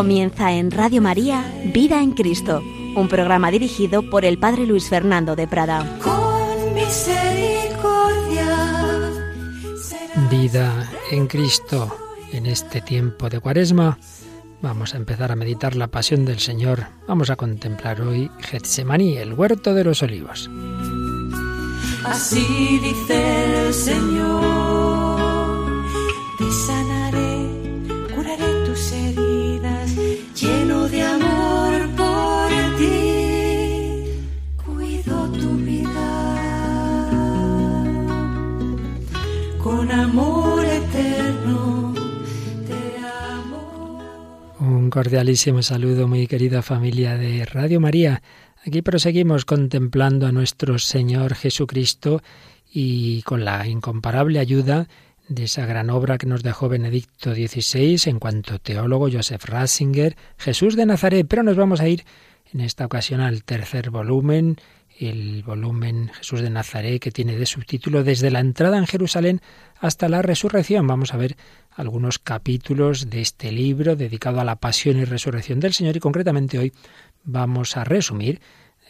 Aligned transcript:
Comienza 0.00 0.50
en 0.52 0.70
Radio 0.70 1.02
María 1.02 1.44
Vida 1.74 2.02
en 2.02 2.12
Cristo, 2.12 2.62
un 2.96 3.06
programa 3.06 3.50
dirigido 3.50 4.00
por 4.08 4.24
el 4.24 4.38
Padre 4.38 4.64
Luis 4.64 4.88
Fernando 4.88 5.36
de 5.36 5.46
Prada. 5.46 5.98
Con 6.02 6.72
misericordia. 6.74 8.48
Vida 10.30 10.90
en 11.10 11.26
Cristo. 11.26 11.94
En 12.32 12.46
este 12.46 12.80
tiempo 12.80 13.28
de 13.28 13.40
Cuaresma 13.40 13.98
vamos 14.62 14.94
a 14.94 14.96
empezar 14.96 15.32
a 15.32 15.36
meditar 15.36 15.76
la 15.76 15.88
pasión 15.88 16.24
del 16.24 16.38
Señor. 16.38 16.86
Vamos 17.06 17.28
a 17.28 17.36
contemplar 17.36 18.00
hoy 18.00 18.30
Getsemaní, 18.38 19.18
el 19.18 19.34
huerto 19.34 19.74
de 19.74 19.84
los 19.84 20.02
olivos. 20.02 20.48
Así 22.06 22.80
dice 22.82 23.66
el 23.66 23.74
Señor, 23.74 24.69
Un 44.90 45.02
cordialísimo 45.02 45.62
saludo, 45.62 46.08
muy 46.08 46.26
querida 46.26 46.62
familia 46.62 47.16
de 47.16 47.44
Radio 47.44 47.78
María. 47.78 48.22
Aquí 48.66 48.82
proseguimos 48.82 49.44
contemplando 49.44 50.26
a 50.26 50.32
nuestro 50.32 50.80
Señor 50.80 51.36
Jesucristo 51.36 52.24
y 52.72 53.22
con 53.22 53.44
la 53.44 53.68
incomparable 53.68 54.40
ayuda 54.40 54.88
de 55.28 55.44
esa 55.44 55.64
gran 55.64 55.90
obra 55.90 56.18
que 56.18 56.26
nos 56.26 56.42
dejó 56.42 56.68
Benedicto 56.68 57.32
XVI 57.32 58.00
en 58.10 58.18
cuanto 58.18 58.58
teólogo 58.58 59.08
Joseph 59.08 59.44
Ratzinger, 59.44 60.16
Jesús 60.38 60.74
de 60.74 60.86
Nazaret. 60.86 61.24
Pero 61.28 61.44
nos 61.44 61.56
vamos 61.56 61.80
a 61.80 61.86
ir 61.86 62.04
en 62.52 62.60
esta 62.60 62.84
ocasión 62.84 63.20
al 63.20 63.44
tercer 63.44 63.90
volumen, 63.90 64.56
el 64.98 65.44
volumen 65.44 66.10
Jesús 66.18 66.40
de 66.40 66.50
Nazaret, 66.50 67.00
que 67.00 67.12
tiene 67.12 67.36
de 67.36 67.46
subtítulo 67.46 68.02
Desde 68.02 68.32
la 68.32 68.40
entrada 68.40 68.76
en 68.76 68.88
Jerusalén 68.88 69.40
hasta 69.78 70.08
la 70.08 70.20
resurrección. 70.20 70.88
Vamos 70.88 71.14
a 71.14 71.16
ver 71.16 71.36
algunos 71.70 72.18
capítulos 72.18 73.10
de 73.10 73.20
este 73.20 73.52
libro 73.52 73.96
dedicado 73.96 74.40
a 74.40 74.44
la 74.44 74.56
pasión 74.56 74.98
y 74.98 75.04
resurrección 75.04 75.60
del 75.60 75.72
Señor 75.72 75.96
y 75.96 76.00
concretamente 76.00 76.58
hoy 76.58 76.72
vamos 77.24 77.76
a 77.76 77.84
resumir 77.84 78.40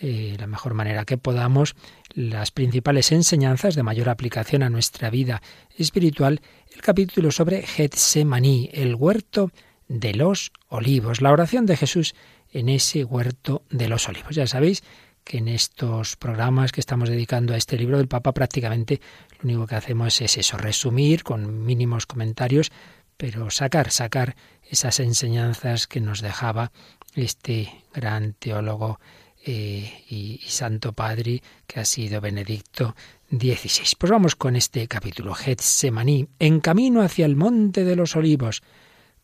eh, 0.00 0.36
la 0.38 0.46
mejor 0.46 0.72
manera 0.74 1.04
que 1.04 1.18
podamos 1.18 1.76
las 2.14 2.50
principales 2.50 3.12
enseñanzas 3.12 3.74
de 3.74 3.82
mayor 3.82 4.08
aplicación 4.08 4.62
a 4.62 4.70
nuestra 4.70 5.10
vida 5.10 5.42
espiritual, 5.76 6.40
el 6.74 6.80
capítulo 6.80 7.30
sobre 7.30 7.62
Getsemaní, 7.62 8.70
el 8.72 8.94
huerto 8.94 9.50
de 9.88 10.14
los 10.14 10.52
olivos, 10.68 11.20
la 11.20 11.32
oración 11.32 11.66
de 11.66 11.76
Jesús 11.76 12.14
en 12.52 12.68
ese 12.68 13.04
huerto 13.04 13.62
de 13.70 13.88
los 13.88 14.08
olivos. 14.08 14.34
Ya 14.34 14.46
sabéis 14.46 14.82
que 15.24 15.38
en 15.38 15.48
estos 15.48 16.16
programas 16.16 16.72
que 16.72 16.80
estamos 16.80 17.08
dedicando 17.08 17.52
a 17.52 17.56
este 17.56 17.76
libro 17.76 17.98
del 17.98 18.08
Papa 18.08 18.32
prácticamente 18.32 19.00
lo 19.42 19.48
único 19.48 19.66
que 19.66 19.76
hacemos 19.76 20.20
es 20.20 20.36
eso, 20.36 20.56
resumir 20.56 21.22
con 21.22 21.64
mínimos 21.64 22.06
comentarios, 22.06 22.70
pero 23.16 23.50
sacar, 23.50 23.90
sacar 23.90 24.36
esas 24.62 25.00
enseñanzas 25.00 25.86
que 25.86 26.00
nos 26.00 26.20
dejaba 26.20 26.72
este 27.14 27.84
gran 27.92 28.34
teólogo 28.34 28.98
eh, 29.44 30.04
y, 30.08 30.40
santo 30.46 30.92
padre 30.92 31.42
que 31.66 31.80
ha 31.80 31.84
sido 31.84 32.20
Benedicto 32.20 32.94
XVI. 33.30 33.96
Pues 33.98 34.12
vamos 34.12 34.36
con 34.36 34.54
este 34.54 34.86
capítulo, 34.86 35.34
Getsemaní, 35.34 36.28
en 36.38 36.60
camino 36.60 37.00
hacia 37.00 37.24
el 37.24 37.36
monte 37.36 37.84
de 37.84 37.96
los 37.96 38.16
olivos, 38.16 38.62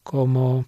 como 0.03 0.67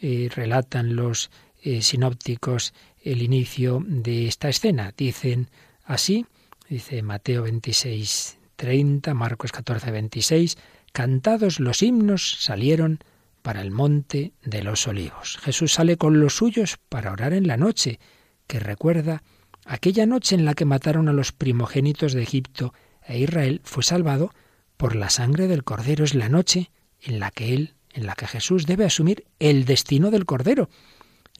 eh, 0.00 0.30
relatan 0.34 0.96
los 0.96 1.30
eh, 1.62 1.82
sinópticos 1.82 2.72
el 3.02 3.22
inicio 3.22 3.82
de 3.86 4.28
esta 4.28 4.48
escena. 4.48 4.94
Dicen 4.96 5.50
así, 5.84 6.24
dice 6.68 7.02
Mateo 7.02 7.42
26, 7.42 8.38
30, 8.56 9.14
Marcos 9.14 9.52
14, 9.52 9.90
26, 9.90 10.58
cantados 10.92 11.60
los 11.60 11.82
himnos 11.82 12.36
salieron 12.40 13.00
para 13.42 13.60
el 13.60 13.70
monte 13.70 14.32
de 14.42 14.64
los 14.64 14.88
olivos. 14.88 15.38
Jesús 15.42 15.74
sale 15.74 15.96
con 15.96 16.18
los 16.18 16.36
suyos 16.36 16.78
para 16.88 17.12
orar 17.12 17.32
en 17.32 17.46
la 17.46 17.56
noche, 17.56 18.00
que 18.46 18.58
recuerda 18.58 19.22
aquella 19.64 20.06
noche 20.06 20.34
en 20.34 20.44
la 20.44 20.54
que 20.54 20.64
mataron 20.64 21.08
a 21.08 21.12
los 21.12 21.32
primogénitos 21.32 22.12
de 22.12 22.22
Egipto 22.22 22.74
e 23.06 23.20
Israel 23.20 23.60
fue 23.62 23.82
salvado 23.82 24.32
por 24.76 24.96
la 24.96 25.10
sangre 25.10 25.46
del 25.46 25.64
cordero. 25.64 26.04
Es 26.04 26.14
la 26.14 26.28
noche 26.28 26.70
en 27.00 27.20
la 27.20 27.30
que 27.30 27.54
él, 27.54 27.74
en 27.92 28.06
la 28.06 28.14
que 28.14 28.26
Jesús 28.26 28.66
debe 28.66 28.84
asumir 28.84 29.26
el 29.38 29.64
destino 29.64 30.10
del 30.10 30.26
cordero. 30.26 30.68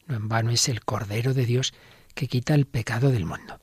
No 0.05 0.15
en 0.15 0.29
vano 0.29 0.51
es 0.51 0.69
el 0.69 0.85
cordero 0.85 1.33
de 1.33 1.45
Dios 1.45 1.73
que 2.13 2.27
quita 2.27 2.55
el 2.55 2.65
pecado 2.65 3.11
del 3.11 3.25
mundo. 3.25 3.59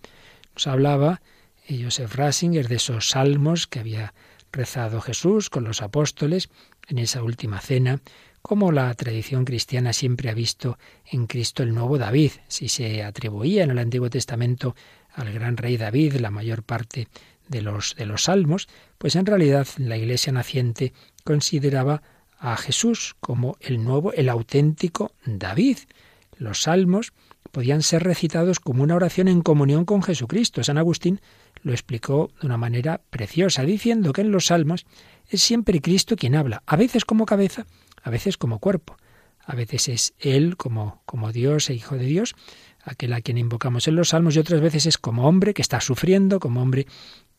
Nos 0.54 0.66
hablaba 0.66 1.22
Joseph 1.68 2.14
Ratzinger 2.14 2.68
de 2.68 2.76
esos 2.76 3.08
salmos 3.08 3.66
que 3.66 3.80
había 3.80 4.14
rezado 4.52 5.00
Jesús 5.00 5.50
con 5.50 5.64
los 5.64 5.82
apóstoles 5.82 6.48
en 6.88 6.98
esa 6.98 7.22
última 7.22 7.60
cena, 7.60 8.00
como 8.42 8.72
la 8.72 8.92
tradición 8.94 9.44
cristiana 9.44 9.92
siempre 9.92 10.28
ha 10.30 10.34
visto 10.34 10.78
en 11.10 11.26
Cristo 11.26 11.62
el 11.62 11.74
nuevo 11.74 11.96
David. 11.96 12.32
Si 12.46 12.68
se 12.68 13.02
atribuía 13.02 13.64
en 13.64 13.70
el 13.70 13.78
Antiguo 13.78 14.10
Testamento 14.10 14.76
al 15.14 15.32
gran 15.32 15.56
rey 15.56 15.76
David 15.76 16.16
la 16.16 16.30
mayor 16.30 16.62
parte 16.62 17.08
de 17.48 17.62
los, 17.62 17.94
de 17.96 18.06
los 18.06 18.24
salmos, 18.24 18.68
pues 18.98 19.16
en 19.16 19.26
realidad 19.26 19.66
la 19.78 19.96
Iglesia 19.96 20.32
naciente 20.32 20.92
consideraba 21.24 22.02
a 22.38 22.56
Jesús 22.56 23.16
como 23.20 23.56
el 23.60 23.82
nuevo, 23.82 24.12
el 24.12 24.28
auténtico 24.28 25.12
David. 25.24 25.78
Los 26.36 26.62
salmos 26.62 27.12
podían 27.50 27.82
ser 27.82 28.02
recitados 28.02 28.60
como 28.60 28.82
una 28.82 28.96
oración 28.96 29.28
en 29.28 29.40
comunión 29.40 29.84
con 29.84 30.02
Jesucristo. 30.02 30.62
San 30.62 30.76
Agustín 30.76 31.20
lo 31.64 31.72
explicó 31.72 32.30
de 32.40 32.46
una 32.46 32.58
manera 32.58 33.00
preciosa, 33.10 33.64
diciendo 33.64 34.12
que 34.12 34.20
en 34.20 34.30
los 34.30 34.46
salmos 34.46 34.86
es 35.28 35.40
siempre 35.40 35.80
Cristo 35.80 36.14
quien 36.14 36.36
habla, 36.36 36.62
a 36.66 36.76
veces 36.76 37.04
como 37.04 37.26
cabeza, 37.26 37.66
a 38.02 38.10
veces 38.10 38.36
como 38.36 38.60
cuerpo. 38.60 38.96
A 39.46 39.54
veces 39.54 39.88
es 39.88 40.14
Él 40.18 40.56
como, 40.56 41.02
como 41.04 41.32
Dios 41.32 41.68
e 41.68 41.74
Hijo 41.74 41.96
de 41.96 42.04
Dios, 42.04 42.34
aquel 42.82 43.12
a 43.12 43.20
quien 43.20 43.36
invocamos 43.38 43.88
en 43.88 43.96
los 43.96 44.10
salmos, 44.10 44.36
y 44.36 44.38
otras 44.38 44.60
veces 44.60 44.86
es 44.86 44.98
como 44.98 45.26
hombre 45.26 45.52
que 45.52 45.62
está 45.62 45.80
sufriendo, 45.80 46.40
como 46.40 46.62
hombre 46.62 46.86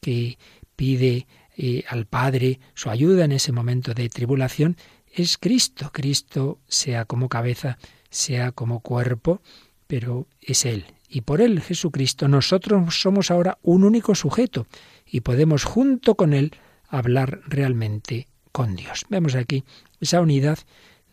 que 0.02 0.38
pide 0.76 1.28
eh, 1.58 1.84
al 1.88 2.06
Padre 2.06 2.60
su 2.74 2.90
ayuda 2.90 3.26
en 3.26 3.32
ese 3.32 3.52
momento 3.52 3.94
de 3.94 4.10
tribulación. 4.10 4.78
Es 5.12 5.38
Cristo, 5.38 5.92
Cristo 5.94 6.60
sea 6.68 7.06
como 7.06 7.30
cabeza, 7.30 7.78
sea 8.10 8.52
como 8.52 8.82
cuerpo, 8.82 9.42
pero 9.88 10.28
es 10.42 10.66
Él. 10.66 10.86
Y 11.16 11.22
por 11.22 11.40
Él, 11.40 11.62
Jesucristo, 11.62 12.28
nosotros 12.28 13.00
somos 13.00 13.32
ahora 13.32 13.58
un 13.62 13.86
único 13.86 14.16
sujeto 14.16 14.68
y 15.06 15.22
podemos 15.22 15.64
junto 15.64 16.16
con 16.16 16.34
Él 16.34 16.52
hablar 16.90 17.40
realmente 17.48 18.28
con 18.52 18.76
Dios. 18.76 19.06
Vemos 19.08 19.34
aquí 19.36 19.64
esa 20.02 20.20
unidad 20.20 20.60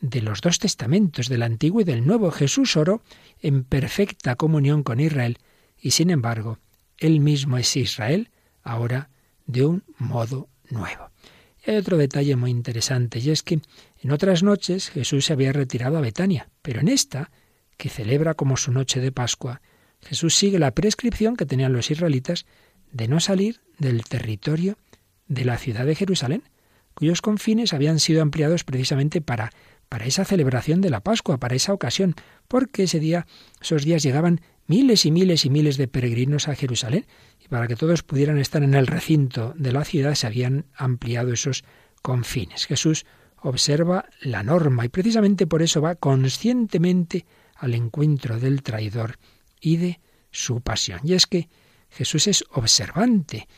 de 0.00 0.20
los 0.20 0.40
dos 0.40 0.58
testamentos, 0.58 1.28
del 1.28 1.44
Antiguo 1.44 1.82
y 1.82 1.84
del 1.84 2.04
Nuevo. 2.04 2.32
Jesús 2.32 2.76
oró 2.76 3.00
en 3.42 3.62
perfecta 3.62 4.34
comunión 4.34 4.82
con 4.82 4.98
Israel 4.98 5.38
y 5.80 5.92
sin 5.92 6.10
embargo, 6.10 6.58
él 6.98 7.20
mismo 7.20 7.56
es 7.56 7.76
Israel 7.76 8.30
ahora 8.64 9.08
de 9.46 9.66
un 9.66 9.84
modo 9.98 10.48
nuevo. 10.68 11.10
Y 11.64 11.70
hay 11.70 11.76
otro 11.76 11.96
detalle 11.96 12.34
muy 12.34 12.50
interesante 12.50 13.20
y 13.20 13.30
es 13.30 13.44
que 13.44 13.60
en 14.00 14.10
otras 14.10 14.42
noches 14.42 14.90
Jesús 14.90 15.26
se 15.26 15.32
había 15.32 15.52
retirado 15.52 15.96
a 15.96 16.00
Betania, 16.00 16.48
pero 16.60 16.80
en 16.80 16.88
esta, 16.88 17.30
que 17.76 17.88
celebra 17.88 18.34
como 18.34 18.56
su 18.56 18.72
noche 18.72 18.98
de 18.98 19.12
Pascua, 19.12 19.60
Jesús 20.02 20.34
sigue 20.34 20.58
la 20.58 20.72
prescripción 20.72 21.36
que 21.36 21.46
tenían 21.46 21.72
los 21.72 21.90
israelitas 21.90 22.46
de 22.92 23.08
no 23.08 23.20
salir 23.20 23.60
del 23.78 24.04
territorio 24.04 24.76
de 25.28 25.44
la 25.44 25.58
ciudad 25.58 25.86
de 25.86 25.94
Jerusalén, 25.94 26.42
cuyos 26.94 27.22
confines 27.22 27.72
habían 27.72 28.00
sido 28.00 28.22
ampliados 28.22 28.64
precisamente 28.64 29.20
para, 29.20 29.52
para 29.88 30.06
esa 30.06 30.24
celebración 30.24 30.80
de 30.80 30.90
la 30.90 31.00
Pascua, 31.00 31.38
para 31.38 31.56
esa 31.56 31.72
ocasión, 31.72 32.14
porque 32.48 32.84
ese 32.84 33.00
día, 33.00 33.26
esos 33.60 33.84
días 33.84 34.02
llegaban 34.02 34.40
miles 34.66 35.06
y 35.06 35.10
miles 35.10 35.44
y 35.44 35.50
miles 35.50 35.76
de 35.76 35.88
peregrinos 35.88 36.48
a 36.48 36.54
Jerusalén, 36.54 37.06
y 37.42 37.48
para 37.48 37.66
que 37.66 37.76
todos 37.76 38.02
pudieran 38.02 38.38
estar 38.38 38.62
en 38.62 38.74
el 38.74 38.86
recinto 38.86 39.54
de 39.56 39.72
la 39.72 39.84
ciudad 39.84 40.14
se 40.14 40.26
habían 40.26 40.66
ampliado 40.74 41.32
esos 41.32 41.64
confines. 42.02 42.66
Jesús 42.66 43.06
observa 43.40 44.06
la 44.20 44.42
norma 44.42 44.84
y 44.84 44.88
precisamente 44.88 45.46
por 45.46 45.62
eso 45.62 45.80
va 45.80 45.94
conscientemente 45.94 47.26
al 47.56 47.74
encuentro 47.74 48.38
del 48.38 48.62
traidor 48.62 49.18
y 49.62 49.76
de 49.78 50.00
su 50.30 50.60
pasión. 50.60 51.00
Y 51.04 51.14
es 51.14 51.26
que 51.26 51.48
Jesús 51.88 52.26
es 52.26 52.44
observante 52.50 53.48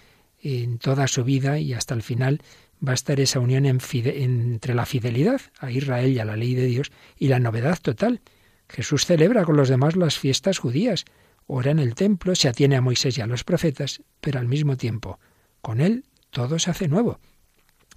en 0.40 0.78
toda 0.78 1.08
su 1.08 1.24
vida 1.24 1.58
y 1.58 1.72
hasta 1.72 1.94
el 1.94 2.02
final 2.02 2.40
va 2.86 2.92
a 2.92 2.94
estar 2.94 3.18
esa 3.18 3.40
unión 3.40 3.64
en 3.64 3.80
entre 3.82 4.74
la 4.74 4.86
fidelidad 4.86 5.40
a 5.58 5.70
Israel 5.70 6.12
y 6.12 6.18
a 6.18 6.24
la 6.24 6.36
ley 6.36 6.54
de 6.54 6.66
Dios 6.66 6.92
y 7.16 7.28
la 7.28 7.40
novedad 7.40 7.78
total. 7.80 8.20
Jesús 8.68 9.06
celebra 9.06 9.44
con 9.44 9.56
los 9.56 9.68
demás 9.68 9.96
las 9.96 10.18
fiestas 10.18 10.58
judías, 10.58 11.04
ora 11.46 11.70
en 11.70 11.78
el 11.78 11.94
templo, 11.94 12.34
se 12.34 12.48
atiene 12.48 12.76
a 12.76 12.80
Moisés 12.80 13.16
y 13.16 13.22
a 13.22 13.26
los 13.26 13.44
profetas, 13.44 14.02
pero 14.20 14.38
al 14.38 14.48
mismo 14.48 14.76
tiempo, 14.76 15.18
con 15.60 15.80
él 15.80 16.04
todo 16.30 16.58
se 16.58 16.70
hace 16.70 16.88
nuevo. 16.88 17.20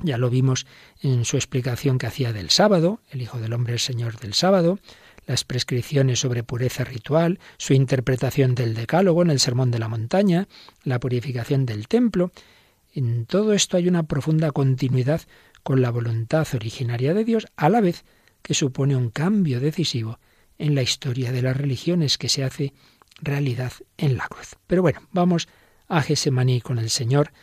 Ya 0.04 0.18
lo 0.18 0.30
vimos 0.30 0.68
en 1.02 1.26
su 1.26 1.38
explicación 1.38 1.98
que 1.98 2.08
hacía 2.08 2.32
del 2.32 2.50
sábado, 2.52 3.02
el 3.10 3.22
Hijo 3.22 3.40
del 3.40 3.54
Hombre 3.54 3.76
es 3.76 3.84
Señor 3.84 4.20
del 4.20 4.34
sábado, 4.34 4.80
las 5.28 5.44
prescripciones 5.44 6.22
sobre 6.22 6.42
pureza 6.42 6.86
ritual, 6.86 7.40
su 7.58 7.74
interpretación 7.74 8.56
del 8.56 8.74
decálogo 8.74 9.22
en 9.22 9.30
el 9.30 9.40
Sermón 9.40 9.70
de 9.70 9.80
la 9.80 9.90
Montaña, 9.90 10.48
la 10.84 11.00
purificación 11.00 11.66
del 11.66 11.88
templo. 11.88 12.32
En 12.94 13.26
todo 13.26 13.54
esto 13.54 13.78
hay 13.78 13.90
una 13.90 14.04
profunda 14.04 14.52
continuidad 14.52 15.22
con 15.64 15.82
la 15.82 15.92
voluntad 15.92 16.48
originaria 16.54 17.14
de 17.14 17.26
Dios, 17.26 17.46
a 17.58 17.70
la 17.70 17.82
vez 17.82 18.06
que 18.42 18.54
supone 18.54 18.96
un 18.96 19.10
cambio 19.10 19.60
decisivo 19.60 20.18
en 20.58 20.74
la 20.74 20.82
historia 20.82 21.34
de 21.34 21.42
las 21.42 21.58
religiones 21.58 22.18
que 22.18 22.30
se 22.30 22.46
hace 22.46 22.74
realidad 23.22 23.74
en 23.98 24.16
la 24.16 24.28
cruz. 24.28 24.56
Pero 24.66 24.82
bueno, 24.82 25.02
vamos 25.12 25.50
a 25.90 26.02
Gesemaní 26.02 26.62
con 26.62 26.80
el 26.80 26.90
Señor. 26.90 27.34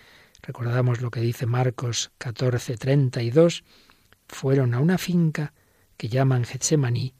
Recordamos 0.42 1.02
lo 1.02 1.10
que 1.10 1.20
dice 1.20 1.44
Marcos 1.44 2.12
14, 2.16 2.78
32. 2.78 3.62
Fueron 4.26 4.72
a 4.72 4.80
una 4.80 4.96
finca 4.96 5.52
que 5.98 6.08
llaman 6.08 6.44
Getsemaní 6.44 7.12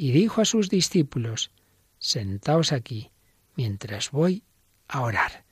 y 0.00 0.12
dijo 0.12 0.40
a 0.40 0.46
sus 0.46 0.70
discípulos, 0.70 1.50
Sentaos 1.98 2.72
aquí 2.72 3.10
mientras 3.54 4.12
voy 4.12 4.44
a 4.88 5.02
orar. 5.02 5.44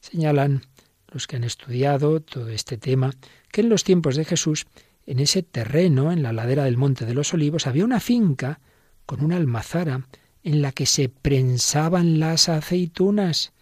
Señalan 0.00 0.62
los 1.06 1.28
que 1.28 1.36
han 1.36 1.44
estudiado 1.44 2.18
todo 2.18 2.48
este 2.48 2.76
tema 2.76 3.12
que 3.52 3.60
en 3.60 3.68
los 3.68 3.84
tiempos 3.84 4.16
de 4.16 4.24
Jesús, 4.24 4.66
en 5.06 5.20
ese 5.20 5.44
terreno, 5.44 6.10
en 6.10 6.24
la 6.24 6.32
ladera 6.32 6.64
del 6.64 6.78
Monte 6.78 7.06
de 7.06 7.14
los 7.14 7.32
Olivos, 7.32 7.68
había 7.68 7.84
una 7.84 8.00
finca 8.00 8.58
con 9.06 9.24
una 9.24 9.36
almazara 9.36 10.08
en 10.42 10.62
la 10.62 10.72
que 10.72 10.86
se 10.86 11.08
prensaban 11.08 12.18
las 12.18 12.48
aceitunas 12.48 13.52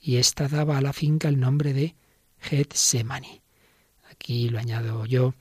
y 0.00 0.16
ésta 0.16 0.48
daba 0.48 0.78
a 0.78 0.82
la 0.82 0.92
finca 0.92 1.28
el 1.28 1.38
nombre 1.38 1.74
de 1.74 1.94
Getsemani. 2.40 3.40
Aquí 4.10 4.48
lo 4.48 4.58
añado 4.58 5.06
yo, 5.06 5.32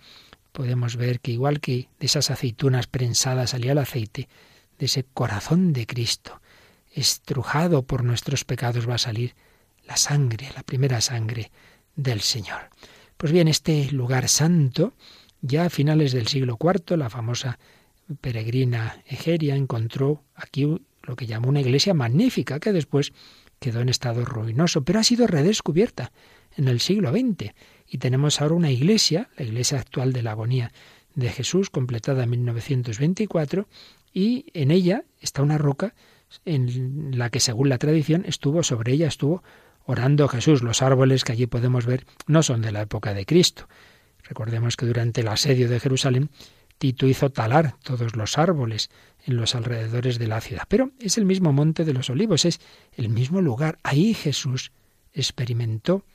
podemos 0.51 0.95
ver 0.95 1.19
que 1.19 1.31
igual 1.31 1.59
que 1.59 1.89
de 1.99 2.05
esas 2.05 2.31
aceitunas 2.31 2.87
prensadas 2.87 3.51
salía 3.51 3.73
el 3.73 3.77
aceite, 3.77 4.27
de 4.77 4.85
ese 4.85 5.03
corazón 5.03 5.73
de 5.73 5.85
Cristo, 5.85 6.41
estrujado 6.93 7.83
por 7.83 8.03
nuestros 8.03 8.45
pecados, 8.45 8.89
va 8.89 8.95
a 8.95 8.99
salir 8.99 9.35
la 9.85 9.97
sangre, 9.97 10.49
la 10.55 10.63
primera 10.63 11.01
sangre 11.01 11.51
del 11.95 12.21
Señor. 12.21 12.69
Pues 13.17 13.33
bien, 13.33 13.47
este 13.47 13.91
lugar 13.91 14.29
santo, 14.29 14.93
ya 15.41 15.65
a 15.65 15.69
finales 15.69 16.13
del 16.13 16.27
siglo 16.27 16.57
IV, 16.61 16.97
la 16.97 17.09
famosa 17.09 17.59
peregrina 18.21 19.03
Egeria 19.05 19.55
encontró 19.55 20.23
aquí 20.35 20.65
lo 21.03 21.15
que 21.15 21.27
llamó 21.27 21.49
una 21.49 21.61
iglesia 21.61 21.93
magnífica, 21.93 22.59
que 22.59 22.71
después 22.71 23.13
quedó 23.59 23.81
en 23.81 23.89
estado 23.89 24.23
ruinoso, 24.25 24.83
pero 24.83 24.99
ha 24.99 25.03
sido 25.03 25.27
redescubierta 25.27 26.11
en 26.55 26.67
el 26.67 26.79
siglo 26.79 27.11
XX. 27.11 27.53
Y 27.87 27.97
tenemos 27.97 28.41
ahora 28.41 28.55
una 28.55 28.71
iglesia, 28.71 29.29
la 29.37 29.45
iglesia 29.45 29.79
actual 29.79 30.13
de 30.13 30.23
la 30.23 30.31
agonía 30.31 30.71
de 31.15 31.29
Jesús, 31.29 31.69
completada 31.69 32.23
en 32.23 32.29
1924, 32.29 33.67
y 34.13 34.45
en 34.53 34.71
ella 34.71 35.03
está 35.21 35.41
una 35.41 35.57
roca 35.57 35.95
en 36.45 37.17
la 37.17 37.29
que, 37.29 37.39
según 37.39 37.69
la 37.69 37.77
tradición, 37.77 38.23
estuvo 38.25 38.63
sobre 38.63 38.93
ella, 38.93 39.07
estuvo 39.07 39.43
orando 39.85 40.27
Jesús. 40.27 40.61
Los 40.61 40.81
árboles 40.81 41.23
que 41.23 41.31
allí 41.31 41.47
podemos 41.47 41.85
ver 41.85 42.05
no 42.27 42.43
son 42.43 42.61
de 42.61 42.71
la 42.71 42.81
época 42.81 43.13
de 43.13 43.25
Cristo. 43.25 43.67
Recordemos 44.23 44.77
que 44.77 44.85
durante 44.85 45.21
el 45.21 45.27
asedio 45.27 45.67
de 45.67 45.79
Jerusalén, 45.79 46.29
Tito 46.77 47.07
hizo 47.07 47.29
talar 47.29 47.75
todos 47.83 48.15
los 48.15 48.37
árboles 48.37 48.89
en 49.25 49.35
los 49.35 49.55
alrededores 49.55 50.17
de 50.17 50.27
la 50.27 50.39
ciudad. 50.41 50.63
Pero 50.67 50.91
es 50.99 51.17
el 51.17 51.25
mismo 51.25 51.51
monte 51.51 51.83
de 51.83 51.93
los 51.93 52.09
olivos, 52.09 52.45
es 52.45 52.59
el 52.93 53.09
mismo 53.09 53.41
lugar. 53.41 53.79
Ahí 53.83 54.13
Jesús 54.13 54.71
experimentó 55.13 56.05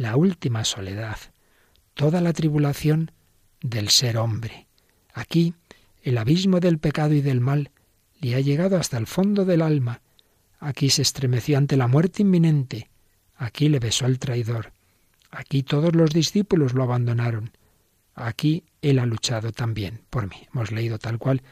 la 0.00 0.16
última 0.16 0.64
soledad, 0.64 1.18
toda 1.92 2.22
la 2.22 2.32
tribulación 2.32 3.12
del 3.60 3.90
ser 3.90 4.16
hombre. 4.16 4.66
Aquí 5.12 5.52
el 6.02 6.16
abismo 6.16 6.58
del 6.58 6.78
pecado 6.78 7.12
y 7.12 7.20
del 7.20 7.42
mal 7.42 7.70
le 8.18 8.34
ha 8.34 8.40
llegado 8.40 8.78
hasta 8.78 8.96
el 8.96 9.06
fondo 9.06 9.44
del 9.44 9.60
alma. 9.60 10.00
Aquí 10.58 10.88
se 10.88 11.02
estremeció 11.02 11.58
ante 11.58 11.76
la 11.76 11.86
muerte 11.86 12.22
inminente. 12.22 12.88
Aquí 13.36 13.68
le 13.68 13.78
besó 13.78 14.06
el 14.06 14.18
traidor. 14.18 14.72
Aquí 15.30 15.62
todos 15.62 15.94
los 15.94 16.10
discípulos 16.10 16.72
lo 16.72 16.82
abandonaron. 16.82 17.50
Aquí 18.14 18.64
él 18.80 19.00
ha 19.00 19.06
luchado 19.06 19.52
también 19.52 20.00
por 20.08 20.30
mí. 20.30 20.48
Hemos 20.54 20.72
leído 20.72 20.98
tal 20.98 21.18
cual 21.18 21.42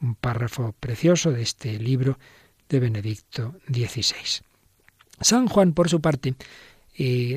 un 0.00 0.14
párrafo 0.14 0.76
precioso 0.78 1.32
de 1.32 1.42
este 1.42 1.76
libro 1.80 2.20
de 2.68 2.78
Benedicto 2.78 3.56
XVI. 3.66 4.44
San 5.20 5.48
Juan, 5.48 5.72
por 5.72 5.88
su 5.88 6.00
parte, 6.00 6.36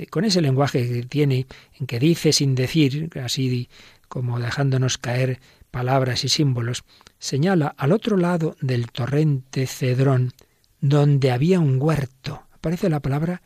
con 0.10 0.26
ese 0.26 0.42
lenguaje 0.42 0.88
que 0.88 1.04
tiene, 1.04 1.48
en 1.80 1.88
que 1.88 2.00
dice 2.00 2.32
sin 2.34 2.56
decir, 2.56 3.10
así 3.22 3.70
como 4.08 4.40
dejándonos 4.40 4.98
caer 4.98 5.40
palabras 5.72 6.24
y 6.24 6.30
símbolos, 6.30 6.84
señala 7.20 7.76
al 7.78 7.92
otro 7.92 8.18
lado 8.18 8.56
del 8.62 8.92
torrente 8.92 9.68
Cedrón, 9.68 10.34
donde 10.82 11.32
había 11.32 11.60
un 11.60 11.82
huerto. 11.82 12.44
Aparece 12.54 12.90
la 12.90 13.02
palabra 13.02 13.42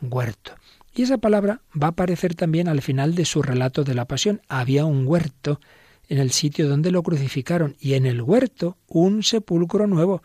huerto. 0.00 0.54
Y 0.94 1.02
esa 1.02 1.18
palabra 1.18 1.60
va 1.80 1.88
a 1.88 1.90
aparecer 1.90 2.34
también 2.34 2.68
al 2.68 2.82
final 2.82 3.14
de 3.14 3.24
su 3.24 3.42
relato 3.42 3.84
de 3.84 3.94
la 3.94 4.06
pasión. 4.06 4.40
Había 4.48 4.84
un 4.84 5.06
huerto 5.06 5.60
en 6.08 6.18
el 6.18 6.30
sitio 6.30 6.68
donde 6.68 6.90
lo 6.90 7.02
crucificaron 7.02 7.76
y 7.78 7.94
en 7.94 8.06
el 8.06 8.22
huerto 8.22 8.78
un 8.88 9.22
sepulcro 9.22 9.86
nuevo 9.86 10.22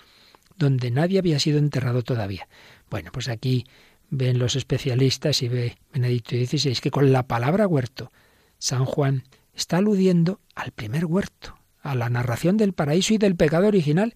donde 0.57 0.92
nadie 0.92 1.19
había 1.19 1.40
sido 1.40 1.60
enterrado 1.60 2.04
todavía. 2.04 2.48
Bueno, 2.90 3.12
pues 3.12 3.28
aquí 3.28 3.66
ven 4.15 4.38
los 4.38 4.56
especialistas 4.56 5.42
y 5.42 5.48
ve 5.48 5.77
Benedicto 5.92 6.36
XVI 6.36 6.75
que 6.75 6.92
con 6.92 7.12
la 7.12 7.24
palabra 7.24 7.68
huerto 7.68 8.12
San 8.60 8.86
Juan 8.86 9.24
está 9.56 9.77
aludiendo 9.77 10.39
al 10.54 10.71
primer 10.71 11.06
huerto, 11.06 11.57
a 11.81 11.95
la 11.95 12.10
narración 12.10 12.56
del 12.56 12.74
paraíso 12.74 13.15
y 13.15 13.18
del 13.18 13.36
pecado 13.36 13.68
original. 13.68 14.13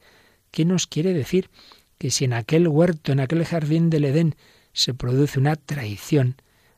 ¿Qué 0.52 0.66
nos 0.66 0.86
quiere 0.86 1.14
decir? 1.14 1.50
Que 1.98 2.12
si 2.12 2.26
en 2.26 2.34
aquel 2.34 2.68
huerto, 2.68 3.12
en 3.12 3.20
aquel 3.20 3.44
jardín 3.44 3.90
del 3.90 4.06
Edén, 4.06 4.36
se 4.72 4.94
produce 4.94 5.40
una 5.40 5.56
traición, 5.56 6.36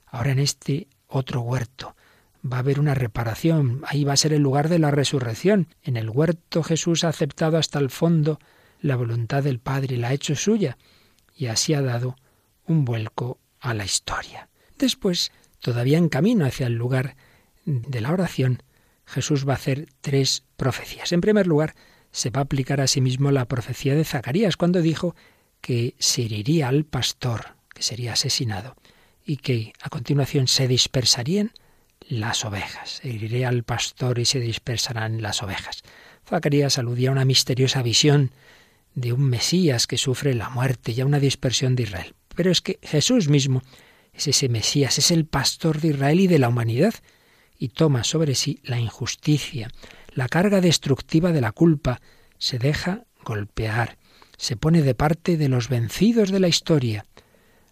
ahora 0.08 0.32
en 0.32 0.40
este 0.40 0.88
otro 1.08 1.42
huerto, 1.42 1.98
va 2.42 2.58
a 2.58 2.60
haber 2.62 2.80
una 2.80 2.96
reparación, 2.96 3.82
ahí 3.86 4.06
va 4.06 4.14
a 4.14 4.18
ser 4.18 4.32
el 4.32 4.42
lugar 4.42 4.70
de 4.70 4.80
la 4.80 4.92
resurrección. 4.92 5.68
En 5.84 5.98
el 5.98 6.10
huerto 6.10 6.64
Jesús 6.64 7.04
ha 7.04 7.10
aceptado 7.10 7.58
hasta 7.58 7.80
el 7.80 7.90
fondo 7.90 8.40
la 8.80 8.96
voluntad 8.96 9.44
del 9.44 9.60
Padre 9.60 9.96
y 9.96 9.98
la 9.98 10.08
ha 10.08 10.14
hecho 10.14 10.36
suya, 10.36 10.78
y 11.36 11.48
así 11.48 11.74
ha 11.74 11.82
dado 11.82 12.16
un 12.70 12.86
vuelco 12.86 13.40
a 13.60 13.74
la 13.74 13.84
historia. 13.84 14.48
Después, 14.78 15.32
todavía 15.60 15.98
en 15.98 16.08
camino 16.08 16.46
hacia 16.46 16.68
el 16.68 16.76
lugar 16.76 17.18
de 17.66 18.02
la 18.02 18.12
oración, 18.12 18.64
Jesús 19.06 19.48
va 19.48 19.54
a 19.54 19.58
hacer 19.58 19.88
tres 20.02 20.44
profecías. 20.56 21.12
En 21.12 21.22
primer 21.22 21.48
lugar, 21.48 21.76
se 22.12 22.30
va 22.30 22.42
a 22.42 22.44
aplicar 22.44 22.80
a 22.80 22.88
sí 22.88 23.02
mismo 23.02 23.32
la 23.32 23.46
profecía 23.46 23.96
de 23.96 24.06
Zacarías 24.06 24.56
cuando 24.56 24.82
dijo 24.82 25.16
que 25.62 25.96
se 26.00 26.24
heriría 26.24 26.70
al 26.70 26.86
pastor, 26.86 27.56
que 27.74 27.84
sería 27.84 28.14
asesinado, 28.14 28.76
y 29.26 29.38
que 29.38 29.74
a 29.82 29.90
continuación 29.90 30.48
se 30.48 30.68
dispersarían 30.68 31.52
las 32.08 32.46
ovejas. 32.46 33.02
Heriré 33.04 33.46
al 33.46 33.64
pastor 33.64 34.20
y 34.20 34.26
se 34.26 34.40
dispersarán 34.40 35.22
las 35.22 35.44
ovejas. 35.44 35.84
Zacarías 36.28 36.78
aludía 36.78 37.10
a 37.10 37.14
una 37.14 37.26
misteriosa 37.26 37.82
visión 37.82 38.32
de 38.96 39.14
un 39.14 39.24
Mesías 39.30 39.88
que 39.88 39.98
sufre 39.98 40.34
la 40.34 40.50
muerte 40.50 40.92
y 40.92 41.02
a 41.02 41.06
una 41.06 41.20
dispersión 41.20 41.76
de 41.76 41.84
Israel. 41.84 42.16
Pero 42.40 42.52
es 42.52 42.62
que 42.62 42.80
Jesús 42.82 43.28
mismo 43.28 43.62
es 44.14 44.30
ese 44.30 44.48
Mesías, 44.48 44.98
es 44.98 45.12
el 45.12 45.26
pastor 45.26 45.82
de 45.82 45.90
Israel 45.90 46.22
y 46.22 46.28
de 46.28 46.40
la 46.40 46.48
humanidad, 46.48 46.94
y 47.58 47.68
toma 47.68 48.06
sobre 48.06 48.34
sí 48.34 48.62
la 48.64 48.80
injusticia, 48.80 49.70
la 50.14 50.30
carga 50.30 50.62
destructiva 50.62 51.34
de 51.34 51.42
la 51.42 51.52
culpa, 51.52 52.00
se 52.38 52.58
deja 52.58 53.04
golpear, 53.26 53.98
se 54.38 54.56
pone 54.56 54.84
de 54.84 54.96
parte 54.96 55.36
de 55.36 55.50
los 55.50 55.68
vencidos 55.68 56.32
de 56.32 56.40
la 56.40 56.48
historia. 56.48 57.06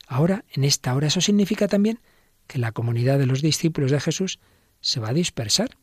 Ahora, 0.05 0.43
en 0.51 0.65
esta 0.65 0.93
hora, 0.95 1.07
eso 1.07 1.21
significa 1.21 1.69
también 1.69 2.01
que 2.45 2.59
la 2.59 2.73
comunidad 2.73 3.19
de 3.19 3.25
los 3.25 3.41
discípulos 3.41 3.89
de 3.89 4.01
Jesús 4.01 4.37
se 4.81 4.99
va 4.99 5.11
a 5.11 5.13
dispersar, 5.13 5.77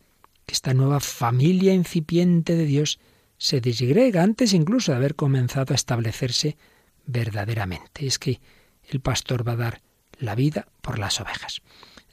que 0.45 0.53
esta 0.53 0.75
nueva 0.75 1.01
familia 1.01 1.73
incipiente 1.73 2.55
de 2.55 2.67
Dios 2.67 3.01
se 3.39 3.63
disgrega 3.63 4.23
antes 4.23 4.53
incluso 4.53 4.93
de 4.93 4.99
haber 4.99 5.15
comenzado 5.15 5.73
a 5.73 5.75
establecerse 5.75 6.59
verdaderamente. 7.07 8.07
Es 8.07 8.19
que 8.19 8.41
el 8.89 9.01
pastor 9.01 9.47
va 9.47 9.53
a 9.53 9.57
dar 9.57 9.83
la 10.19 10.35
vida 10.35 10.69
por 10.81 10.99
las 10.99 11.21
ovejas. 11.21 11.63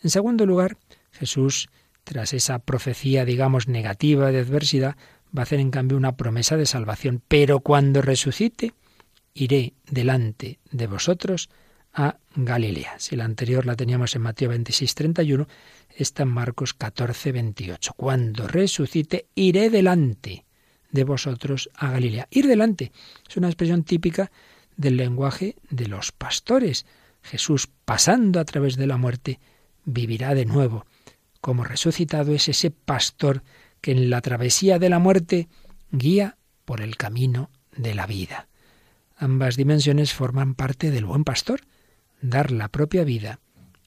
En 0.04 0.10
segundo 0.10 0.46
lugar, 0.46 0.78
Jesús, 1.12 1.70
tras 2.04 2.34
esa 2.34 2.60
profecía, 2.60 3.26
digamos, 3.26 3.68
negativa 3.68 4.32
de 4.32 4.40
adversidad, 4.40 4.96
va 5.36 5.42
a 5.42 5.44
hacer 5.44 5.60
en 5.60 5.72
cambio 5.72 5.98
una 5.98 6.18
promesa 6.18 6.58
de 6.58 6.66
salvación. 6.66 7.22
Pero 7.28 7.60
cuando 7.60 8.02
resucite, 8.02 8.74
iré 9.34 9.74
delante 9.90 10.60
de 10.72 10.88
vosotros 10.88 11.50
a 11.94 12.18
Galilea. 12.36 12.96
Si 13.00 13.16
la 13.16 13.26
anterior 13.26 13.66
la 13.66 13.76
teníamos 13.76 14.16
en 14.16 14.22
Mateo 14.22 14.50
26, 14.50 14.96
31, 14.96 15.48
está 15.96 16.24
en 16.24 16.30
Marcos 16.30 16.74
14, 16.74 17.32
28. 17.32 17.94
Cuando 17.96 18.48
resucite, 18.48 19.28
iré 19.36 19.70
delante 19.70 20.46
de 20.92 21.04
vosotros 21.04 21.70
a 21.76 21.92
Galilea. 21.92 22.28
Ir 22.32 22.48
delante 22.48 22.92
es 23.28 23.38
una 23.38 23.48
expresión 23.48 23.84
típica 23.84 24.32
del 24.78 24.98
lenguaje 24.98 25.56
de 25.70 25.88
los 25.88 26.12
pastores. 26.12 26.86
Jesús, 27.22 27.70
pasando 27.86 28.40
a 28.40 28.46
través 28.46 28.76
de 28.76 28.88
la 28.88 28.98
muerte, 28.98 29.40
vivirá 29.86 30.34
de 30.34 30.46
nuevo. 30.46 30.86
Como 31.40 31.64
resucitado 31.64 32.34
es 32.34 32.50
ese 32.50 32.72
pastor 32.72 33.44
que 33.82 33.92
en 33.92 34.10
la 34.10 34.22
travesía 34.22 34.80
de 34.80 34.90
la 34.90 35.00
muerte 35.00 35.48
guía 35.92 36.38
por 36.66 36.82
el 36.82 36.98
camino 36.98 37.50
de 37.76 37.96
la 37.96 38.06
vida. 38.06 38.48
Ambas 39.18 39.56
dimensiones 39.56 40.14
forman 40.14 40.56
parte 40.56 40.92
del 40.92 41.06
buen 41.06 41.24
pastor, 41.24 41.62
dar 42.22 42.52
la 42.52 42.70
propia 42.70 43.04
vida 43.04 43.40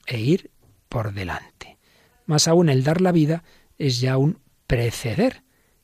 e 0.06 0.20
ir 0.20 0.50
por 0.88 1.12
delante. 1.12 1.78
Más 2.26 2.48
aún, 2.48 2.68
el 2.68 2.84
dar 2.84 3.00
la 3.00 3.12
vida 3.12 3.42
es 3.78 4.00
ya 4.00 4.16
un 4.16 4.38
preceder. 4.66 5.42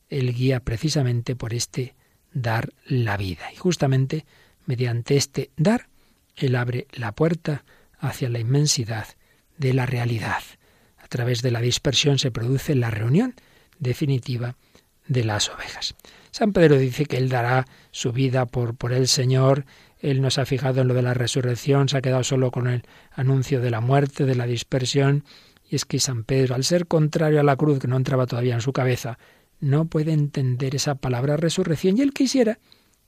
el 0.09 0.33
guía 0.33 0.59
precisamente 0.59 1.37
por 1.37 1.53
este 1.53 1.95
dar 2.33 2.73
la 2.85 3.15
vida. 3.15 3.51
Y 3.53 3.55
justamente 3.55 4.25
mediante 4.65 5.17
este 5.17 5.51
dar, 5.57 5.87
Él 6.35 6.55
abre 6.55 6.87
la 6.93 7.11
puerta 7.13 7.63
hacia 7.99 8.29
la 8.29 8.39
inmensidad 8.39 9.07
de 9.57 9.73
la 9.73 9.85
realidad. 9.85 10.41
A 10.97 11.07
través 11.07 11.41
de 11.41 11.51
la 11.51 11.61
dispersión 11.61 12.19
se 12.19 12.31
produce 12.31 12.75
la 12.75 12.89
reunión 12.89 13.35
definitiva 13.79 14.55
de 15.07 15.23
las 15.23 15.49
ovejas. 15.49 15.95
San 16.31 16.53
Pedro 16.53 16.77
dice 16.77 17.05
que 17.05 17.17
Él 17.17 17.29
dará 17.29 17.67
su 17.91 18.11
vida 18.13 18.45
por, 18.45 18.75
por 18.75 18.93
el 18.93 19.07
Señor. 19.07 19.65
Él 19.99 20.21
no 20.21 20.31
se 20.31 20.41
ha 20.41 20.45
fijado 20.45 20.81
en 20.81 20.87
lo 20.87 20.93
de 20.93 21.01
la 21.01 21.13
resurrección, 21.13 21.89
se 21.89 21.97
ha 21.97 22.01
quedado 22.01 22.23
solo 22.23 22.51
con 22.51 22.67
el 22.67 22.83
anuncio 23.11 23.59
de 23.59 23.71
la 23.71 23.81
muerte, 23.81 24.25
de 24.25 24.35
la 24.35 24.45
dispersión. 24.45 25.25
Y 25.69 25.75
es 25.75 25.85
que 25.85 25.99
San 25.99 26.23
Pedro, 26.23 26.55
al 26.55 26.63
ser 26.63 26.87
contrario 26.87 27.39
a 27.39 27.43
la 27.43 27.55
cruz, 27.55 27.79
que 27.79 27.87
no 27.87 27.97
entraba 27.97 28.25
todavía 28.25 28.55
en 28.55 28.61
su 28.61 28.73
cabeza, 28.73 29.19
no 29.59 29.85
puede 29.85 30.11
entender 30.11 30.75
esa 30.75 30.95
palabra 30.95 31.37
resurrección 31.37 31.97
y 31.97 32.01
él 32.01 32.13
quisiera, 32.13 32.59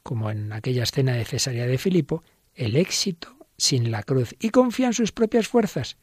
como 0.03 0.29
en 0.29 0.51
aquella 0.51 0.83
escena 0.83 1.13
de 1.13 1.25
Cesarea 1.25 1.65
de 1.65 1.77
Filipo, 1.77 2.23
el 2.53 2.75
éxito 2.75 3.35
sin 3.57 3.91
la 3.91 4.03
cruz 4.03 4.35
y 4.39 4.49
confía 4.49 4.87
en 4.87 4.93
sus 4.93 5.11
propias 5.11 5.47
fuerzas. 5.47 5.97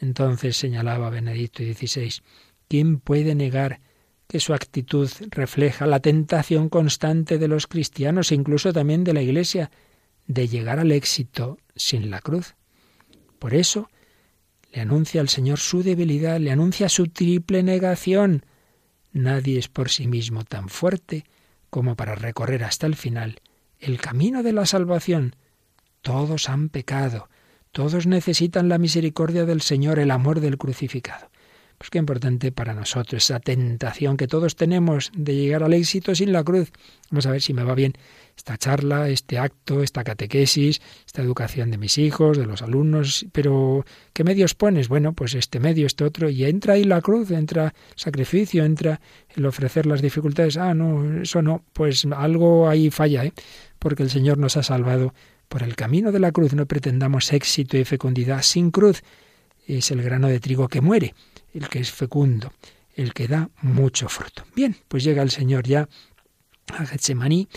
Entonces 0.00 0.56
señalaba 0.56 1.10
Benedicto 1.10 1.62
XVI, 1.62 2.22
¿quién 2.68 3.00
puede 3.00 3.34
negar 3.34 3.80
que 4.28 4.40
su 4.40 4.54
actitud 4.54 5.10
refleja 5.30 5.86
la 5.86 6.00
tentación 6.00 6.68
constante 6.68 7.38
de 7.38 7.48
los 7.48 7.66
cristianos 7.66 8.30
e 8.30 8.34
incluso 8.34 8.72
también 8.72 9.04
de 9.04 9.14
la 9.14 9.22
Iglesia 9.22 9.70
de 10.26 10.48
llegar 10.48 10.78
al 10.78 10.92
éxito 10.92 11.58
sin 11.74 12.10
la 12.10 12.20
cruz? 12.20 12.54
Por 13.38 13.54
eso, 13.54 13.90
le 14.72 14.80
anuncia 14.80 15.20
al 15.20 15.28
Señor 15.28 15.58
su 15.58 15.82
debilidad, 15.82 16.40
le 16.40 16.50
anuncia 16.50 16.88
su 16.88 17.08
triple 17.08 17.62
negación. 17.62 18.44
Nadie 19.12 19.58
es 19.58 19.68
por 19.68 19.90
sí 19.90 20.06
mismo 20.06 20.44
tan 20.44 20.68
fuerte 20.68 21.24
como 21.72 21.96
para 21.96 22.14
recorrer 22.14 22.64
hasta 22.64 22.86
el 22.86 22.96
final 22.96 23.40
el 23.80 23.98
camino 23.98 24.42
de 24.42 24.52
la 24.52 24.66
salvación. 24.66 25.36
Todos 26.02 26.50
han 26.50 26.68
pecado, 26.68 27.30
todos 27.70 28.06
necesitan 28.06 28.68
la 28.68 28.76
misericordia 28.76 29.46
del 29.46 29.62
Señor, 29.62 29.98
el 29.98 30.10
amor 30.10 30.40
del 30.40 30.58
crucificado. 30.58 31.30
Pues 31.82 31.90
qué 31.90 31.98
importante 31.98 32.52
para 32.52 32.74
nosotros 32.74 33.24
esa 33.24 33.40
tentación 33.40 34.16
que 34.16 34.28
todos 34.28 34.54
tenemos 34.54 35.10
de 35.16 35.34
llegar 35.34 35.64
al 35.64 35.72
éxito 35.72 36.14
sin 36.14 36.30
la 36.30 36.44
cruz. 36.44 36.70
Vamos 37.10 37.26
a 37.26 37.32
ver 37.32 37.42
si 37.42 37.54
me 37.54 37.64
va 37.64 37.74
bien 37.74 37.94
esta 38.36 38.56
charla, 38.56 39.08
este 39.08 39.36
acto, 39.36 39.82
esta 39.82 40.04
catequesis, 40.04 40.80
esta 41.04 41.22
educación 41.22 41.72
de 41.72 41.78
mis 41.78 41.98
hijos, 41.98 42.38
de 42.38 42.46
los 42.46 42.62
alumnos, 42.62 43.26
pero 43.32 43.84
¿qué 44.12 44.22
medios 44.22 44.54
pones? 44.54 44.86
Bueno, 44.86 45.12
pues 45.12 45.34
este 45.34 45.58
medio, 45.58 45.88
este 45.88 46.04
otro, 46.04 46.30
y 46.30 46.44
entra 46.44 46.74
ahí 46.74 46.84
la 46.84 47.00
cruz, 47.00 47.32
entra 47.32 47.74
sacrificio, 47.96 48.64
entra 48.64 49.00
el 49.34 49.44
ofrecer 49.44 49.86
las 49.86 50.02
dificultades. 50.02 50.56
Ah, 50.58 50.74
no, 50.74 51.22
eso 51.22 51.42
no, 51.42 51.64
pues 51.72 52.06
algo 52.16 52.68
ahí 52.68 52.92
falla, 52.92 53.24
¿eh? 53.24 53.32
porque 53.80 54.04
el 54.04 54.10
Señor 54.10 54.38
nos 54.38 54.56
ha 54.56 54.62
salvado 54.62 55.14
por 55.48 55.64
el 55.64 55.74
camino 55.74 56.12
de 56.12 56.20
la 56.20 56.30
cruz. 56.30 56.54
No 56.54 56.66
pretendamos 56.66 57.32
éxito 57.32 57.76
y 57.76 57.84
fecundidad 57.84 58.42
sin 58.42 58.70
cruz. 58.70 59.02
Es 59.66 59.90
el 59.90 60.00
grano 60.00 60.28
de 60.28 60.38
trigo 60.38 60.68
que 60.68 60.80
muere 60.80 61.14
el 61.52 61.68
que 61.68 61.80
es 61.80 61.90
fecundo, 61.90 62.52
el 62.94 63.12
que 63.12 63.28
da 63.28 63.50
mucho 63.60 64.08
fruto. 64.08 64.44
Bien, 64.54 64.76
pues 64.88 65.04
llega 65.04 65.22
el 65.22 65.30
Señor 65.30 65.66
ya 65.66 65.88
a 66.68 66.86
Getsemaní 66.86 67.48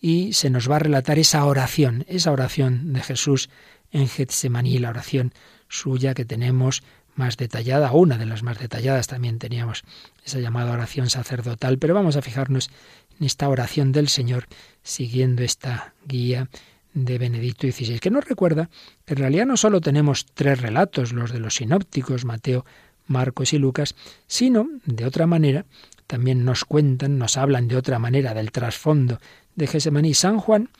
y 0.00 0.32
se 0.32 0.50
nos 0.50 0.70
va 0.70 0.76
a 0.76 0.80
relatar 0.80 1.18
esa 1.18 1.44
oración, 1.44 2.04
esa 2.08 2.32
oración 2.32 2.92
de 2.92 3.00
Jesús 3.00 3.48
en 3.90 4.08
Getsemaní, 4.08 4.78
la 4.78 4.90
oración 4.90 5.32
suya 5.68 6.14
que 6.14 6.24
tenemos 6.24 6.82
más 7.14 7.36
detallada, 7.36 7.92
una 7.92 8.18
de 8.18 8.26
las 8.26 8.42
más 8.42 8.58
detalladas 8.58 9.06
también 9.06 9.38
teníamos 9.38 9.84
esa 10.24 10.38
llamada 10.38 10.72
oración 10.72 11.08
sacerdotal, 11.08 11.78
pero 11.78 11.94
vamos 11.94 12.16
a 12.16 12.22
fijarnos 12.22 12.70
en 13.18 13.26
esta 13.26 13.48
oración 13.48 13.92
del 13.92 14.08
Señor 14.08 14.46
siguiendo 14.82 15.42
esta 15.42 15.94
guía 16.04 16.48
de 16.92 17.18
Benedicto 17.18 17.66
XVI, 17.66 17.98
que 17.98 18.10
nos 18.10 18.24
recuerda 18.24 18.70
que 19.04 19.14
en 19.14 19.18
realidad 19.18 19.46
no 19.46 19.56
solo 19.56 19.80
tenemos 19.80 20.26
tres 20.32 20.60
relatos, 20.60 21.12
los 21.12 21.32
de 21.32 21.40
los 21.40 21.56
sinópticos, 21.56 22.24
Mateo, 22.24 22.64
Marcos 23.06 23.52
y 23.52 23.58
Lucas, 23.58 23.94
sino, 24.26 24.68
de 24.84 25.04
otra 25.04 25.26
manera, 25.26 25.64
también 26.06 26.44
nos 26.44 26.64
cuentan, 26.64 27.18
nos 27.18 27.36
hablan 27.36 27.68
de 27.68 27.76
otra 27.76 27.98
manera 27.98 28.34
del 28.34 28.52
trasfondo 28.52 29.20
de 29.54 29.66
Gesemaní 29.66 30.14
San 30.14 30.38
Juan, 30.38 30.70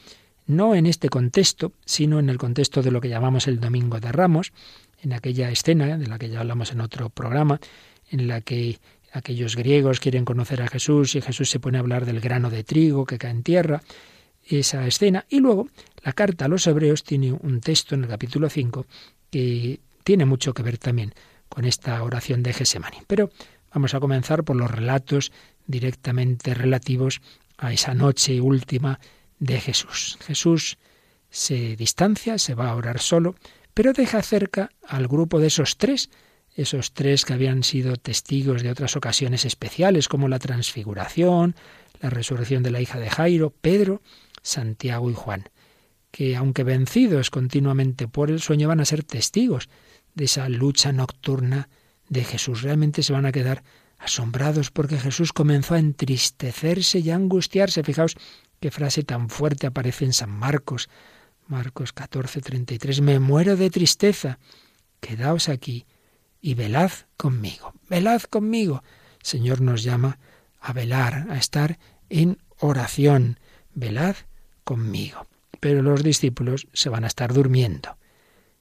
no 0.46 0.74
en 0.74 0.86
este 0.86 1.08
contexto, 1.08 1.72
sino 1.84 2.18
en 2.18 2.28
el 2.28 2.38
contexto 2.38 2.82
de 2.82 2.90
lo 2.90 3.00
que 3.00 3.08
llamamos 3.08 3.48
el 3.48 3.58
Domingo 3.58 3.98
de 3.98 4.12
Ramos, 4.12 4.52
en 5.02 5.12
aquella 5.12 5.50
escena 5.50 5.98
de 5.98 6.06
la 6.06 6.18
que 6.18 6.28
ya 6.28 6.40
hablamos 6.40 6.72
en 6.72 6.80
otro 6.80 7.10
programa, 7.10 7.60
en 8.10 8.28
la 8.28 8.40
que 8.40 8.78
aquellos 9.12 9.56
griegos 9.56 9.98
quieren 9.98 10.24
conocer 10.24 10.62
a 10.62 10.68
Jesús 10.68 11.14
y 11.16 11.20
Jesús 11.20 11.50
se 11.50 11.58
pone 11.58 11.78
a 11.78 11.80
hablar 11.80 12.06
del 12.06 12.20
grano 12.20 12.50
de 12.50 12.64
trigo 12.64 13.04
que 13.04 13.18
cae 13.18 13.30
en 13.30 13.42
tierra, 13.42 13.82
esa 14.44 14.86
escena. 14.86 15.24
Y 15.28 15.40
luego 15.40 15.68
la 16.04 16.12
carta 16.12 16.44
a 16.44 16.48
los 16.48 16.66
hebreos 16.66 17.02
tiene 17.02 17.32
un 17.32 17.60
texto 17.60 17.94
en 17.94 18.04
el 18.04 18.08
capítulo 18.08 18.48
5 18.48 18.86
que 19.30 19.80
tiene 20.04 20.24
mucho 20.24 20.54
que 20.54 20.62
ver 20.62 20.78
también 20.78 21.12
con 21.48 21.64
esta 21.64 22.02
oración 22.02 22.42
de 22.42 22.52
Gesemani. 22.52 22.98
Pero 23.06 23.30
vamos 23.72 23.94
a 23.94 24.00
comenzar 24.00 24.44
por 24.44 24.56
los 24.56 24.70
relatos 24.70 25.32
directamente 25.66 26.54
relativos 26.54 27.20
a 27.58 27.72
esa 27.72 27.94
noche 27.94 28.40
última 28.40 29.00
de 29.38 29.60
Jesús. 29.60 30.18
Jesús 30.20 30.78
se 31.30 31.76
distancia, 31.76 32.38
se 32.38 32.54
va 32.54 32.70
a 32.70 32.74
orar 32.74 33.00
solo, 33.00 33.34
pero 33.74 33.92
deja 33.92 34.22
cerca 34.22 34.70
al 34.86 35.08
grupo 35.08 35.40
de 35.40 35.48
esos 35.48 35.76
tres, 35.76 36.10
esos 36.54 36.94
tres 36.94 37.24
que 37.24 37.34
habían 37.34 37.62
sido 37.62 37.96
testigos 37.96 38.62
de 38.62 38.70
otras 38.70 38.96
ocasiones 38.96 39.44
especiales, 39.44 40.08
como 40.08 40.28
la 40.28 40.38
transfiguración, 40.38 41.54
la 42.00 42.10
resurrección 42.10 42.62
de 42.62 42.70
la 42.70 42.80
hija 42.80 42.98
de 42.98 43.10
Jairo, 43.10 43.50
Pedro, 43.60 44.00
Santiago 44.42 45.10
y 45.10 45.14
Juan, 45.14 45.48
que 46.10 46.36
aunque 46.36 46.62
vencidos 46.62 47.30
continuamente 47.30 48.08
por 48.08 48.30
el 48.30 48.40
sueño 48.40 48.68
van 48.68 48.80
a 48.80 48.86
ser 48.86 49.04
testigos 49.04 49.68
de 50.16 50.24
esa 50.24 50.48
lucha 50.48 50.90
nocturna 50.90 51.68
de 52.08 52.24
Jesús. 52.24 52.62
Realmente 52.62 53.04
se 53.04 53.12
van 53.12 53.26
a 53.26 53.32
quedar 53.32 53.62
asombrados 53.98 54.70
porque 54.72 54.98
Jesús 54.98 55.32
comenzó 55.32 55.74
a 55.74 55.78
entristecerse 55.78 56.98
y 56.98 57.10
a 57.10 57.14
angustiarse. 57.14 57.84
Fijaos 57.84 58.16
qué 58.58 58.72
frase 58.72 59.04
tan 59.04 59.28
fuerte 59.28 59.68
aparece 59.68 60.04
en 60.04 60.12
San 60.12 60.30
Marcos. 60.30 60.88
Marcos 61.46 61.92
14, 61.92 62.40
33. 62.40 63.00
Me 63.02 63.20
muero 63.20 63.56
de 63.56 63.70
tristeza. 63.70 64.38
Quedaos 65.00 65.48
aquí 65.48 65.86
y 66.40 66.54
velad 66.54 66.90
conmigo. 67.16 67.74
Velad 67.88 68.22
conmigo. 68.22 68.82
El 69.20 69.26
Señor 69.26 69.60
nos 69.60 69.82
llama 69.82 70.18
a 70.60 70.72
velar, 70.72 71.26
a 71.30 71.36
estar 71.36 71.78
en 72.08 72.38
oración. 72.58 73.38
Velad 73.74 74.16
conmigo. 74.64 75.26
Pero 75.60 75.82
los 75.82 76.02
discípulos 76.02 76.68
se 76.72 76.88
van 76.88 77.04
a 77.04 77.08
estar 77.08 77.32
durmiendo. 77.32 77.96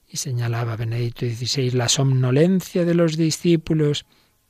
Y 0.08 0.18
señalaba 0.18 0.76
Benedicto 0.76 1.26
XVI, 1.26 1.72
la 1.72 1.88
somnolencia 1.88 2.84
de 2.84 2.94
los 2.94 3.16
discípulos 3.16 4.06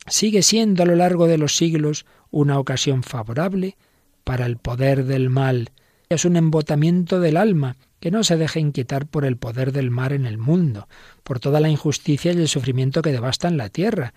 sigue 0.06 0.42
siendo 0.42 0.82
a 0.82 0.86
lo 0.86 0.96
largo 0.96 1.26
de 1.26 1.38
los 1.38 1.56
siglos 1.56 2.04
una 2.30 2.58
ocasión 2.58 3.02
favorable 3.02 3.76
para 4.24 4.46
el 4.46 4.58
poder 4.58 5.04
del 5.04 5.30
mal. 5.30 5.70
Es 6.08 6.24
un 6.24 6.36
embotamiento 6.36 7.20
del 7.20 7.36
alma 7.36 7.76
que 8.00 8.10
no 8.10 8.22
se 8.22 8.36
deja 8.36 8.60
inquietar 8.60 9.06
por 9.06 9.24
el 9.24 9.36
poder 9.36 9.72
del 9.72 9.90
mal 9.90 10.12
en 10.12 10.26
el 10.26 10.38
mundo, 10.38 10.88
por 11.22 11.40
toda 11.40 11.60
la 11.60 11.68
injusticia 11.68 12.32
y 12.32 12.36
el 12.36 12.48
sufrimiento 12.48 13.02
que 13.02 13.12
devastan 13.12 13.56
la 13.56 13.68
tierra. 13.68 14.12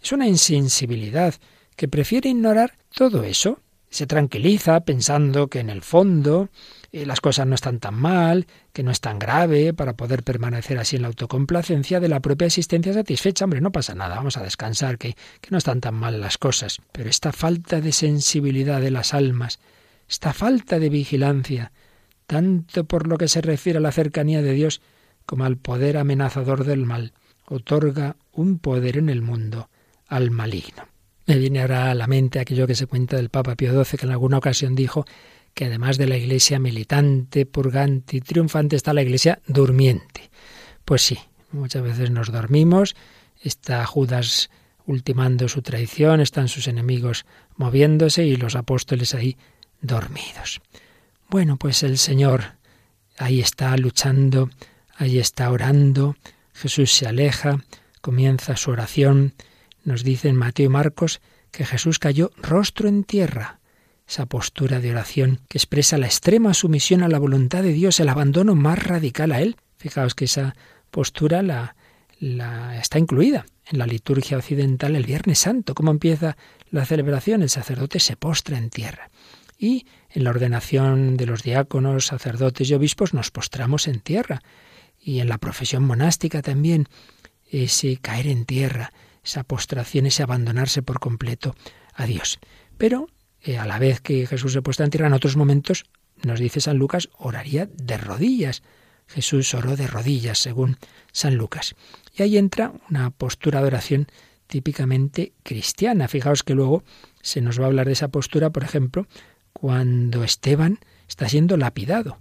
Es 0.00 0.12
una 0.12 0.28
insensibilidad 0.28 1.34
que 1.76 1.88
prefiere 1.88 2.30
ignorar 2.30 2.78
todo 2.94 3.24
eso. 3.24 3.58
Se 3.90 4.06
tranquiliza 4.06 4.80
pensando 4.80 5.48
que 5.48 5.60
en 5.60 5.70
el 5.70 5.82
fondo 5.82 6.48
eh, 6.94 7.06
las 7.06 7.20
cosas 7.20 7.44
no 7.44 7.56
están 7.56 7.80
tan 7.80 7.94
mal, 7.94 8.46
que 8.72 8.84
no 8.84 8.92
es 8.92 9.00
tan 9.00 9.18
grave 9.18 9.74
para 9.74 9.94
poder 9.96 10.22
permanecer 10.22 10.78
así 10.78 10.94
en 10.94 11.02
la 11.02 11.08
autocomplacencia 11.08 11.98
de 11.98 12.08
la 12.08 12.20
propia 12.20 12.46
existencia 12.46 12.92
satisfecha. 12.92 13.44
Hombre, 13.44 13.60
no 13.60 13.72
pasa 13.72 13.96
nada, 13.96 14.14
vamos 14.14 14.36
a 14.36 14.44
descansar, 14.44 14.96
que, 14.96 15.16
que 15.40 15.50
no 15.50 15.58
están 15.58 15.80
tan 15.80 15.96
mal 15.96 16.20
las 16.20 16.38
cosas. 16.38 16.80
Pero 16.92 17.10
esta 17.10 17.32
falta 17.32 17.80
de 17.80 17.90
sensibilidad 17.90 18.80
de 18.80 18.92
las 18.92 19.12
almas, 19.12 19.58
esta 20.08 20.32
falta 20.32 20.78
de 20.78 20.88
vigilancia, 20.88 21.72
tanto 22.28 22.84
por 22.84 23.08
lo 23.08 23.18
que 23.18 23.26
se 23.26 23.40
refiere 23.40 23.78
a 23.78 23.82
la 23.82 23.90
cercanía 23.90 24.40
de 24.40 24.52
Dios 24.52 24.80
como 25.26 25.46
al 25.46 25.56
poder 25.56 25.96
amenazador 25.96 26.62
del 26.62 26.86
mal, 26.86 27.12
otorga 27.46 28.14
un 28.30 28.60
poder 28.60 28.98
en 28.98 29.08
el 29.08 29.20
mundo 29.20 29.68
al 30.06 30.30
maligno. 30.30 30.84
Me 31.26 31.38
viene 31.38 31.62
ahora 31.62 31.90
a 31.90 31.94
la 31.94 32.06
mente 32.06 32.38
aquello 32.38 32.66
que 32.66 32.74
se 32.74 32.86
cuenta 32.86 33.16
del 33.16 33.30
Papa 33.30 33.56
Pío 33.56 33.72
XII, 33.82 33.98
que 33.98 34.06
en 34.06 34.12
alguna 34.12 34.38
ocasión 34.38 34.74
dijo 34.74 35.06
que 35.54 35.66
además 35.66 35.96
de 35.98 36.06
la 36.06 36.16
iglesia 36.16 36.58
militante, 36.58 37.46
purgante 37.46 38.16
y 38.16 38.20
triunfante, 38.20 38.76
está 38.76 38.92
la 38.92 39.02
iglesia 39.02 39.40
durmiente. 39.46 40.30
Pues 40.84 41.02
sí, 41.02 41.18
muchas 41.52 41.82
veces 41.82 42.10
nos 42.10 42.30
dormimos, 42.30 42.96
está 43.40 43.86
Judas 43.86 44.50
ultimando 44.86 45.48
su 45.48 45.62
traición, 45.62 46.20
están 46.20 46.48
sus 46.48 46.68
enemigos 46.68 47.24
moviéndose 47.56 48.24
y 48.24 48.36
los 48.36 48.56
apóstoles 48.56 49.14
ahí 49.14 49.36
dormidos. 49.80 50.60
Bueno, 51.28 51.56
pues 51.56 51.82
el 51.82 51.98
Señor 51.98 52.56
ahí 53.16 53.40
está 53.40 53.76
luchando, 53.76 54.50
ahí 54.96 55.18
está 55.18 55.50
orando, 55.50 56.16
Jesús 56.52 56.92
se 56.92 57.06
aleja, 57.06 57.58
comienza 58.00 58.56
su 58.56 58.70
oración, 58.70 59.34
nos 59.84 60.04
dicen 60.04 60.36
Mateo 60.36 60.66
y 60.66 60.68
Marcos 60.68 61.20
que 61.50 61.64
Jesús 61.64 61.98
cayó 61.98 62.30
rostro 62.36 62.88
en 62.88 63.04
tierra, 63.04 63.60
esa 64.14 64.26
postura 64.26 64.78
de 64.78 64.92
oración 64.92 65.40
que 65.48 65.58
expresa 65.58 65.98
la 65.98 66.06
extrema 66.06 66.54
sumisión 66.54 67.02
a 67.02 67.08
la 67.08 67.18
voluntad 67.18 67.64
de 67.64 67.72
Dios, 67.72 67.98
el 67.98 68.08
abandono 68.08 68.54
más 68.54 68.78
radical 68.80 69.32
a 69.32 69.40
Él. 69.40 69.56
Fijaos 69.76 70.14
que 70.14 70.26
esa 70.26 70.54
postura 70.92 71.42
la, 71.42 71.74
está 72.80 73.00
incluida 73.00 73.44
en 73.66 73.78
la 73.78 73.88
liturgia 73.88 74.36
occidental 74.36 74.94
el 74.94 75.04
Viernes 75.04 75.40
Santo. 75.40 75.74
¿Cómo 75.74 75.90
empieza 75.90 76.36
la 76.70 76.86
celebración? 76.86 77.42
El 77.42 77.50
sacerdote 77.50 77.98
se 77.98 78.14
postra 78.14 78.56
en 78.56 78.70
tierra. 78.70 79.10
Y 79.58 79.84
en 80.10 80.22
la 80.22 80.30
ordenación 80.30 81.16
de 81.16 81.26
los 81.26 81.42
diáconos, 81.42 82.06
sacerdotes 82.06 82.70
y 82.70 82.74
obispos 82.74 83.14
nos 83.14 83.32
postramos 83.32 83.88
en 83.88 83.98
tierra. 83.98 84.42
Y 84.96 85.18
en 85.18 85.28
la 85.28 85.38
profesión 85.38 85.82
monástica 85.82 86.40
también 86.40 86.86
ese 87.50 87.96
caer 87.96 88.28
en 88.28 88.44
tierra, 88.44 88.92
esa 89.24 89.42
postración, 89.42 90.06
ese 90.06 90.22
abandonarse 90.22 90.82
por 90.82 91.00
completo 91.00 91.56
a 91.94 92.06
Dios. 92.06 92.38
Pero 92.78 93.08
eh, 93.44 93.58
a 93.58 93.66
la 93.66 93.78
vez 93.78 94.00
que 94.00 94.26
Jesús 94.26 94.52
se 94.52 94.62
postra 94.62 94.84
en 94.84 94.90
tierra, 94.90 95.06
en 95.06 95.12
otros 95.12 95.36
momentos, 95.36 95.84
nos 96.22 96.40
dice 96.40 96.60
San 96.60 96.78
Lucas, 96.78 97.10
oraría 97.18 97.66
de 97.66 97.98
rodillas. 97.98 98.62
Jesús 99.06 99.52
oró 99.52 99.76
de 99.76 99.86
rodillas, 99.86 100.38
según 100.38 100.78
San 101.12 101.36
Lucas. 101.36 101.74
Y 102.14 102.22
ahí 102.22 102.38
entra 102.38 102.72
una 102.88 103.10
postura 103.10 103.60
de 103.60 103.66
oración 103.66 104.06
típicamente 104.46 105.34
cristiana. 105.42 106.08
Fijaos 106.08 106.42
que 106.42 106.54
luego 106.54 106.84
se 107.20 107.42
nos 107.42 107.60
va 107.60 107.64
a 107.64 107.66
hablar 107.66 107.86
de 107.86 107.92
esa 107.92 108.08
postura, 108.08 108.50
por 108.50 108.64
ejemplo, 108.64 109.06
cuando 109.52 110.24
Esteban 110.24 110.78
está 111.06 111.28
siendo 111.28 111.56
lapidado. 111.56 112.18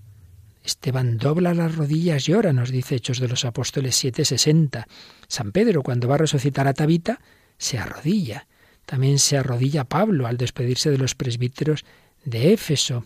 Esteban 0.63 1.18
dobla 1.18 1.53
las 1.53 1.75
rodillas 1.75 2.27
y 2.30 2.34
ora, 2.34 2.53
nos 2.53 2.70
dice 2.70 2.96
Hechos 2.96 3.20
de 3.20 3.27
los 3.27 3.46
Apóstoles 3.46 3.96
7:60. 4.01 4.88
San 5.27 5.51
Pedro, 5.51 5.84
cuando 5.84 6.08
va 6.08 6.15
a 6.15 6.20
resucitar 6.20 6.68
a 6.68 6.74
Tabita, 6.74 7.20
se 7.58 7.77
arrodilla. 7.77 8.48
También 8.85 9.19
se 9.19 9.37
arrodilla 9.37 9.85
Pablo 9.85 10.27
al 10.27 10.37
despedirse 10.37 10.89
de 10.91 10.97
los 10.97 11.15
presbíteros 11.15 11.85
de 12.25 12.53
Éfeso. 12.53 13.05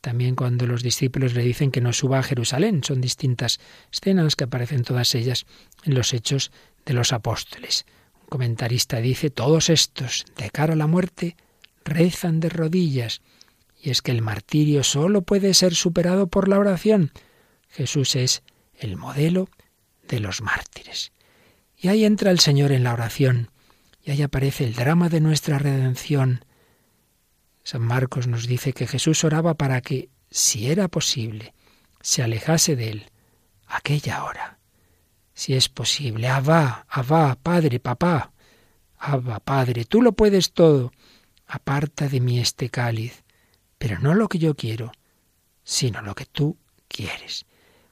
También 0.00 0.34
cuando 0.34 0.66
los 0.66 0.82
discípulos 0.82 1.34
le 1.34 1.42
dicen 1.42 1.70
que 1.70 1.80
no 1.80 1.92
suba 1.92 2.20
a 2.20 2.22
Jerusalén. 2.22 2.82
Son 2.84 3.00
distintas 3.00 3.60
escenas 3.92 4.36
que 4.36 4.44
aparecen 4.44 4.84
todas 4.84 5.14
ellas 5.14 5.46
en 5.84 5.94
los 5.94 6.14
Hechos 6.14 6.52
de 6.84 6.94
los 6.94 7.12
Apóstoles. 7.12 7.86
Un 8.22 8.28
comentarista 8.28 9.00
dice, 9.00 9.30
todos 9.30 9.70
estos, 9.70 10.24
de 10.36 10.50
cara 10.50 10.74
a 10.74 10.76
la 10.76 10.86
muerte, 10.86 11.36
rezan 11.84 12.40
de 12.40 12.48
rodillas 12.48 13.20
y 13.86 13.90
es 13.90 14.02
que 14.02 14.10
el 14.10 14.22
martirio 14.22 14.82
solo 14.82 15.22
puede 15.22 15.54
ser 15.54 15.74
superado 15.74 16.26
por 16.26 16.48
la 16.48 16.58
oración. 16.58 17.12
Jesús 17.68 18.16
es 18.16 18.42
el 18.74 18.96
modelo 18.96 19.48
de 20.08 20.20
los 20.20 20.42
mártires. 20.42 21.12
Y 21.76 21.88
ahí 21.88 22.04
entra 22.04 22.30
el 22.30 22.40
Señor 22.40 22.72
en 22.72 22.84
la 22.84 22.92
oración, 22.92 23.50
y 24.06 24.12
ahí 24.12 24.22
aparece 24.22 24.64
el 24.64 24.74
drama 24.74 25.10
de 25.10 25.20
nuestra 25.20 25.58
redención. 25.58 26.46
San 27.62 27.82
Marcos 27.82 28.26
nos 28.26 28.46
dice 28.46 28.72
que 28.72 28.86
Jesús 28.86 29.22
oraba 29.24 29.54
para 29.54 29.82
que, 29.82 30.08
si 30.30 30.70
era 30.70 30.88
posible, 30.88 31.52
se 32.00 32.22
alejase 32.22 32.76
de 32.76 32.90
él 32.90 33.10
aquella 33.66 34.24
hora. 34.24 34.58
Si 35.34 35.52
es 35.52 35.68
posible, 35.68 36.28
Abba, 36.28 36.86
Abba, 36.88 37.34
Padre, 37.34 37.80
Papá, 37.80 38.32
Abba, 38.96 39.40
Padre, 39.40 39.84
tú 39.84 40.00
lo 40.00 40.12
puedes 40.12 40.52
todo. 40.52 40.92
Aparta 41.46 42.08
de 42.08 42.20
mí 42.20 42.38
este 42.38 42.70
cáliz 42.70 43.26
pero 43.78 43.98
no 43.98 44.14
lo 44.14 44.28
que 44.28 44.38
yo 44.38 44.54
quiero, 44.54 44.92
sino 45.64 46.02
lo 46.02 46.14
que 46.14 46.26
tú 46.26 46.58
quieres. 46.88 47.46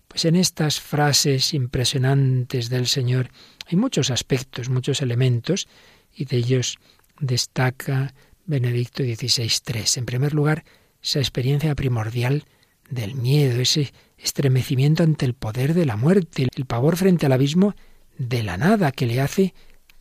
Pues 0.08 0.24
en 0.24 0.36
estas 0.36 0.80
frases 0.80 1.54
impresionantes 1.54 2.68
del 2.68 2.86
Señor 2.86 3.30
hay 3.66 3.76
muchos 3.76 4.10
aspectos, 4.10 4.68
muchos 4.68 5.02
elementos, 5.02 5.68
y 6.14 6.24
de 6.24 6.36
ellos 6.36 6.78
destaca 7.20 8.14
Benedicto 8.46 9.02
XVI.3. 9.02 9.98
En 9.98 10.06
primer 10.06 10.34
lugar, 10.34 10.64
esa 11.02 11.18
experiencia 11.18 11.74
primordial 11.74 12.44
del 12.90 13.14
miedo, 13.14 13.60
ese 13.60 13.92
estremecimiento 14.18 15.02
ante 15.02 15.26
el 15.26 15.34
poder 15.34 15.74
de 15.74 15.86
la 15.86 15.96
muerte, 15.96 16.48
el 16.54 16.66
pavor 16.66 16.96
frente 16.96 17.26
al 17.26 17.32
abismo 17.32 17.74
de 18.18 18.42
la 18.42 18.56
nada 18.56 18.92
que 18.92 19.06
le 19.06 19.20
hace 19.20 19.54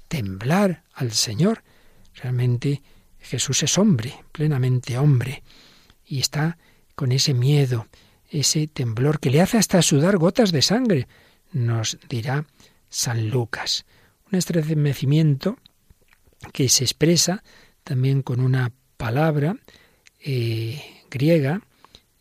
temblar 0.08 0.84
al 0.94 1.12
Señor. 1.12 1.64
Realmente 2.16 2.82
Jesús 3.20 3.64
es 3.64 3.78
hombre, 3.78 4.14
plenamente 4.32 4.98
hombre 4.98 5.44
y 6.06 6.20
está 6.20 6.58
con 6.96 7.12
ese 7.12 7.34
miedo, 7.34 7.88
ese 8.30 8.68
temblor 8.68 9.20
que 9.20 9.30
le 9.30 9.42
hace 9.42 9.58
hasta 9.58 9.82
sudar 9.82 10.18
gotas 10.18 10.52
de 10.52 10.62
sangre, 10.62 11.08
nos 11.52 11.98
dirá 12.10 12.46
San 12.90 13.30
Lucas. 13.30 13.86
Un 14.32 14.38
estremecimiento 14.38 15.58
que 16.52 16.70
se 16.70 16.84
expresa 16.84 17.44
también 17.84 18.22
con 18.22 18.40
una 18.40 18.72
palabra 18.98 19.58
eh, 20.20 20.82
griega, 21.10 21.62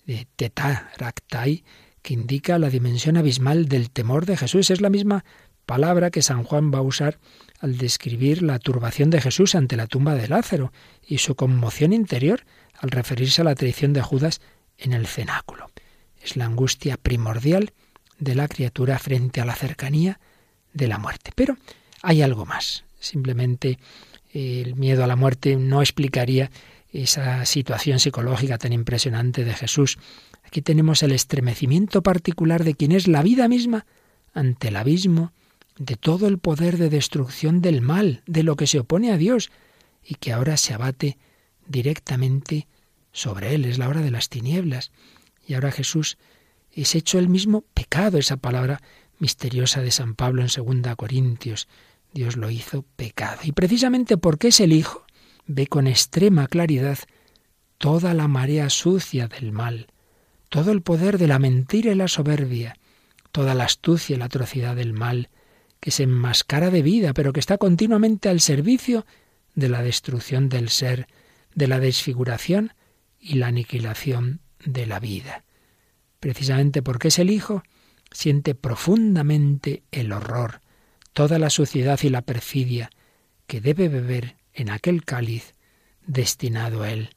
de 0.07 0.27
tetaraktai, 0.37 1.65
que 2.03 2.15
indica 2.15 2.59
la 2.59 2.71
dimensión 2.71 3.17
abismal 3.17 3.69
del 3.69 3.91
temor 3.91 4.27
de 4.27 4.37
Jesús. 4.37 4.71
Es 4.71 4.81
la 4.81 4.91
misma 4.91 5.25
palabra 5.67 6.11
que 6.11 6.23
San 6.23 6.43
Juan 6.43 6.73
va 6.75 6.79
a 6.79 6.83
usar 6.83 7.19
al 7.61 7.79
describir 7.79 8.43
la 8.43 8.59
turbación 8.59 9.11
de 9.11 9.21
Jesús 9.21 9.55
ante 9.55 9.77
la 9.77 9.87
tumba 9.87 10.15
de 10.17 10.29
Lázaro 10.29 10.73
y 11.07 11.19
su 11.19 11.37
conmoción 11.37 11.93
interior 11.93 12.45
al 12.79 12.91
referirse 12.91 13.41
a 13.41 13.45
la 13.45 13.55
traición 13.55 13.93
de 13.93 14.03
Judas 14.03 14.41
en 14.79 14.93
el 14.93 15.07
cenáculo. 15.07 15.71
Es 16.21 16.37
la 16.37 16.47
angustia 16.47 16.97
primordial 16.97 17.73
de 18.19 18.35
la 18.35 18.49
criatura 18.49 18.99
frente 18.99 19.41
a 19.41 19.45
la 19.45 19.55
cercanía 19.55 20.19
de 20.73 20.89
la 20.89 20.99
muerte. 20.99 21.31
Pero 21.35 21.57
hay 22.03 22.23
algo 22.23 22.47
más. 22.47 22.85
Simplemente 22.99 23.79
el 24.33 24.75
miedo 24.75 25.05
a 25.05 25.07
la 25.07 25.17
muerte 25.17 25.57
no 25.57 25.81
explicaría 25.81 26.51
esa 26.91 27.45
situación 27.47 27.99
psicológica 27.99 28.59
tan 28.59 28.73
impresionante 28.73 29.45
de 29.45 29.55
Jesús. 29.55 29.99
Aquí 30.43 30.63
tenemos 30.63 31.03
el 31.03 31.13
estremecimiento 31.13 32.03
particular 32.03 32.65
de 32.65 32.75
quien 32.75 32.93
es 32.93 33.09
la 33.09 33.23
vida 33.23 33.49
misma 33.49 33.87
ante 34.35 34.69
el 34.69 34.77
abismo 34.77 35.33
de 35.79 35.97
todo 35.97 36.29
el 36.29 36.39
poder 36.39 36.77
de 36.77 36.91
destrucción 36.91 37.63
del 37.63 37.81
mal, 37.81 38.23
de 38.27 38.43
lo 38.43 38.57
que 38.57 38.67
se 38.67 38.79
opone 38.79 39.11
a 39.11 39.17
Dios, 39.17 39.51
y 40.05 40.17
que 40.17 40.33
ahora 40.33 40.57
se 40.57 40.75
abate 40.75 41.19
directamente 41.67 42.67
sobre 43.13 43.55
él. 43.55 43.65
Es 43.65 43.79
la 43.79 43.89
hora 43.89 44.03
de 44.03 44.11
las 44.11 44.29
tinieblas. 44.29 44.91
Y 45.47 45.55
ahora 45.55 45.73
Jesús 45.73 46.19
es 46.73 46.95
hecho 46.95 47.19
el 47.19 47.29
mismo 47.29 47.63
pecado, 47.75 48.19
esa 48.19 48.37
palabra 48.37 48.81
misteriosa 49.19 49.81
de 49.81 49.91
San 49.91 50.15
Pablo 50.15 50.43
en 50.43 50.49
segunda 50.49 50.97
Corintios. 50.97 51.69
Dios 52.13 52.37
lo 52.37 52.51
hizo 52.51 52.85
pecado. 52.97 53.41
Y 53.45 53.53
precisamente 53.53 54.17
porque 54.17 54.49
es 54.49 54.61
el 54.61 54.73
Hijo, 54.73 55.05
ve 55.47 55.67
con 55.67 55.87
extrema 55.87 56.47
claridad 56.47 56.99
toda 57.79 58.15
la 58.15 58.29
marea 58.29 58.71
sucia 58.71 59.29
del 59.29 59.53
mal, 59.53 59.89
todo 60.49 60.71
el 60.71 60.83
poder 60.83 61.19
de 61.19 61.27
la 61.27 61.39
mentira 61.39 61.93
y 61.93 61.95
la 61.95 62.09
soberbia, 62.09 62.77
toda 63.33 63.55
la 63.55 63.65
astucia 63.65 64.15
y 64.15 64.19
la 64.19 64.27
atrocidad 64.27 64.77
del 64.77 64.93
mal, 64.93 65.31
que 65.81 65.91
se 65.91 66.05
enmascara 66.05 66.71
de 66.71 66.83
vida, 66.83 67.13
pero 67.13 67.33
que 67.33 67.41
está 67.41 67.59
continuamente 67.59 68.29
al 68.29 68.41
servicio 68.41 69.05
de 69.55 69.69
la 69.69 69.83
destrucción 69.83 70.49
del 70.49 70.69
ser, 70.69 71.09
de 71.55 71.67
la 71.67 71.81
desfiguración 71.81 72.73
y 73.19 73.35
la 73.35 73.49
aniquilación 73.49 74.41
de 74.65 74.87
la 74.87 75.01
vida. 75.01 75.45
Precisamente 76.21 76.83
porque 76.83 77.09
es 77.09 77.19
el 77.19 77.31
Hijo, 77.31 77.63
siente 78.13 78.55
profundamente 78.55 79.83
el 79.91 80.13
horror, 80.13 80.61
toda 81.13 81.39
la 81.39 81.51
suciedad 81.51 81.99
y 82.03 82.09
la 82.09 82.23
perfidia 82.23 82.91
que 83.47 83.61
debe 83.61 83.89
beber 83.89 84.37
en 84.53 84.71
aquel 84.71 85.05
cáliz 85.05 85.55
destinado 86.07 86.83
a 86.83 86.91
él, 86.91 87.11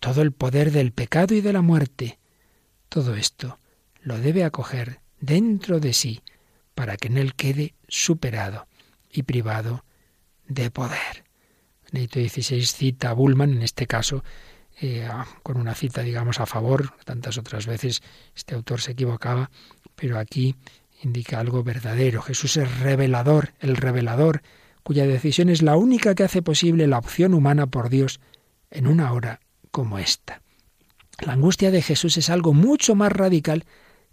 todo 0.00 0.22
el 0.22 0.32
poder 0.32 0.72
del 0.72 0.92
pecado 0.92 1.34
y 1.34 1.40
de 1.40 1.52
la 1.52 1.62
muerte. 1.62 2.18
Todo 2.88 3.14
esto 3.14 3.58
lo 4.00 4.18
debe 4.18 4.44
acoger 4.44 5.00
dentro 5.20 5.80
de 5.80 5.92
sí 5.92 6.22
para 6.74 6.96
que 6.96 7.08
en 7.08 7.18
él 7.18 7.34
quede 7.34 7.74
superado 7.88 8.66
y 9.10 9.22
privado 9.22 9.84
de 10.46 10.70
poder. 10.70 11.24
Benedicto 11.90 12.20
XVI 12.20 12.66
cita 12.66 13.10
a 13.10 13.12
Bullman, 13.14 13.52
en 13.52 13.62
este 13.62 13.86
caso, 13.86 14.24
eh, 14.80 15.08
con 15.42 15.56
una 15.56 15.74
cita, 15.74 16.02
digamos, 16.02 16.40
a 16.40 16.46
favor. 16.46 16.92
Tantas 17.04 17.38
otras 17.38 17.66
veces 17.66 18.02
este 18.34 18.54
autor 18.54 18.80
se 18.80 18.92
equivocaba, 18.92 19.50
pero 19.94 20.18
aquí 20.18 20.54
indica 21.02 21.40
algo 21.40 21.62
verdadero. 21.62 22.22
Jesús 22.22 22.56
es 22.56 22.80
revelador, 22.80 23.54
el 23.60 23.76
revelador, 23.76 24.42
cuya 24.82 25.06
decisión 25.06 25.48
es 25.48 25.62
la 25.62 25.76
única 25.76 26.14
que 26.14 26.24
hace 26.24 26.42
posible 26.42 26.86
la 26.86 26.98
opción 26.98 27.34
humana 27.34 27.66
por 27.66 27.88
Dios 27.88 28.20
en 28.70 28.86
una 28.86 29.12
hora 29.12 29.40
como 29.70 29.98
esta. 29.98 30.42
La 31.20 31.32
angustia 31.32 31.70
de 31.70 31.82
Jesús 31.82 32.16
es 32.16 32.30
algo 32.30 32.52
mucho 32.52 32.94
más 32.94 33.12
radical 33.12 33.64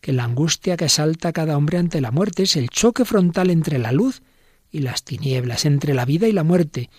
que 0.02 0.13
la 0.13 0.24
angustia 0.24 0.78
que 0.78 0.86
asalta 0.86 1.34
cada 1.34 1.58
hombre 1.58 1.78
ante 1.78 2.02
la 2.02 2.12
muerte. 2.12 2.43
Es 2.43 2.56
el 2.56 2.69
choque 2.69 3.06
frontal 3.06 3.50
entre 3.50 3.78
la 3.78 3.91
luz 3.91 4.22
y 4.72 4.80
las 4.80 5.04
tinieblas, 5.04 5.65
entre 5.65 5.93
la 5.93 6.06
vida 6.06 6.28
y 6.28 6.32
la 6.32 6.43
muerte 6.43 6.89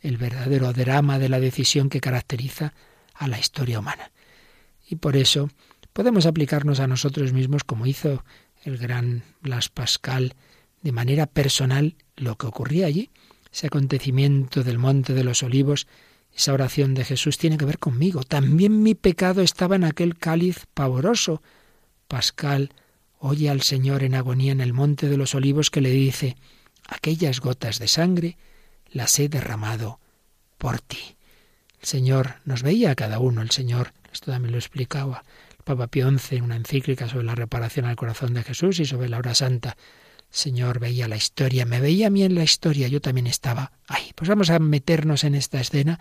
el 0.00 0.16
verdadero 0.16 0.72
drama 0.72 1.18
de 1.18 1.28
la 1.28 1.40
decisión 1.40 1.88
que 1.88 2.00
caracteriza 2.00 2.72
a 3.14 3.26
la 3.26 3.38
historia 3.38 3.80
humana. 3.80 4.12
Y 4.88 4.94
por 4.94 5.16
eso, 5.16 5.50
Podemos 5.98 6.26
aplicarnos 6.26 6.78
a 6.78 6.86
nosotros 6.86 7.32
mismos 7.32 7.64
como 7.64 7.84
hizo 7.84 8.24
el 8.64 8.78
gran 8.78 9.22
Blas 9.40 9.68
Pascal 9.68 10.34
de 10.82 10.92
manera 10.92 11.26
personal 11.26 11.96
lo 12.16 12.36
que 12.36 12.46
ocurría 12.46 12.86
allí. 12.86 13.10
Ese 13.52 13.66
acontecimiento 13.66 14.62
del 14.62 14.78
Monte 14.78 15.14
de 15.14 15.24
los 15.24 15.42
Olivos, 15.42 15.86
esa 16.34 16.52
oración 16.52 16.94
de 16.94 17.04
Jesús 17.04 17.38
tiene 17.38 17.56
que 17.56 17.64
ver 17.64 17.78
conmigo. 17.78 18.22
También 18.22 18.82
mi 18.82 18.94
pecado 18.94 19.42
estaba 19.42 19.76
en 19.76 19.84
aquel 19.84 20.16
cáliz 20.16 20.66
pavoroso. 20.74 21.42
Pascal 22.06 22.72
oye 23.18 23.50
al 23.50 23.62
Señor 23.62 24.04
en 24.04 24.14
agonía 24.14 24.52
en 24.52 24.60
el 24.60 24.72
Monte 24.72 25.08
de 25.08 25.16
los 25.16 25.34
Olivos 25.34 25.70
que 25.70 25.80
le 25.80 25.90
dice, 25.90 26.36
aquellas 26.86 27.40
gotas 27.40 27.78
de 27.78 27.88
sangre 27.88 28.36
las 28.90 29.18
he 29.18 29.28
derramado 29.28 29.98
por 30.58 30.80
ti. 30.80 31.16
El 31.80 31.86
Señor 31.86 32.36
nos 32.44 32.62
veía 32.62 32.92
a 32.92 32.94
cada 32.94 33.18
uno, 33.18 33.42
el 33.42 33.50
Señor, 33.50 33.92
esto 34.12 34.30
también 34.30 34.52
lo 34.52 34.58
explicaba 34.58 35.24
Papa 35.68 35.88
Pío 35.88 36.08
en 36.08 36.42
una 36.42 36.56
encíclica 36.56 37.10
sobre 37.10 37.26
la 37.26 37.34
reparación 37.34 37.84
al 37.84 37.94
corazón 37.94 38.32
de 38.32 38.42
Jesús 38.42 38.80
y 38.80 38.86
sobre 38.86 39.10
la 39.10 39.18
hora 39.18 39.34
santa. 39.34 39.76
Señor 40.30 40.78
veía 40.78 41.08
la 41.08 41.16
historia, 41.16 41.66
me 41.66 41.78
veía 41.78 42.06
a 42.06 42.10
mí 42.10 42.22
en 42.22 42.34
la 42.34 42.42
historia, 42.42 42.88
yo 42.88 43.02
también 43.02 43.26
estaba 43.26 43.72
ahí. 43.86 44.12
Pues 44.14 44.30
vamos 44.30 44.48
a 44.48 44.58
meternos 44.60 45.24
en 45.24 45.34
esta 45.34 45.60
escena, 45.60 46.00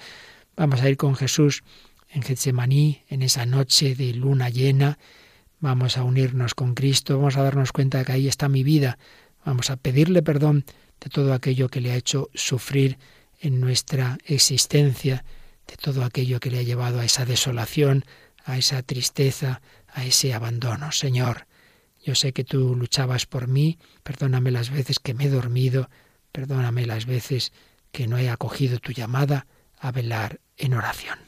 vamos 0.56 0.82
a 0.82 0.90
ir 0.90 0.96
con 0.96 1.16
Jesús 1.16 1.66
en 2.10 2.22
Getsemaní, 2.22 3.04
en 3.10 3.22
esa 3.22 3.46
noche 3.46 3.94
de 3.94 4.14
luna 4.14 4.50
llena, 4.50 5.00
vamos 5.60 5.98
a 5.98 6.04
unirnos 6.04 6.56
con 6.56 6.74
Cristo, 6.74 7.18
vamos 7.18 7.36
a 7.36 7.44
darnos 7.44 7.74
cuenta 7.74 7.98
de 7.98 8.06
que 8.06 8.14
ahí 8.14 8.28
está 8.30 8.48
mi 8.48 8.64
vida, 8.64 8.98
vamos 9.44 9.70
a 9.70 9.76
pedirle 9.76 10.24
perdón 10.24 10.64
de 11.02 11.10
todo 11.10 11.34
aquello 11.34 11.68
que 11.68 11.82
le 11.82 11.92
ha 11.92 11.98
hecho 11.98 12.30
sufrir 12.34 12.98
en 13.42 13.60
nuestra 13.60 14.18
existencia, 14.24 15.26
de 15.68 15.76
todo 15.76 16.06
aquello 16.06 16.40
que 16.40 16.52
le 16.52 16.60
ha 16.60 16.64
llevado 16.64 17.02
a 17.02 17.06
esa 17.06 17.26
desolación, 17.26 18.06
a 18.48 18.58
esa 18.58 18.82
tristeza, 18.82 19.62
a 19.90 20.06
ese 20.06 20.34
abandono. 20.34 20.92
Señor, 20.94 21.48
yo 22.04 22.16
sé 22.16 22.32
que 22.32 22.46
tú 22.46 22.76
luchabas 22.76 23.26
por 23.26 23.48
mí, 23.48 23.78
perdóname 24.04 24.52
las 24.52 24.70
veces 24.70 25.00
que 25.00 25.14
me 25.14 25.26
he 25.26 25.30
dormido, 25.30 25.90
perdóname 26.32 26.86
las 26.86 27.06
veces 27.06 27.52
que 27.92 28.08
no 28.08 28.18
he 28.18 28.30
acogido 28.30 28.80
tu 28.80 28.94
llamada 28.94 29.48
a 29.78 29.92
velar 29.92 30.40
en 30.56 30.74
oración. 30.76 31.20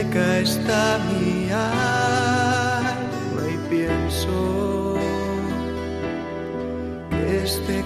seca 0.00 0.38
está 0.38 0.98
mi 1.10 1.50
alma 1.50 3.42
y 3.52 3.56
pienso 3.68 4.96
que 7.10 7.42
este 7.44 7.84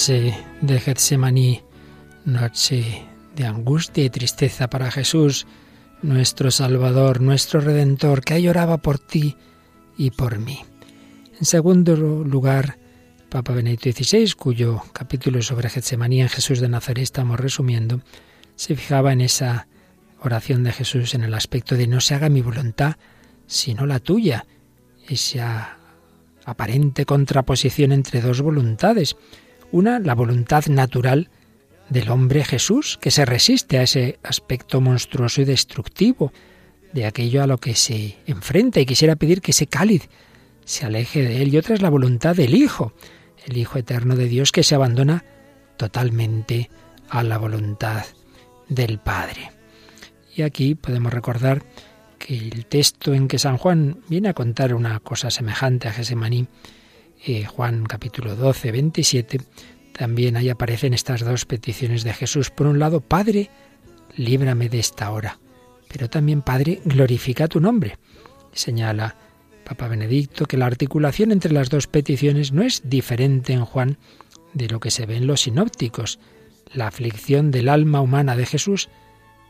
noche 0.00 0.34
de 0.62 0.80
Getsemaní, 0.80 1.60
noche 2.24 3.02
de 3.36 3.44
angustia 3.44 4.02
y 4.02 4.08
tristeza 4.08 4.70
para 4.70 4.90
Jesús, 4.90 5.46
nuestro 6.00 6.50
Salvador, 6.50 7.20
nuestro 7.20 7.60
Redentor, 7.60 8.24
que 8.24 8.32
ahí 8.32 8.48
oraba 8.48 8.78
por 8.78 8.98
ti 8.98 9.36
y 9.98 10.10
por 10.10 10.38
mí. 10.38 10.60
En 11.38 11.44
segundo 11.44 11.96
lugar, 11.96 12.78
Papa 13.28 13.52
Benedicto 13.52 13.92
XVI, 13.92 14.32
cuyo 14.32 14.82
capítulo 14.94 15.42
sobre 15.42 15.68
Getsemaní 15.68 16.22
en 16.22 16.30
Jesús 16.30 16.60
de 16.60 16.70
Nazaret 16.70 17.02
estamos 17.02 17.38
resumiendo, 17.38 18.00
se 18.56 18.76
fijaba 18.76 19.12
en 19.12 19.20
esa 19.20 19.68
oración 20.22 20.64
de 20.64 20.72
Jesús 20.72 21.12
en 21.12 21.24
el 21.24 21.34
aspecto 21.34 21.76
de 21.76 21.86
no 21.86 22.00
se 22.00 22.14
haga 22.14 22.30
mi 22.30 22.40
voluntad, 22.40 22.96
sino 23.46 23.84
la 23.84 23.98
tuya, 23.98 24.46
esa 25.06 25.76
aparente 26.46 27.04
contraposición 27.04 27.92
entre 27.92 28.22
dos 28.22 28.40
voluntades. 28.40 29.14
Una, 29.72 29.98
la 29.98 30.14
voluntad 30.14 30.66
natural 30.66 31.30
del 31.88 32.10
hombre 32.10 32.44
Jesús, 32.44 32.98
que 33.00 33.10
se 33.10 33.24
resiste 33.24 33.78
a 33.78 33.82
ese 33.82 34.18
aspecto 34.22 34.80
monstruoso 34.80 35.42
y 35.42 35.44
destructivo 35.44 36.32
de 36.92 37.06
aquello 37.06 37.42
a 37.42 37.46
lo 37.46 37.58
que 37.58 37.74
se 37.74 38.16
enfrenta 38.26 38.80
y 38.80 38.86
quisiera 38.86 39.16
pedir 39.16 39.40
que 39.40 39.50
ese 39.52 39.66
cáliz 39.66 40.08
se 40.64 40.86
aleje 40.86 41.22
de 41.22 41.42
él. 41.42 41.54
Y 41.54 41.58
otra 41.58 41.74
es 41.74 41.82
la 41.82 41.90
voluntad 41.90 42.34
del 42.36 42.54
Hijo, 42.54 42.92
el 43.46 43.56
Hijo 43.56 43.78
Eterno 43.78 44.16
de 44.16 44.26
Dios 44.26 44.52
que 44.52 44.62
se 44.62 44.74
abandona 44.74 45.24
totalmente 45.76 46.70
a 47.08 47.22
la 47.22 47.38
voluntad 47.38 48.04
del 48.68 48.98
Padre. 48.98 49.50
Y 50.34 50.42
aquí 50.42 50.74
podemos 50.74 51.12
recordar 51.12 51.64
que 52.18 52.36
el 52.36 52.66
texto 52.66 53.14
en 53.14 53.28
que 53.28 53.38
San 53.38 53.56
Juan 53.56 53.98
viene 54.08 54.28
a 54.28 54.34
contar 54.34 54.74
una 54.74 55.00
cosa 55.00 55.30
semejante 55.30 55.88
a 55.88 55.92
Gesemaní, 55.92 56.46
eh, 57.24 57.44
Juan 57.44 57.84
capítulo 57.84 58.34
12, 58.34 58.72
27, 58.72 59.40
también 59.92 60.36
ahí 60.36 60.48
aparecen 60.48 60.94
estas 60.94 61.20
dos 61.20 61.44
peticiones 61.44 62.02
de 62.02 62.14
Jesús. 62.14 62.50
Por 62.50 62.66
un 62.66 62.78
lado, 62.78 63.00
Padre, 63.00 63.50
líbrame 64.16 64.68
de 64.68 64.78
esta 64.78 65.10
hora. 65.10 65.38
Pero 65.88 66.08
también, 66.08 66.40
Padre, 66.40 66.80
glorifica 66.84 67.48
tu 67.48 67.60
nombre. 67.60 67.98
Señala 68.52 69.16
Papa 69.64 69.88
Benedicto 69.88 70.46
que 70.46 70.56
la 70.56 70.66
articulación 70.66 71.32
entre 71.32 71.52
las 71.52 71.68
dos 71.68 71.86
peticiones 71.86 72.52
no 72.52 72.62
es 72.62 72.88
diferente 72.88 73.52
en 73.52 73.64
Juan 73.64 73.98
de 74.54 74.68
lo 74.68 74.80
que 74.80 74.90
se 74.90 75.04
ve 75.04 75.16
en 75.16 75.26
los 75.26 75.42
sinópticos. 75.42 76.18
La 76.72 76.86
aflicción 76.86 77.50
del 77.50 77.68
alma 77.68 78.00
humana 78.00 78.36
de 78.36 78.46
Jesús, 78.46 78.88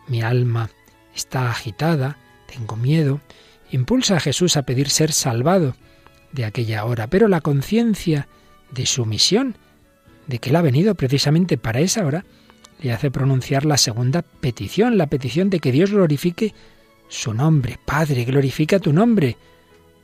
mi 0.09 0.22
alma 0.22 0.70
está 1.14 1.50
agitada, 1.50 2.18
tengo 2.52 2.76
miedo, 2.76 3.20
impulsa 3.70 4.16
a 4.16 4.20
Jesús 4.20 4.56
a 4.56 4.62
pedir 4.62 4.88
ser 4.88 5.12
salvado 5.12 5.76
de 6.33 6.45
aquella 6.45 6.85
hora, 6.85 7.09
pero 7.09 7.29
la 7.29 7.40
conciencia 7.40 8.29
de 8.71 8.87
su 8.87 9.07
misión, 9.07 9.57
de 10.27 10.38
que 10.38 10.51
él 10.51 10.57
ha 10.57 10.62
venido 10.62 10.95
precisamente 10.95 11.59
para 11.59 11.81
esa 11.81 12.07
hora, 12.07 12.25
le 12.81 12.93
hace 12.93 13.11
pronunciar 13.11 13.66
la 13.66 13.77
segunda 13.77 14.23
petición, 14.23 14.97
la 14.97 15.09
petición 15.09 15.51
de 15.51 15.61
que 15.61 15.73
Dios 15.73 15.90
glorifique 15.90 16.55
su 17.09 17.35
nombre. 17.35 17.79
Padre, 17.85 18.25
glorifica 18.25 18.79
tu 18.79 18.93
nombre. 18.93 19.37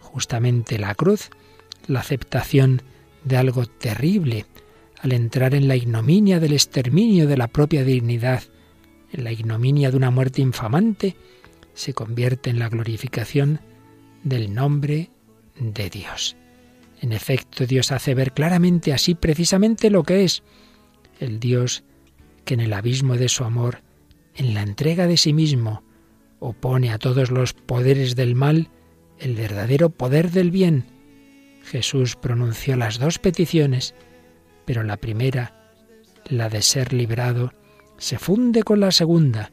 Justamente 0.01 0.79
la 0.79 0.95
cruz, 0.95 1.31
la 1.87 2.01
aceptación 2.01 2.83
de 3.25 3.37
algo 3.37 3.67
terrible, 3.67 4.47
al 5.01 5.13
entrar 5.13 5.55
en 5.55 5.69
la 5.69 5.77
ignominia 5.77 6.41
del 6.41 6.53
exterminio 6.53 7.27
de 7.27 7.37
la 7.37 7.49
propia 7.49 7.85
dignidad, 7.85 8.43
en 9.13 9.25
la 9.25 9.33
ignominia 9.33 9.91
de 9.91 9.97
una 9.97 10.11
muerte 10.11 10.43
infamante, 10.43 11.17
se 11.75 11.95
convierte 11.95 12.51
en 12.51 12.59
la 12.59 12.69
glorificación 12.69 13.61
del 14.25 14.53
nombre 14.55 15.11
de 15.59 15.91
Dios. 15.91 16.37
En 17.01 17.13
efecto, 17.13 17.67
Dios 17.67 17.93
hace 17.93 18.15
ver 18.15 18.33
claramente 18.33 18.93
así 18.93 19.15
precisamente 19.15 19.91
lo 19.91 20.03
que 20.03 20.25
es 20.25 20.43
el 21.21 21.41
Dios 21.41 21.85
que 22.45 22.55
en 22.55 22.61
el 22.61 22.73
abismo 22.73 23.17
de 23.17 23.29
su 23.29 23.45
amor, 23.45 23.83
en 24.35 24.55
la 24.55 24.63
entrega 24.63 25.07
de 25.07 25.17
sí 25.17 25.33
mismo, 25.33 25.83
opone 26.39 26.91
a 26.91 26.99
todos 26.99 27.31
los 27.31 27.53
poderes 27.55 28.17
del 28.17 28.35
mal 28.35 28.71
el 29.19 29.35
verdadero 29.35 29.91
poder 29.91 30.31
del 30.31 30.51
bien. 30.51 30.85
Jesús 31.65 32.17
pronunció 32.17 32.77
las 32.77 32.99
dos 32.99 33.19
peticiones, 33.19 33.95
pero 34.65 34.83
la 34.83 34.97
primera, 34.99 35.73
la 36.29 36.49
de 36.49 36.63
ser 36.63 36.93
librado, 36.93 37.53
se 37.99 38.19
funde 38.19 38.63
con 38.63 38.81
la 38.81 38.93
segunda, 38.93 39.53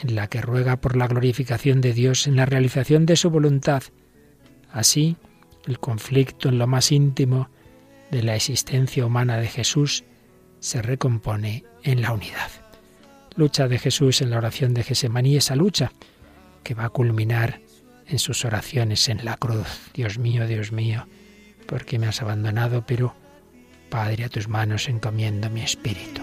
en 0.00 0.14
la 0.14 0.28
que 0.28 0.40
ruega 0.40 0.80
por 0.80 0.96
la 0.96 1.08
glorificación 1.08 1.80
de 1.80 1.92
Dios 1.92 2.26
en 2.26 2.36
la 2.36 2.46
realización 2.46 3.06
de 3.06 3.16
su 3.16 3.30
voluntad. 3.30 3.82
Así, 4.72 5.16
el 5.66 5.78
conflicto 5.78 6.48
en 6.48 6.58
lo 6.58 6.66
más 6.66 6.92
íntimo 6.92 7.48
de 8.10 8.22
la 8.22 8.34
existencia 8.34 9.06
humana 9.06 9.36
de 9.36 9.46
Jesús 9.46 10.04
se 10.60 10.82
recompone 10.82 11.64
en 11.82 12.02
la 12.02 12.12
unidad. 12.12 12.50
Lucha 13.36 13.68
de 13.68 13.78
Jesús 13.78 14.20
en 14.22 14.30
la 14.30 14.38
oración 14.38 14.74
de 14.74 14.84
Gesemaní, 14.84 15.36
esa 15.36 15.56
lucha 15.56 15.92
que 16.62 16.74
va 16.74 16.84
a 16.84 16.90
culminar 16.90 17.60
en 18.06 18.18
sus 18.18 18.44
oraciones 18.44 19.08
en 19.08 19.24
la 19.24 19.36
cruz. 19.36 19.90
Dios 19.94 20.18
mío, 20.18 20.46
Dios 20.46 20.72
mío, 20.72 21.06
¿por 21.66 21.84
qué 21.84 21.98
me 21.98 22.06
has 22.06 22.22
abandonado? 22.22 22.84
Pero, 22.86 23.14
Padre, 23.88 24.24
a 24.24 24.28
tus 24.28 24.48
manos 24.48 24.88
encomiendo 24.88 25.48
mi 25.50 25.62
espíritu. 25.62 26.22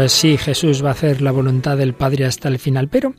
así, 0.00 0.36
Jesús 0.36 0.84
va 0.84 0.88
a 0.88 0.92
hacer 0.92 1.22
la 1.22 1.30
voluntad 1.30 1.76
del 1.76 1.94
Padre 1.94 2.24
hasta 2.24 2.48
el 2.48 2.58
final, 2.58 2.88
pero 2.88 3.14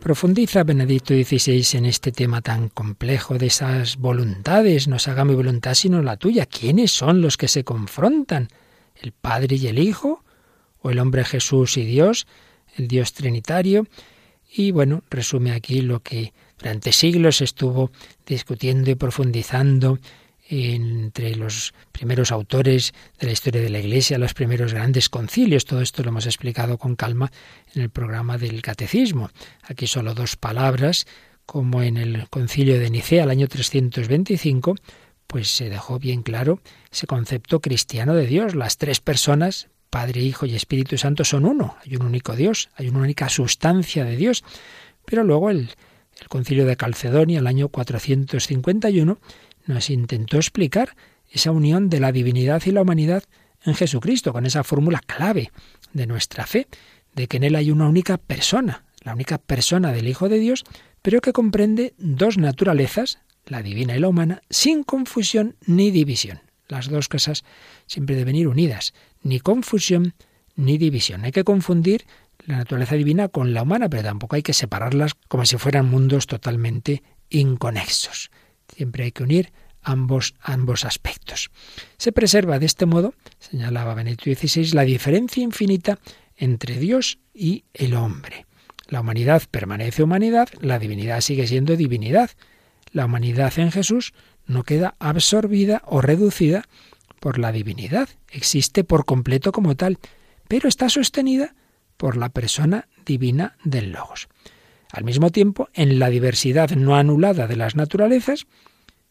profundiza 0.00 0.62
Benedicto 0.62 1.14
XVI 1.14 1.78
en 1.78 1.86
este 1.86 2.12
tema 2.12 2.42
tan 2.42 2.68
complejo 2.68 3.38
de 3.38 3.46
esas 3.46 3.96
voluntades, 3.96 4.86
no 4.86 4.98
se 4.98 5.10
haga 5.10 5.24
mi 5.24 5.34
voluntad 5.34 5.72
sino 5.72 6.02
la 6.02 6.18
tuya. 6.18 6.44
¿Quiénes 6.44 6.92
son 6.92 7.22
los 7.22 7.38
que 7.38 7.48
se 7.48 7.64
confrontan? 7.64 8.48
¿El 9.00 9.12
Padre 9.12 9.56
y 9.56 9.68
el 9.68 9.78
Hijo? 9.78 10.24
¿O 10.82 10.90
el 10.90 10.98
hombre 10.98 11.24
Jesús 11.24 11.78
y 11.78 11.86
Dios? 11.86 12.26
¿El 12.76 12.86
Dios 12.86 13.14
Trinitario? 13.14 13.86
Y 14.52 14.72
bueno, 14.72 15.02
resume 15.08 15.52
aquí 15.52 15.80
lo 15.80 16.00
que 16.00 16.34
durante 16.58 16.92
siglos 16.92 17.40
estuvo 17.40 17.90
discutiendo 18.26 18.90
y 18.90 18.94
profundizando 18.94 19.98
entre 20.48 21.36
los 21.36 21.74
primeros 21.92 22.32
autores 22.32 22.94
de 23.20 23.26
la 23.26 23.32
historia 23.32 23.60
de 23.60 23.68
la 23.68 23.80
Iglesia, 23.80 24.18
los 24.18 24.34
primeros 24.34 24.72
grandes 24.72 25.08
concilios. 25.08 25.64
Todo 25.64 25.82
esto 25.82 26.02
lo 26.02 26.08
hemos 26.08 26.26
explicado 26.26 26.78
con 26.78 26.96
calma 26.96 27.30
en 27.74 27.82
el 27.82 27.90
programa 27.90 28.38
del 28.38 28.62
Catecismo. 28.62 29.30
Aquí 29.62 29.86
solo 29.86 30.14
dos 30.14 30.36
palabras, 30.36 31.06
como 31.44 31.82
en 31.82 31.96
el 31.96 32.28
concilio 32.28 32.78
de 32.78 32.90
Nicea, 32.90 33.24
el 33.24 33.30
año 33.30 33.48
325, 33.48 34.74
pues 35.26 35.54
se 35.54 35.68
dejó 35.68 35.98
bien 35.98 36.22
claro 36.22 36.60
ese 36.90 37.06
concepto 37.06 37.60
cristiano 37.60 38.14
de 38.14 38.26
Dios. 38.26 38.54
Las 38.54 38.78
tres 38.78 39.00
personas, 39.00 39.68
Padre, 39.90 40.22
Hijo 40.22 40.46
y 40.46 40.54
Espíritu 40.54 40.96
Santo, 40.96 41.24
son 41.24 41.44
uno. 41.44 41.76
Hay 41.84 41.96
un 41.96 42.06
único 42.06 42.34
Dios, 42.34 42.70
hay 42.74 42.88
una 42.88 43.00
única 43.00 43.28
sustancia 43.28 44.04
de 44.04 44.16
Dios. 44.16 44.44
Pero 45.04 45.24
luego 45.24 45.50
el, 45.50 45.70
el 46.20 46.28
concilio 46.28 46.64
de 46.64 46.76
Calcedonia, 46.76 47.40
el 47.40 47.46
año 47.46 47.68
451, 47.68 49.18
nos 49.68 49.90
intentó 49.90 50.36
explicar 50.36 50.96
esa 51.30 51.50
unión 51.50 51.88
de 51.90 52.00
la 52.00 52.12
divinidad 52.12 52.62
y 52.64 52.72
la 52.72 52.82
humanidad 52.82 53.24
en 53.64 53.74
Jesucristo, 53.74 54.32
con 54.32 54.46
esa 54.46 54.64
fórmula 54.64 55.00
clave 55.04 55.52
de 55.92 56.06
nuestra 56.06 56.46
fe, 56.46 56.66
de 57.14 57.26
que 57.26 57.36
en 57.36 57.44
Él 57.44 57.56
hay 57.56 57.70
una 57.70 57.88
única 57.88 58.16
persona, 58.16 58.84
la 59.02 59.14
única 59.14 59.38
persona 59.38 59.92
del 59.92 60.08
Hijo 60.08 60.28
de 60.28 60.38
Dios, 60.38 60.64
pero 61.02 61.20
que 61.20 61.32
comprende 61.32 61.94
dos 61.98 62.38
naturalezas, 62.38 63.18
la 63.46 63.62
divina 63.62 63.96
y 63.96 64.00
la 64.00 64.08
humana, 64.08 64.42
sin 64.50 64.82
confusión 64.82 65.56
ni 65.66 65.90
división. 65.90 66.40
Las 66.68 66.88
dos 66.88 67.08
cosas 67.08 67.44
siempre 67.86 68.16
deben 68.16 68.36
ir 68.36 68.48
unidas, 68.48 68.94
ni 69.22 69.40
confusión 69.40 70.14
ni 70.54 70.78
división. 70.78 71.24
Hay 71.24 71.32
que 71.32 71.44
confundir 71.44 72.06
la 72.46 72.58
naturaleza 72.58 72.94
divina 72.94 73.28
con 73.28 73.54
la 73.54 73.62
humana, 73.62 73.88
pero 73.88 74.02
tampoco 74.02 74.36
hay 74.36 74.42
que 74.42 74.52
separarlas 74.52 75.14
como 75.28 75.44
si 75.44 75.56
fueran 75.56 75.90
mundos 75.90 76.26
totalmente 76.26 77.02
inconexos. 77.30 78.30
Siempre 78.74 79.04
hay 79.04 79.12
que 79.12 79.22
unir 79.22 79.52
ambos, 79.82 80.34
ambos 80.40 80.84
aspectos. 80.84 81.50
Se 81.96 82.12
preserva 82.12 82.58
de 82.58 82.66
este 82.66 82.86
modo, 82.86 83.14
señalaba 83.38 83.94
Benedicto 83.94 84.30
XVI, 84.30 84.72
la 84.72 84.82
diferencia 84.82 85.42
infinita 85.42 85.98
entre 86.36 86.78
Dios 86.78 87.18
y 87.34 87.64
el 87.74 87.94
hombre. 87.94 88.46
La 88.88 89.00
humanidad 89.00 89.42
permanece 89.50 90.02
humanidad, 90.02 90.48
la 90.60 90.78
divinidad 90.78 91.20
sigue 91.20 91.46
siendo 91.46 91.76
divinidad. 91.76 92.30
La 92.92 93.04
humanidad 93.04 93.52
en 93.58 93.70
Jesús 93.70 94.14
no 94.46 94.62
queda 94.62 94.94
absorbida 94.98 95.82
o 95.84 96.00
reducida 96.00 96.64
por 97.20 97.38
la 97.38 97.52
divinidad, 97.52 98.08
existe 98.30 98.84
por 98.84 99.04
completo 99.04 99.52
como 99.52 99.76
tal, 99.76 99.98
pero 100.46 100.68
está 100.68 100.88
sostenida 100.88 101.54
por 101.96 102.16
la 102.16 102.30
persona 102.30 102.88
divina 103.04 103.56
del 103.64 103.92
Logos. 103.92 104.28
Al 104.90 105.04
mismo 105.04 105.30
tiempo, 105.30 105.68
en 105.74 105.98
la 105.98 106.08
diversidad 106.10 106.70
no 106.70 106.96
anulada 106.96 107.46
de 107.46 107.56
las 107.56 107.76
naturalezas, 107.76 108.46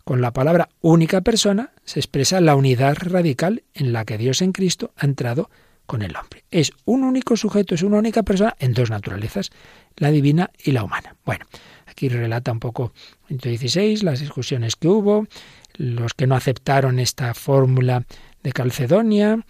con 0.03 0.21
la 0.21 0.31
palabra 0.31 0.69
única 0.81 1.21
persona 1.21 1.71
se 1.83 1.99
expresa 1.99 2.39
la 2.39 2.55
unidad 2.55 2.95
radical 2.97 3.63
en 3.73 3.91
la 3.91 4.05
que 4.05 4.17
Dios 4.17 4.41
en 4.41 4.53
Cristo 4.53 4.93
ha 4.95 5.05
entrado 5.05 5.49
con 5.85 6.01
el 6.01 6.15
hombre. 6.15 6.43
Es 6.51 6.71
un 6.85 7.03
único 7.03 7.35
sujeto, 7.35 7.75
es 7.75 7.81
una 7.81 7.97
única 7.97 8.23
persona 8.23 8.55
en 8.59 8.73
dos 8.73 8.89
naturalezas, 8.89 9.51
la 9.95 10.11
divina 10.11 10.51
y 10.63 10.71
la 10.71 10.83
humana. 10.83 11.15
Bueno, 11.25 11.45
aquí 11.87 12.09
relata 12.09 12.51
un 12.51 12.59
poco 12.59 12.93
en 13.29 13.37
16 13.37 14.03
las 14.03 14.19
discusiones 14.19 14.75
que 14.75 14.87
hubo, 14.87 15.27
los 15.75 16.13
que 16.13 16.27
no 16.27 16.35
aceptaron 16.35 16.99
esta 16.99 17.33
fórmula 17.33 18.05
de 18.43 18.51
Calcedonia, 18.51 19.45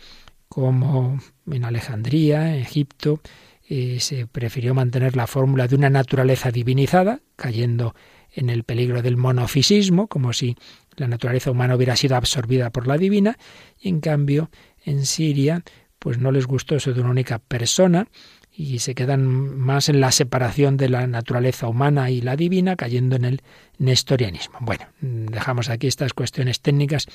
como 0.48 1.20
en 1.52 1.66
Alejandría, 1.66 2.56
en 2.56 2.62
Egipto, 2.62 3.20
se 3.68 4.28
prefirió 4.28 4.74
mantener 4.74 5.16
la 5.16 5.28
fórmula 5.28 5.68
de 5.68 5.76
una 5.76 5.90
naturaleza 5.90 6.52
divinizada, 6.52 7.20
cayendo 7.36 7.96
en 8.32 8.50
el 8.50 8.64
peligro 8.64 9.02
del 9.02 9.18
monofisismo, 9.18 10.08
como 10.08 10.34
si 10.34 10.56
la 10.96 11.08
naturaleza 11.08 11.52
humana 11.52 11.76
hubiera 11.76 11.96
sido 11.96 12.16
absorbida 12.16 12.70
por 12.70 12.88
la 12.88 12.98
divina, 12.98 13.38
y 13.80 13.90
en 13.90 14.00
cambio 14.00 14.50
en 14.84 15.06
Siria 15.06 15.64
pues 16.00 16.20
no 16.20 16.32
les 16.32 16.46
gustó 16.46 16.76
eso 16.76 16.94
de 16.94 17.02
una 17.02 17.10
única 17.10 17.40
persona 17.40 18.08
y 18.52 18.80
se 18.80 18.96
quedan 18.96 19.26
más 19.26 19.90
en 19.90 20.00
la 20.00 20.12
separación 20.12 20.78
de 20.78 20.90
la 20.90 21.06
naturaleza 21.06 21.68
humana 21.68 22.10
y 22.10 22.22
la 22.22 22.36
divina, 22.36 22.76
cayendo 22.76 23.16
en 23.16 23.26
el 23.26 23.42
nestorianismo. 23.78 24.58
Bueno, 24.62 24.88
dejamos 25.00 25.70
aquí 25.70 25.88
estas 25.88 26.14
cuestiones 26.14 26.62
técnicas, 26.62 27.06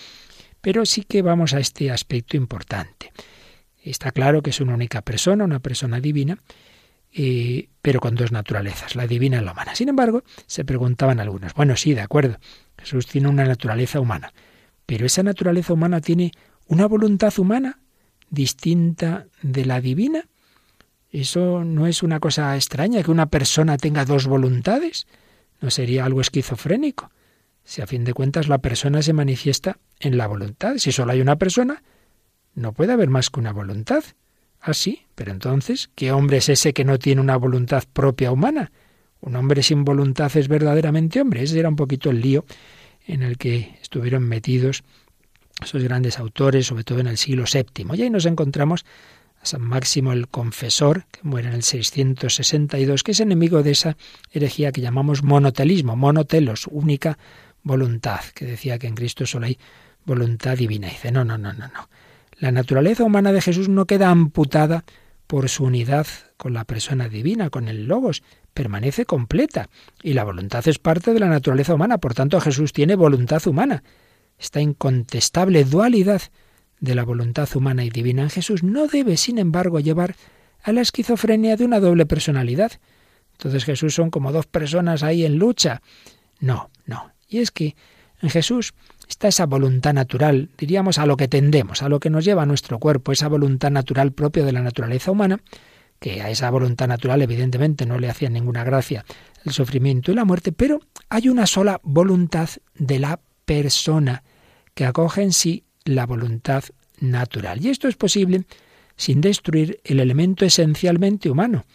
pero 0.61 0.87
sí 0.87 1.03
que 1.03 1.23
vamos 1.23 1.55
a 1.55 1.59
este 1.59 1.91
aspecto 1.91 2.37
importante. 2.37 3.13
Está 3.83 4.13
claro 4.13 4.43
que 4.43 4.51
es 4.51 4.61
una 4.61 4.75
única 4.75 5.03
persona, 5.03 5.45
una 5.45 5.59
persona 5.59 6.01
divina, 6.01 6.39
eh, 7.13 7.69
pero 7.83 8.01
con 8.01 8.15
dos 8.15 8.33
naturalezas, 8.33 8.97
la 8.97 9.07
divina 9.07 9.41
y 9.41 9.45
la 9.45 9.53
humana. 9.53 9.75
Sin 9.75 9.89
embargo, 9.89 10.23
se 10.47 10.65
preguntaban 10.65 11.21
algunos, 11.21 11.53
bueno, 11.55 11.77
sí, 11.77 11.95
de 11.95 12.01
acuerdo, 12.01 12.39
Jesús 12.79 13.07
tiene 13.07 13.29
una 13.29 13.45
naturaleza 13.45 14.01
humana, 14.01 14.33
pero 14.87 15.05
esa 15.05 15.23
naturaleza 15.23 15.73
humana 15.73 16.01
tiene 16.01 16.33
una 16.67 16.87
voluntad 16.87 17.37
humana 17.39 17.81
distinta 18.31 19.27
de 19.43 19.67
la 19.67 19.81
divina. 19.81 20.29
¿Eso 21.11 21.65
no 21.65 21.87
es 21.87 22.03
una 22.03 22.21
cosa 22.21 22.57
extraña 22.57 23.03
que 23.03 23.11
una 23.11 23.27
persona 23.27 23.77
tenga 23.77 24.07
dos 24.07 24.27
voluntades? 24.27 25.07
¿No 25.61 25.71
sería 25.71 26.07
algo 26.07 26.23
esquizofrénico? 26.23 27.11
Si 27.65 27.83
a 27.83 27.87
fin 27.87 28.05
de 28.05 28.15
cuentas 28.15 28.49
la 28.49 28.59
persona 28.59 29.03
se 29.03 29.13
manifiesta 29.13 29.79
en 30.01 30.17
la 30.17 30.27
voluntad, 30.27 30.79
si 30.79 30.93
solo 30.93 31.13
hay 31.13 31.21
una 31.21 31.37
persona, 31.37 31.83
no 32.55 32.73
puede 32.73 32.93
haber 32.93 33.09
más 33.09 33.31
que 33.31 33.41
una 33.41 33.53
voluntad. 33.53 34.05
Ah, 34.61 34.75
sí, 34.75 35.03
pero 35.15 35.33
entonces, 35.33 35.91
¿qué 35.95 36.13
hombre 36.13 36.39
es 36.39 36.49
ese 36.49 36.73
que 36.73 36.85
no 36.85 36.99
tiene 36.99 37.21
una 37.21 37.37
voluntad 37.37 37.85
propia 37.93 38.31
humana? 38.31 38.71
Un 39.21 39.37
hombre 39.37 39.63
sin 39.63 39.85
voluntad 39.85 40.37
es 40.37 40.49
verdaderamente 40.49 41.21
hombre. 41.21 41.43
Ese 41.43 41.59
era 41.59 41.69
un 41.69 41.77
poquito 41.77 42.11
el 42.11 42.21
lío 42.21 42.45
en 43.07 43.23
el 43.23 43.39
que 43.39 43.77
estuvieron 43.81 44.25
metidos 44.25 44.85
esos 45.61 45.83
grandes 45.83 46.19
autores, 46.19 46.67
sobre 46.67 46.85
todo 46.85 47.01
en 47.01 47.07
el 47.07 47.19
siglo 47.19 47.45
VII. 47.53 47.87
Y 47.95 48.03
ahí 48.03 48.11
nos 48.11 48.27
encontramos 48.27 48.85
a 49.41 49.47
San 49.47 49.63
Máximo 49.63 50.13
el 50.13 50.29
Confesor, 50.29 51.07
que 51.11 51.21
muere 51.23 51.49
en 51.49 51.55
el 51.55 51.63
662, 51.63 53.03
que 53.03 53.13
es 53.13 53.21
enemigo 53.21 53.63
de 53.63 53.73
esa 53.73 53.97
herejía 54.31 54.73
que 54.73 54.81
llamamos 54.81 55.23
monotelismo, 55.23 55.97
monotelos, 55.97 56.67
única 56.71 57.19
voluntad, 57.63 58.21
que 58.35 58.45
decía 58.45 58.79
que 58.79 58.87
en 58.87 58.95
Cristo 58.95 59.27
solo 59.27 59.47
hay 59.47 59.59
voluntad 60.05 60.57
divina. 60.57 60.89
dice, 60.89 61.11
no, 61.11 61.25
no, 61.25 61.39
no, 61.39 61.53
no, 61.53 61.69
no. 61.69 61.89
La 62.43 62.51
naturaleza 62.51 63.05
humana 63.05 63.31
de 63.31 63.41
Jesús 63.41 63.69
no 63.69 63.87
queda 63.87 64.11
amputada 64.11 64.85
por 65.29 65.49
su 65.49 65.63
unidad 65.63 66.09
con 66.37 66.55
la 66.55 66.65
persona 66.65 67.09
divina, 67.09 67.51
con 67.51 67.69
el 67.69 67.87
Logos, 67.87 68.25
permanece 68.53 69.05
completa. 69.07 69.69
Y 70.03 70.15
la 70.15 70.25
voluntad 70.25 70.67
es 70.67 70.81
parte 70.81 71.15
de 71.15 71.21
la 71.21 71.29
naturaleza 71.29 71.73
humana, 71.73 71.99
por 71.99 72.15
tanto 72.15 72.41
Jesús 72.41 72.73
tiene 72.73 72.97
voluntad 72.97 73.47
humana. 73.47 73.85
Esta 74.41 74.61
incontestable 74.61 75.63
dualidad 75.63 76.21
de 76.81 76.97
la 76.97 77.05
voluntad 77.05 77.49
humana 77.55 77.85
y 77.85 77.91
divina 77.91 78.23
en 78.23 78.31
Jesús 78.31 78.65
no 78.65 78.89
debe, 78.89 79.17
sin 79.19 79.39
embargo, 79.39 79.79
llevar 79.79 80.17
a 80.65 80.73
la 80.73 80.81
esquizofrenia 80.81 81.57
de 81.57 81.65
una 81.65 81.79
doble 81.79 82.07
personalidad. 82.07 82.73
Entonces 83.35 83.65
Jesús 83.65 83.95
son 83.95 84.11
como 84.11 84.33
dos 84.33 84.47
personas 84.47 85.05
ahí 85.05 85.25
en 85.25 85.39
lucha. 85.39 85.81
No, 86.41 86.71
no. 86.87 87.13
Y 87.29 87.39
es 87.39 87.53
que 87.53 87.77
en 88.21 88.31
Jesús 88.31 88.75
está 89.13 89.29
esa 89.29 89.47
voluntad 89.47 89.93
natural, 89.93 90.49
diríamos 90.57 90.99
a 90.99 91.07
lo 91.07 91.17
que 91.17 91.29
tendemos, 91.29 91.83
a 91.83 91.89
lo 91.89 92.01
que 92.01 92.11
nos 92.11 92.25
lleva 92.25 92.43
a 92.43 92.47
nuestro 92.47 92.79
cuerpo, 92.79 93.13
esa 93.13 93.29
voluntad 93.29 93.71
natural 93.71 94.13
propia 94.13 94.45
de 94.45 94.53
la 94.53 94.63
naturaleza 94.63 95.11
humana, 95.11 95.39
que 96.01 96.23
a 96.23 96.31
esa 96.31 96.51
voluntad 96.51 96.89
natural 96.89 97.21
evidentemente 97.23 97.85
no 97.87 97.99
le 97.99 98.09
hacía 98.09 98.31
ninguna 98.31 98.65
gracia 98.65 99.05
el 99.45 99.53
sufrimiento 99.53 100.11
y 100.11 100.15
la 100.15 100.25
muerte, 100.25 100.51
pero 100.51 100.81
hay 101.11 101.29
una 101.29 101.47
sola 101.47 101.79
voluntad 101.85 102.49
de 102.75 102.99
la 102.99 103.21
persona 103.45 104.23
que 104.75 104.87
acoge 104.87 105.23
en 105.23 105.33
sí 105.33 105.65
la 105.85 106.07
voluntad 106.07 106.65
natural. 106.99 107.65
Y 107.65 107.69
esto 107.69 107.89
es 107.89 107.97
posible 107.97 108.45
sin 108.97 109.21
destruir 109.21 109.79
el 109.85 110.01
elemento 110.01 110.47
esencialmente 110.47 111.29
humano, 111.29 111.67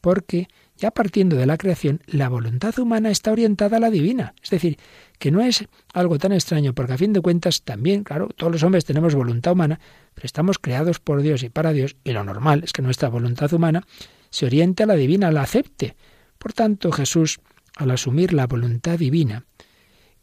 porque 0.00 0.48
ya 0.80 0.90
partiendo 0.90 1.36
de 1.36 1.44
la 1.44 1.58
creación, 1.58 2.00
la 2.06 2.30
voluntad 2.30 2.78
humana 2.78 3.10
está 3.10 3.30
orientada 3.32 3.76
a 3.76 3.80
la 3.80 3.90
divina. 3.90 4.34
Es 4.42 4.48
decir, 4.48 4.78
que 5.18 5.30
no 5.30 5.42
es 5.42 5.66
algo 5.92 6.18
tan 6.18 6.32
extraño, 6.32 6.74
porque 6.74 6.94
a 6.94 6.98
fin 6.98 7.12
de 7.12 7.20
cuentas 7.20 7.62
también, 7.62 8.02
claro, 8.02 8.28
todos 8.28 8.50
los 8.50 8.62
hombres 8.62 8.86
tenemos 8.86 9.14
voluntad 9.14 9.52
humana, 9.52 9.78
pero 10.14 10.24
estamos 10.24 10.58
creados 10.58 10.98
por 10.98 11.20
Dios 11.20 11.42
y 11.42 11.50
para 11.50 11.74
Dios, 11.74 11.96
y 12.02 12.12
lo 12.12 12.24
normal 12.24 12.62
es 12.64 12.72
que 12.72 12.80
nuestra 12.80 13.10
voluntad 13.10 13.52
humana 13.52 13.86
se 14.30 14.46
oriente 14.46 14.84
a 14.84 14.86
la 14.86 14.94
divina, 14.94 15.30
la 15.30 15.42
acepte. 15.42 15.96
Por 16.38 16.54
tanto, 16.54 16.90
Jesús, 16.92 17.40
al 17.76 17.90
asumir 17.90 18.32
la 18.32 18.46
voluntad 18.46 18.98
divina, 18.98 19.44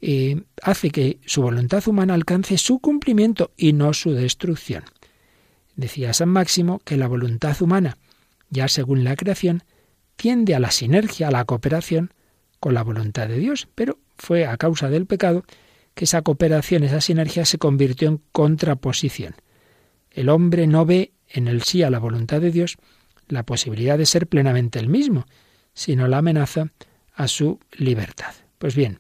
eh, 0.02 0.42
hace 0.64 0.90
que 0.90 1.20
su 1.28 1.44
voluntad 1.44 1.88
humana 1.88 2.16
alcance 2.16 2.58
su 2.58 2.80
cumplimiento 2.80 3.52
y 3.58 3.74
no 3.74 3.94
su 3.94 4.12
destrucción. 4.12 4.86
Decía 5.76 6.14
San 6.14 6.30
Máximo 6.30 6.80
que 6.80 6.98
la 6.98 7.08
voluntad 7.08 7.62
humana, 7.62 7.98
ya 8.50 8.68
según 8.68 9.04
la 9.04 9.16
creación, 9.16 9.62
tiende 10.18 10.56
a 10.56 10.60
la 10.60 10.72
sinergia, 10.72 11.30
a 11.30 11.32
la 11.32 11.46
cooperación 11.46 12.12
con 12.60 12.74
la 12.74 12.84
voluntad 12.84 13.28
de 13.28 13.38
Dios, 13.38 13.68
pero 13.74 14.00
fue 14.18 14.46
a 14.46 14.58
causa 14.58 14.90
del 14.90 15.06
pecado 15.06 15.46
que 15.94 16.06
esa 16.06 16.22
cooperación, 16.22 16.84
esa 16.84 17.02
sinergia 17.02 17.46
se 17.46 17.58
convirtió 17.58 18.10
en 18.10 18.22
contraposición. 18.32 19.36
El 20.12 20.30
hombre 20.30 20.68
no 20.68 20.86
ve 20.86 21.14
en 21.30 21.48
el 21.48 21.64
sí 21.64 21.84
a 21.84 21.90
la 21.90 22.00
voluntad 22.00 22.42
de 22.42 22.52
Dios 22.52 22.78
la 23.28 23.44
posibilidad 23.44 23.98
de 23.98 24.06
ser 24.06 24.28
plenamente 24.28 24.80
el 24.80 24.90
mismo, 24.90 25.26
sino 25.74 26.08
la 26.08 26.20
amenaza 26.20 26.72
a 27.14 27.28
su 27.28 27.60
libertad. 27.74 28.34
Pues 28.58 28.76
bien, 28.76 29.00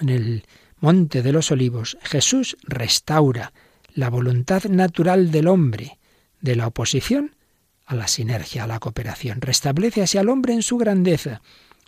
en 0.00 0.08
el 0.08 0.44
Monte 0.78 1.22
de 1.22 1.32
los 1.32 1.50
Olivos, 1.50 1.96
Jesús 2.02 2.56
restaura 2.62 3.52
la 3.94 4.10
voluntad 4.10 4.64
natural 4.64 5.30
del 5.30 5.48
hombre 5.48 5.98
de 6.40 6.56
la 6.56 6.66
oposición 6.66 7.35
a 7.86 7.94
la 7.94 8.08
sinergia, 8.08 8.64
a 8.64 8.66
la 8.66 8.80
cooperación. 8.80 9.40
Restablece 9.40 10.02
así 10.02 10.18
al 10.18 10.28
hombre 10.28 10.52
en 10.52 10.62
su 10.62 10.76
grandeza. 10.76 11.40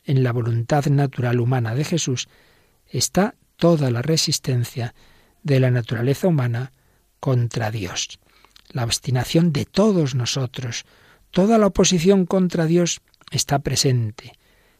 En 0.04 0.22
la 0.22 0.32
voluntad 0.32 0.86
natural 0.86 1.40
humana 1.40 1.74
de 1.74 1.84
Jesús 1.84 2.28
está 2.86 3.34
toda 3.56 3.90
la 3.90 4.00
resistencia 4.00 4.94
de 5.42 5.60
la 5.60 5.70
naturaleza 5.70 6.28
humana 6.28 6.72
contra 7.20 7.70
Dios. 7.70 8.18
La 8.70 8.84
obstinación 8.84 9.52
de 9.52 9.64
todos 9.64 10.14
nosotros, 10.14 10.84
toda 11.30 11.58
la 11.58 11.66
oposición 11.66 12.26
contra 12.26 12.66
Dios 12.66 13.00
está 13.30 13.58
presente. 13.58 14.38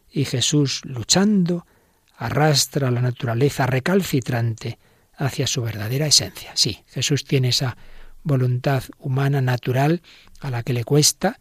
Y 0.09 0.25
Jesús, 0.25 0.81
luchando, 0.85 1.67
arrastra 2.15 2.91
la 2.91 3.01
naturaleza 3.01 3.65
recalcitrante 3.65 4.79
hacia 5.15 5.47
su 5.47 5.61
verdadera 5.61 6.07
esencia. 6.07 6.51
Sí, 6.55 6.83
Jesús 6.87 7.25
tiene 7.25 7.49
esa 7.49 7.77
voluntad 8.29 8.83
humana 8.99 9.41
natural 9.41 10.01
a 10.39 10.49
la 10.49 10.63
que 10.63 10.71
le 10.71 10.85
cuesta 10.85 11.39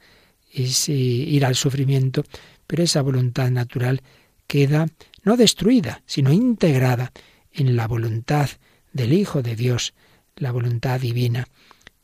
es, 0.53 0.89
ir 0.89 1.45
al 1.45 1.55
sufrimiento, 1.55 2.25
pero 2.67 2.83
esa 2.83 3.03
voluntad 3.03 3.51
natural 3.51 4.03
queda 4.49 4.89
no 5.23 5.37
destruida, 5.37 6.03
sino 6.07 6.33
integrada 6.33 7.13
en 7.53 7.77
la 7.77 7.87
voluntad 7.87 8.51
del 8.93 9.13
Hijo 9.13 9.43
de 9.43 9.55
Dios, 9.55 9.95
la 10.37 10.51
voluntad 10.51 11.01
divina, 11.01 11.47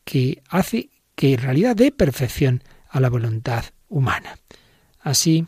que 0.04 0.42
hace 0.48 0.90
que 1.16 1.32
en 1.34 1.40
realidad 1.40 1.74
dé 1.74 1.90
perfección 1.90 2.62
a 2.88 3.00
la 3.00 3.08
voluntad 3.08 3.64
humana. 3.88 4.38
Así 5.00 5.46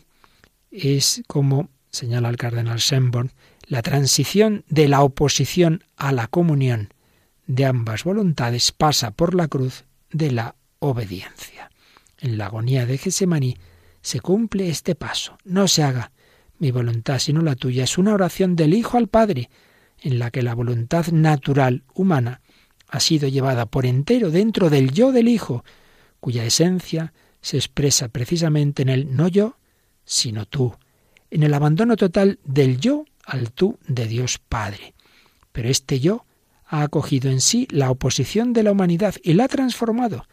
es 0.70 1.22
como 1.26 1.68
señala 1.90 2.28
el 2.28 2.36
cardenal 2.36 2.80
Semborn, 2.80 3.32
la 3.66 3.82
transición 3.82 4.64
de 4.68 4.88
la 4.88 5.02
oposición 5.02 5.84
a 5.96 6.12
la 6.12 6.26
comunión 6.28 6.90
de 7.46 7.64
ambas 7.64 8.04
voluntades 8.04 8.72
pasa 8.72 9.10
por 9.10 9.34
la 9.34 9.48
cruz 9.48 9.84
de 10.10 10.32
la 10.32 10.56
obediencia. 10.78 11.70
En 12.18 12.38
la 12.38 12.46
agonía 12.46 12.86
de 12.86 12.98
Gesemaní 12.98 13.56
se 14.00 14.20
cumple 14.20 14.68
este 14.68 14.94
paso. 14.94 15.38
No 15.44 15.68
se 15.68 15.82
haga 15.82 16.12
mi 16.58 16.70
voluntad 16.70 17.18
sino 17.18 17.42
la 17.42 17.54
tuya. 17.54 17.84
Es 17.84 17.98
una 17.98 18.14
oración 18.14 18.56
del 18.56 18.74
Hijo 18.74 18.96
al 18.96 19.08
Padre, 19.08 19.50
en 20.00 20.18
la 20.18 20.30
que 20.30 20.42
la 20.42 20.54
voluntad 20.54 21.08
natural 21.08 21.84
humana 21.94 22.40
ha 22.88 23.00
sido 23.00 23.28
llevada 23.28 23.66
por 23.66 23.86
entero 23.86 24.30
dentro 24.30 24.70
del 24.70 24.92
yo 24.92 25.12
del 25.12 25.28
Hijo, 25.28 25.64
cuya 26.20 26.44
esencia 26.44 27.12
se 27.40 27.56
expresa 27.56 28.08
precisamente 28.08 28.82
en 28.82 28.88
el 28.88 29.14
no 29.14 29.28
yo, 29.28 29.58
sino 30.04 30.46
tú, 30.46 30.74
en 31.30 31.42
el 31.42 31.54
abandono 31.54 31.96
total 31.96 32.38
del 32.44 32.78
yo 32.78 33.04
al 33.24 33.52
tú 33.52 33.78
de 33.86 34.06
Dios 34.06 34.38
Padre. 34.38 34.94
Pero 35.52 35.68
este 35.68 36.00
yo 36.00 36.25
ha 36.66 36.82
acogido 36.82 37.30
en 37.30 37.40
sí 37.40 37.66
la 37.70 37.90
oposición 37.90 38.52
de 38.52 38.62
la 38.62 38.72
humanidad 38.72 39.14
y 39.22 39.34
la 39.34 39.44
ha 39.44 39.48
transformado, 39.48 40.26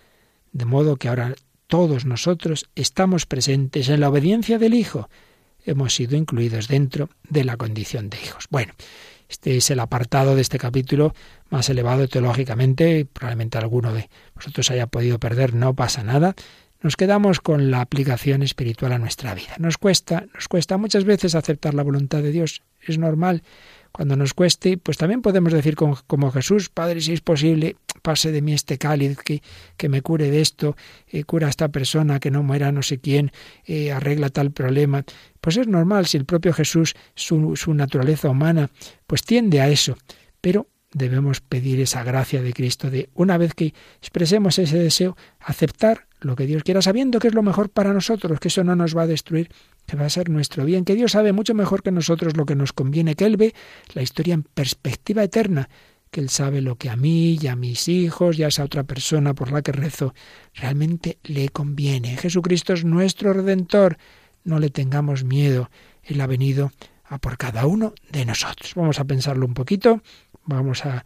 de 0.52 0.66
modo 0.66 0.98
que 0.98 1.08
ahora 1.08 1.36
todos 1.68 2.06
nosotros 2.06 2.70
estamos 2.76 3.26
presentes 3.26 3.90
en 3.90 4.00
la 4.00 4.10
obediencia 4.10 4.60
del 4.60 4.74
Hijo. 4.74 5.10
Hemos 5.66 5.96
sido 5.96 6.16
incluidos 6.18 6.68
dentro 6.68 7.10
de 7.30 7.44
la 7.44 7.58
condición 7.58 8.10
de 8.10 8.18
hijos. 8.18 8.48
Bueno, 8.50 8.74
este 9.30 9.58
es 9.58 9.72
el 9.72 9.80
apartado 9.80 10.36
de 10.36 10.42
este 10.42 10.60
capítulo 10.60 11.16
más 11.50 11.70
elevado 11.70 12.08
teológicamente, 12.08 13.06
probablemente 13.06 13.58
alguno 13.58 13.94
de 13.94 14.10
vosotros 14.36 14.70
haya 14.72 14.88
podido 14.88 15.20
perder, 15.20 15.54
no 15.54 15.74
pasa 15.74 16.04
nada. 16.04 16.36
Nos 16.82 16.98
quedamos 16.98 17.40
con 17.40 17.72
la 17.72 17.80
aplicación 17.80 18.44
espiritual 18.44 18.92
a 18.92 19.00
nuestra 19.00 19.34
vida. 19.34 19.56
Nos 19.58 19.78
cuesta, 19.78 20.26
nos 20.34 20.50
cuesta 20.50 20.78
muchas 20.78 21.06
veces 21.06 21.34
aceptar 21.34 21.74
la 21.74 21.84
voluntad 21.84 22.22
de 22.22 22.32
Dios. 22.32 22.62
Es 22.82 22.98
normal 22.98 23.42
cuando 23.94 24.16
nos 24.16 24.34
cueste, 24.34 24.78
pues 24.78 24.98
también 24.98 25.22
podemos 25.22 25.54
decir 25.54 25.76
como, 25.76 26.32
Jesús, 26.32 26.70
Padre, 26.70 27.00
si 27.00 27.14
es 27.14 27.22
posible, 27.22 27.76
pase 28.02 28.32
de 28.32 28.42
mí 28.42 28.52
este 28.52 28.80
cáliz, 28.80 29.20
que, 29.20 29.44
que 29.78 29.88
me 29.88 30.02
cure 30.02 30.32
de 30.32 30.42
esto, 30.42 30.76
eh, 31.08 31.24
cura 31.24 31.46
a 31.46 31.52
esta 31.52 31.70
persona, 31.70 32.20
que 32.20 32.32
no 32.32 32.42
muera 32.42 32.72
no 32.72 32.82
sé 32.82 32.98
quién, 32.98 33.32
eh, 33.66 33.92
arregla 33.92 34.30
tal 34.30 34.52
problema. 34.52 35.06
Pues 35.40 35.58
es 35.58 35.68
normal, 35.68 36.08
si 36.08 36.18
el 36.18 36.26
propio 36.26 36.54
Jesús, 36.54 36.96
su, 37.14 37.56
su 37.56 37.74
naturaleza 37.76 38.30
humana, 38.30 38.72
pues 39.06 39.22
tiende 39.22 39.62
a 39.62 39.70
eso. 39.70 39.96
Pero 40.42 40.68
debemos 40.92 41.42
pedir 41.42 41.80
esa 41.80 42.04
gracia 42.04 42.42
de 42.42 42.52
Cristo 42.52 42.90
de, 42.90 43.10
una 43.14 43.38
vez 43.38 43.54
que 43.54 43.76
expresemos 44.00 44.58
ese 44.58 44.80
deseo, 44.80 45.16
aceptar 45.40 46.08
lo 46.20 46.36
que 46.36 46.48
Dios 46.48 46.64
quiera, 46.64 46.82
sabiendo 46.82 47.20
que 47.20 47.28
es 47.28 47.34
lo 47.34 47.44
mejor 47.44 47.70
para 47.70 47.94
nosotros, 47.94 48.40
que 48.40 48.48
eso 48.48 48.64
no 48.64 48.76
nos 48.76 48.98
va 48.98 49.04
a 49.04 49.08
destruir, 49.08 49.50
que 49.86 49.98
va 49.98 50.06
a 50.06 50.10
ser 50.10 50.30
nuestro 50.30 50.66
bien, 50.66 50.86
que 50.86 50.96
Dios 50.96 51.12
sabe 51.12 51.34
mucho 51.34 51.54
mejor 51.54 51.84
que 51.84 51.92
nosotros 51.92 52.38
lo 52.38 52.46
que 52.46 52.56
nos 52.56 52.74
conviene, 52.74 53.16
que 53.16 53.26
Él 53.26 53.38
ve 53.38 53.54
la 53.94 54.02
historia 54.02 54.34
en 54.34 54.44
perspectiva 54.44 55.24
eterna, 55.24 55.70
que 56.10 56.22
Él 56.22 56.30
sabe 56.30 56.62
lo 56.62 56.76
que 56.76 56.90
a 56.90 56.96
mí 56.96 57.38
y 57.42 57.48
a 57.48 57.56
mis 57.56 57.88
hijos 57.88 58.38
y 58.38 58.44
a 58.44 58.48
esa 58.48 58.64
otra 58.64 58.84
persona 58.84 59.34
por 59.34 59.52
la 59.52 59.62
que 59.62 59.72
rezo 59.72 60.14
realmente 60.54 61.18
le 61.24 61.50
conviene. 61.50 62.16
Jesucristo 62.18 62.74
es 62.74 62.86
nuestro 62.86 63.34
redentor, 63.34 63.98
no 64.44 64.60
le 64.60 64.70
tengamos 64.70 65.24
miedo, 65.24 65.70
Él 66.04 66.22
ha 66.22 66.28
venido 66.28 66.72
a 67.06 67.18
por 67.18 67.38
cada 67.38 67.66
uno 67.66 67.94
de 68.12 68.26
nosotros. 68.26 68.74
Vamos 68.76 69.00
a 69.00 69.06
pensarlo 69.06 69.46
un 69.46 69.54
poquito, 69.54 70.02
vamos 70.46 70.86
a 70.86 71.04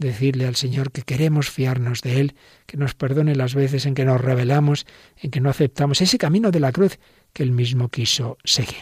decirle 0.00 0.46
al 0.46 0.56
Señor 0.56 0.92
que 0.92 1.02
queremos 1.02 1.50
fiarnos 1.50 2.00
de 2.00 2.20
Él, 2.20 2.34
que 2.66 2.76
nos 2.76 2.94
perdone 2.94 3.36
las 3.36 3.54
veces 3.54 3.84
en 3.86 3.94
que 3.94 4.04
nos 4.04 4.20
rebelamos, 4.20 4.86
en 5.18 5.30
que 5.30 5.40
no 5.40 5.50
aceptamos 5.50 6.00
ese 6.00 6.16
camino 6.16 6.50
de 6.50 6.60
la 6.60 6.72
cruz 6.72 6.98
que 7.32 7.42
Él 7.42 7.52
mismo 7.52 7.88
quiso 7.88 8.38
seguir. 8.44 8.76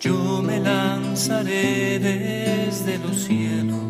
Yo 0.00 0.42
me 0.42 0.58
lanzaré 0.60 1.98
desde 1.98 2.98
los 2.98 3.24
cielos 3.24 3.80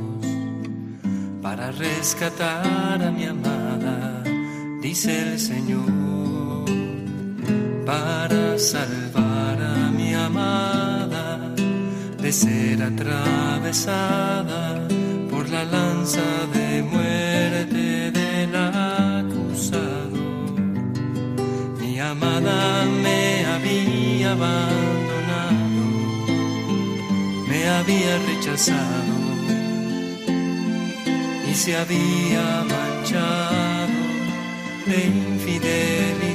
para 1.43 1.71
rescatar 1.73 3.03
a 3.03 3.11
mi 3.11 3.25
amada 3.25 4.23
dice 4.83 5.33
el 5.33 5.39
Señor, 5.39 6.65
para 7.87 8.59
salvar 8.59 9.22
ser 12.33 12.83
atravesada 12.83 14.89
por 15.31 15.49
la 15.51 15.65
lanza 15.65 16.23
de 16.55 16.83
muerte 16.83 18.11
del 18.11 18.57
acusado. 18.57 20.17
Mi 21.79 22.01
amada 22.01 22.87
me 23.03 23.45
había 23.45 24.33
abandonado, 24.33 25.83
me 27.49 27.69
había 27.69 28.19
rechazado 28.31 29.13
y 31.51 31.55
se 31.55 31.77
había 31.77 32.65
manchado 32.67 33.93
de 34.87 35.07
infidelidad. 35.07 36.32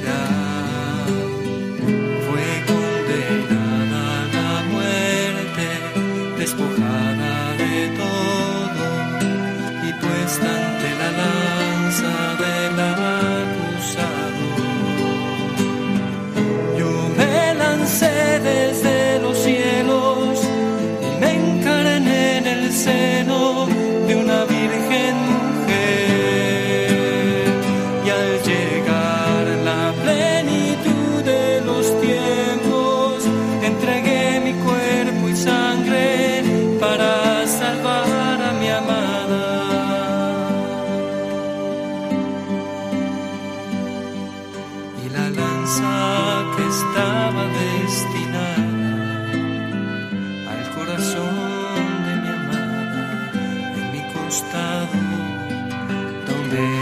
Que 56.49 56.76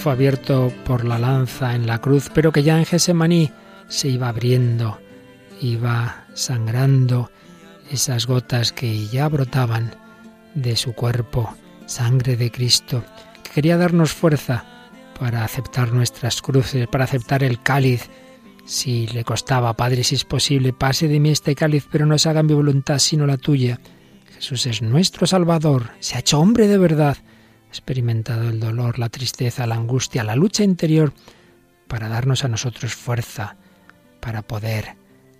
fue 0.00 0.12
abierto 0.12 0.72
por 0.86 1.04
la 1.04 1.18
lanza 1.18 1.74
en 1.74 1.86
la 1.86 2.00
cruz, 2.00 2.30
pero 2.32 2.52
que 2.52 2.62
ya 2.62 2.78
en 2.78 2.86
Gesemaní 2.86 3.50
se 3.86 4.08
iba 4.08 4.30
abriendo, 4.30 4.98
iba 5.60 6.24
sangrando 6.32 7.30
esas 7.90 8.26
gotas 8.26 8.72
que 8.72 9.08
ya 9.08 9.28
brotaban 9.28 9.94
de 10.54 10.76
su 10.76 10.94
cuerpo, 10.94 11.54
sangre 11.84 12.38
de 12.38 12.50
Cristo, 12.50 13.04
que 13.42 13.50
quería 13.50 13.76
darnos 13.76 14.14
fuerza 14.14 14.64
para 15.18 15.44
aceptar 15.44 15.92
nuestras 15.92 16.40
cruces, 16.40 16.88
para 16.88 17.04
aceptar 17.04 17.42
el 17.42 17.62
cáliz. 17.62 18.08
Si 18.64 19.06
le 19.08 19.22
costaba, 19.22 19.76
Padre, 19.76 20.02
si 20.02 20.14
es 20.14 20.24
posible, 20.24 20.72
pase 20.72 21.08
de 21.08 21.20
mí 21.20 21.28
este 21.28 21.54
cáliz, 21.54 21.86
pero 21.92 22.06
no 22.06 22.16
se 22.16 22.30
haga 22.30 22.42
mi 22.42 22.54
voluntad 22.54 22.98
sino 23.00 23.26
la 23.26 23.36
tuya. 23.36 23.80
Jesús 24.34 24.64
es 24.64 24.80
nuestro 24.80 25.26
Salvador, 25.26 25.90
se 26.00 26.16
ha 26.16 26.20
hecho 26.20 26.40
hombre 26.40 26.68
de 26.68 26.78
verdad 26.78 27.18
experimentado 27.70 28.50
el 28.50 28.60
dolor, 28.60 28.98
la 28.98 29.08
tristeza, 29.08 29.66
la 29.66 29.76
angustia, 29.76 30.24
la 30.24 30.36
lucha 30.36 30.64
interior, 30.64 31.14
para 31.88 32.08
darnos 32.08 32.44
a 32.44 32.48
nosotros 32.48 32.94
fuerza, 32.94 33.56
para 34.20 34.42
poder 34.42 34.96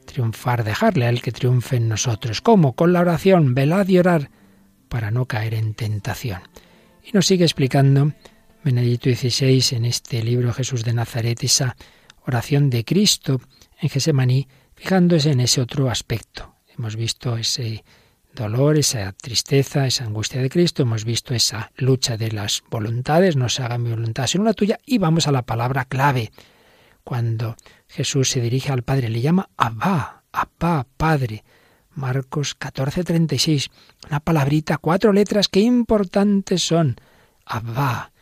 triunfar, 0.07 0.64
dejarle 0.64 1.07
a 1.07 1.11
Él 1.11 1.22
que 1.22 1.33
triunfe 1.33 1.76
en 1.76 1.89
nosotros. 1.89 2.41
¿Cómo? 2.41 2.74
Con 2.74 2.93
la 2.93 3.01
oración, 3.01 3.55
velad 3.55 3.87
y 3.89 3.99
orar, 3.99 4.31
para 4.89 5.11
no 5.11 5.26
caer 5.26 5.55
en 5.55 5.74
tentación. 5.74 6.41
Y 7.05 7.12
nos 7.12 7.26
sigue 7.26 7.45
explicando 7.45 8.12
Benedicto 8.64 9.11
XVI 9.11 9.76
en 9.76 9.85
este 9.85 10.22
libro 10.22 10.53
Jesús 10.53 10.85
de 10.85 10.93
Nazaret, 10.93 11.43
esa 11.43 11.76
oración 12.26 12.70
de 12.70 12.85
Cristo 12.85 13.41
en 13.81 13.89
Gesemaní, 13.89 14.49
fijándose 14.74 15.33
en 15.33 15.41
ese 15.41 15.61
otro 15.61 15.91
aspecto. 15.91 16.55
Hemos 16.76 16.97
visto 16.97 17.37
ese 17.37 17.85
dolor, 18.35 18.78
esa 18.78 19.12
tristeza, 19.12 19.87
esa 19.87 20.05
angustia 20.05 20.41
de 20.41 20.51
Cristo, 20.51 20.83
hemos 20.83 21.05
visto 21.05 21.35
esa 21.35 21.72
lucha 21.76 22.16
de 22.16 22.33
las 22.33 22.62
voluntades, 22.70 23.37
no 23.37 23.49
se 23.49 23.62
haga 23.62 23.78
mi 23.78 23.91
voluntad 23.91 24.26
sino 24.26 24.45
la 24.45 24.55
tuya, 24.55 24.78
y 24.87 24.99
vamos 24.99 25.26
a 25.26 25.33
la 25.33 25.43
palabra 25.43 25.85
clave. 25.85 26.31
Cuando 27.05 27.57
Jesús 27.89 28.31
se 28.31 28.41
dirige 28.41 28.72
al 28.72 28.83
Padre, 28.83 29.09
le 29.09 29.20
llama 29.20 29.49
Abba, 29.57 30.22
Abba, 30.33 30.87
Padre. 30.97 31.45
Marcos 31.93 32.57
14:36, 32.59 33.70
una 34.09 34.20
palabrita, 34.20 34.78
cuatro 34.78 35.12
letras 35.12 35.49
que 35.49 35.61
importantes 35.61 36.62
son. 36.62 36.97
Abba. 37.45 38.12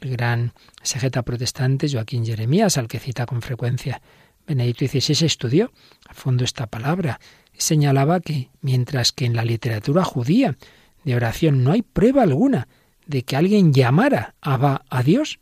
El 0.00 0.10
gran 0.10 0.52
exegeta 0.80 1.22
protestante 1.22 1.88
Joaquín 1.90 2.26
Jeremías, 2.26 2.76
al 2.76 2.88
que 2.88 2.98
cita 2.98 3.24
con 3.24 3.40
frecuencia 3.40 4.02
Benedicto 4.46 4.86
XVI, 4.86 5.26
estudió 5.26 5.72
a 6.08 6.14
fondo 6.14 6.44
esta 6.44 6.66
palabra 6.66 7.20
señalaba 7.58 8.20
que, 8.20 8.50
mientras 8.60 9.12
que 9.12 9.24
en 9.24 9.34
la 9.34 9.44
literatura 9.44 10.04
judía 10.04 10.56
de 11.04 11.14
oración 11.14 11.64
no 11.64 11.72
hay 11.72 11.82
prueba 11.82 12.22
alguna 12.22 12.68
de 13.06 13.22
que 13.22 13.36
alguien 13.36 13.72
llamara 13.72 14.34
Abba 14.40 14.84
a 14.90 15.02
Dios, 15.02 15.38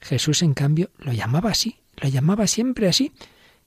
Jesús, 0.00 0.42
en 0.42 0.54
cambio, 0.54 0.90
lo 0.98 1.12
llamaba 1.12 1.50
así, 1.50 1.80
lo 1.96 2.08
llamaba 2.08 2.46
siempre 2.46 2.88
así. 2.88 3.12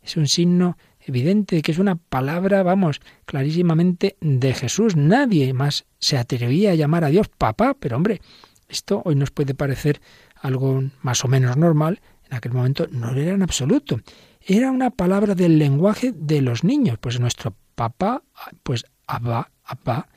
Es 0.01 0.17
un 0.17 0.27
signo 0.27 0.77
evidente 0.99 1.61
que 1.61 1.71
es 1.71 1.77
una 1.77 1.95
palabra, 1.95 2.63
vamos, 2.63 3.01
clarísimamente 3.25 4.17
de 4.19 4.53
Jesús. 4.53 4.95
Nadie 4.95 5.53
más 5.53 5.85
se 5.99 6.17
atrevía 6.17 6.71
a 6.71 6.75
llamar 6.75 7.03
a 7.03 7.09
Dios 7.09 7.29
papá, 7.29 7.75
pero 7.79 7.95
hombre, 7.95 8.21
esto 8.67 9.01
hoy 9.05 9.15
nos 9.15 9.31
puede 9.31 9.53
parecer 9.53 10.01
algo 10.35 10.83
más 11.01 11.23
o 11.23 11.27
menos 11.27 11.55
normal, 11.55 12.01
en 12.29 12.35
aquel 12.35 12.51
momento 12.51 12.87
no 12.91 13.13
lo 13.13 13.21
era 13.21 13.33
en 13.33 13.43
absoluto. 13.43 13.99
Era 14.45 14.71
una 14.71 14.89
palabra 14.89 15.35
del 15.35 15.57
lenguaje 15.57 16.11
de 16.13 16.41
los 16.41 16.65
niños, 16.65 16.97
pues 16.99 17.17
nuestro 17.17 17.55
papá, 17.75 18.23
pues 18.63 18.85
abba, 19.07 19.51
abba, 19.63 20.09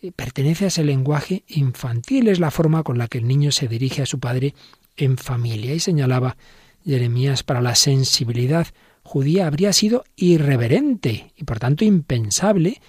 eh, 0.00 0.12
pertenece 0.12 0.66
a 0.66 0.68
ese 0.68 0.84
lenguaje 0.84 1.42
infantil, 1.48 2.28
es 2.28 2.38
la 2.38 2.52
forma 2.52 2.84
con 2.84 2.96
la 2.96 3.08
que 3.08 3.18
el 3.18 3.26
niño 3.26 3.50
se 3.50 3.66
dirige 3.66 4.02
a 4.02 4.06
su 4.06 4.20
padre 4.20 4.54
en 4.96 5.18
familia. 5.18 5.74
Y 5.74 5.80
señalaba 5.80 6.36
Jeremías 6.84 7.42
para 7.42 7.60
la 7.60 7.74
sensibilidad 7.74 8.68
judía 9.02 9.48
habría 9.48 9.72
sido 9.72 10.04
irreverente 10.14 11.32
y 11.36 11.42
por 11.42 11.58
tanto 11.58 11.84
impensable 11.84 12.80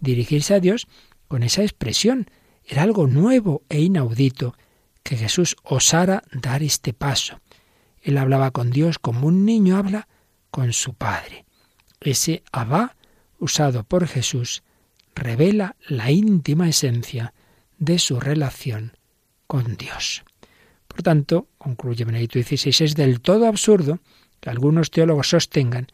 dirigirse 0.00 0.54
a 0.54 0.60
Dios 0.60 0.88
con 1.28 1.42
esa 1.42 1.62
expresión. 1.62 2.30
Era 2.64 2.84
algo 2.84 3.06
nuevo 3.06 3.64
e 3.68 3.80
inaudito 3.80 4.54
que 5.02 5.16
Jesús 5.18 5.56
osara 5.62 6.22
dar 6.32 6.62
este 6.62 6.94
paso. 6.94 7.40
Él 8.00 8.16
hablaba 8.16 8.50
con 8.50 8.70
Dios 8.70 8.98
como 8.98 9.26
un 9.26 9.44
niño 9.44 9.76
habla 9.76 10.08
con 10.52 10.72
su 10.74 10.94
Padre. 10.94 11.46
Ese 11.98 12.44
Abba, 12.52 12.94
usado 13.40 13.84
por 13.84 14.06
Jesús, 14.06 14.62
revela 15.14 15.76
la 15.88 16.10
íntima 16.10 16.68
esencia 16.68 17.32
de 17.78 17.98
su 17.98 18.20
relación 18.20 18.92
con 19.46 19.76
Dios. 19.76 20.22
Por 20.86 21.02
tanto, 21.02 21.48
concluye 21.56 22.04
Benedicto 22.04 22.40
XVI, 22.40 22.84
es 22.84 22.94
del 22.94 23.20
todo 23.22 23.46
absurdo 23.46 24.00
que 24.40 24.50
algunos 24.50 24.90
teólogos 24.90 25.30
sostengan 25.30 25.86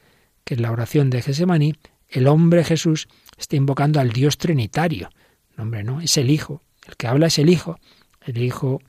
que 0.45 0.55
en 0.55 0.63
la 0.63 0.73
oración 0.73 1.09
de 1.09 1.23
Gesemaní 1.23 1.75
el 2.09 2.27
hombre 2.27 2.65
Jesús 2.65 3.09
está 3.39 3.55
invocando 3.55 4.01
al 4.01 4.11
Dios 4.11 4.39
Trinitario. 4.39 5.11
No, 5.57 5.63
hombre, 5.63 5.85
no, 5.85 6.01
es 6.01 6.17
el 6.17 6.31
Hijo. 6.31 6.63
El 6.85 6.97
que 6.97 7.07
habla 7.07 7.29
es 7.29 7.39
el 7.39 7.49
Hijo, 7.49 7.79
el 8.23 8.39
Hijo 8.39 8.81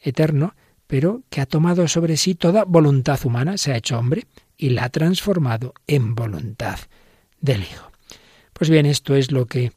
eterno, 0.00 0.54
pero 0.86 1.22
que 1.28 1.42
ha 1.42 1.46
tomado 1.46 1.86
sobre 1.86 2.16
sí 2.16 2.34
toda 2.34 2.64
voluntad 2.64 3.20
humana, 3.26 3.58
se 3.58 3.72
ha 3.72 3.76
hecho 3.76 3.98
hombre 3.98 4.26
y 4.58 4.70
la 4.70 4.84
ha 4.84 4.88
transformado 4.90 5.72
en 5.86 6.14
voluntad 6.14 6.78
del 7.40 7.62
Hijo. 7.62 7.90
Pues 8.52 8.68
bien, 8.68 8.84
esto 8.84 9.14
es 9.14 9.30
lo 9.30 9.46
que 9.46 9.72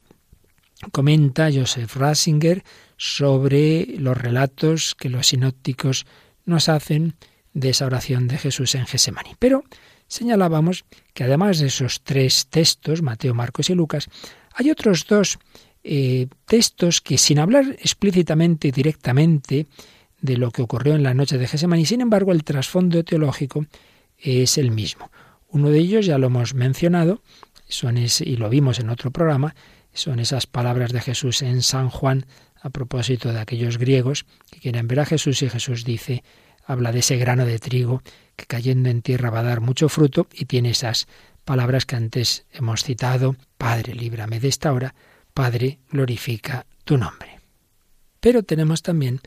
comenta 0.90 1.50
Joseph 1.52 1.94
Ratzinger 1.96 2.64
sobre 2.96 3.86
los 3.98 4.16
relatos 4.16 4.96
que 4.96 5.08
los 5.08 5.28
sinópticos 5.28 6.04
nos 6.44 6.68
hacen 6.68 7.14
de 7.54 7.70
esa 7.70 7.86
oración 7.86 8.26
de 8.26 8.38
Jesús 8.38 8.74
en 8.74 8.86
Gesemaní. 8.86 9.36
Pero 9.38 9.64
señalábamos 10.08 10.84
que 11.14 11.24
además 11.24 11.60
de 11.60 11.68
esos 11.68 12.02
tres 12.02 12.48
textos, 12.48 13.02
Mateo, 13.02 13.34
Marcos 13.34 13.70
y 13.70 13.74
Lucas, 13.74 14.08
hay 14.54 14.70
otros 14.70 15.06
dos 15.06 15.38
eh, 15.84 16.26
textos 16.46 17.00
que 17.00 17.18
sin 17.18 17.38
hablar 17.38 17.76
explícitamente 17.78 18.68
y 18.68 18.72
directamente 18.72 19.66
de 20.20 20.36
lo 20.36 20.50
que 20.50 20.62
ocurrió 20.62 20.94
en 20.94 21.02
la 21.02 21.14
noche 21.14 21.38
de 21.38 21.48
Gesemaní, 21.48 21.86
sin 21.86 22.00
embargo 22.00 22.32
el 22.32 22.44
trasfondo 22.44 23.04
teológico 23.04 23.66
es 24.22 24.58
el 24.58 24.70
mismo. 24.70 25.10
Uno 25.48 25.68
de 25.68 25.78
ellos 25.78 26.06
ya 26.06 26.18
lo 26.18 26.28
hemos 26.28 26.54
mencionado, 26.54 27.22
son 27.68 27.98
y 27.98 28.36
lo 28.36 28.48
vimos 28.48 28.78
en 28.78 28.88
otro 28.88 29.10
programa, 29.10 29.54
son 29.92 30.18
esas 30.18 30.46
palabras 30.46 30.92
de 30.92 31.00
Jesús 31.00 31.42
en 31.42 31.62
San 31.62 31.90
Juan 31.90 32.26
a 32.60 32.70
propósito 32.70 33.32
de 33.32 33.40
aquellos 33.40 33.78
griegos 33.78 34.24
que 34.50 34.60
quieren 34.60 34.88
ver 34.88 35.00
a 35.00 35.06
Jesús 35.06 35.42
y 35.42 35.50
Jesús 35.50 35.84
dice, 35.84 36.22
habla 36.64 36.92
de 36.92 37.00
ese 37.00 37.16
grano 37.16 37.44
de 37.44 37.58
trigo 37.58 38.02
que 38.36 38.46
cayendo 38.46 38.88
en 38.88 39.02
tierra 39.02 39.30
va 39.30 39.40
a 39.40 39.44
dar 39.44 39.60
mucho 39.60 39.88
fruto 39.88 40.28
y 40.32 40.46
tiene 40.46 40.70
esas 40.70 41.08
palabras 41.44 41.86
que 41.86 41.96
antes 41.96 42.46
hemos 42.52 42.84
citado, 42.84 43.36
Padre, 43.58 43.94
líbrame 43.94 44.38
de 44.38 44.48
esta 44.48 44.72
hora, 44.72 44.94
Padre, 45.34 45.80
glorifica 45.90 46.66
tu 46.84 46.96
nombre. 46.96 47.40
Pero 48.20 48.44
tenemos 48.44 48.82
también 48.82 49.20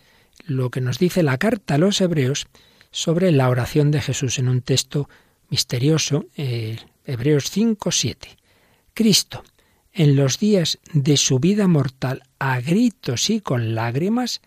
lo 0.46 0.70
que 0.70 0.82
nos 0.82 0.98
dice 0.98 1.24
la 1.24 1.38
carta 1.38 1.76
a 1.76 1.78
los 1.78 2.00
hebreos 2.00 2.48
sobre 2.96 3.34
la 3.34 3.50
oración 3.50 3.92
de 3.92 4.00
Jesús 4.00 4.40
en 4.40 4.48
un 4.48 4.62
texto 4.62 5.10
misterioso, 5.50 6.28
eh, 6.38 6.78
Hebreos 7.04 7.52
5, 7.52 7.92
7. 7.92 8.38
Cristo, 8.94 9.44
en 9.92 10.16
los 10.16 10.40
días 10.40 10.80
de 10.94 11.18
su 11.18 11.40
vida 11.40 11.68
mortal, 11.68 12.24
a 12.40 12.62
gritos 12.62 13.30
y 13.30 13.42
con 13.42 13.76
lágrimas, 13.76 14.40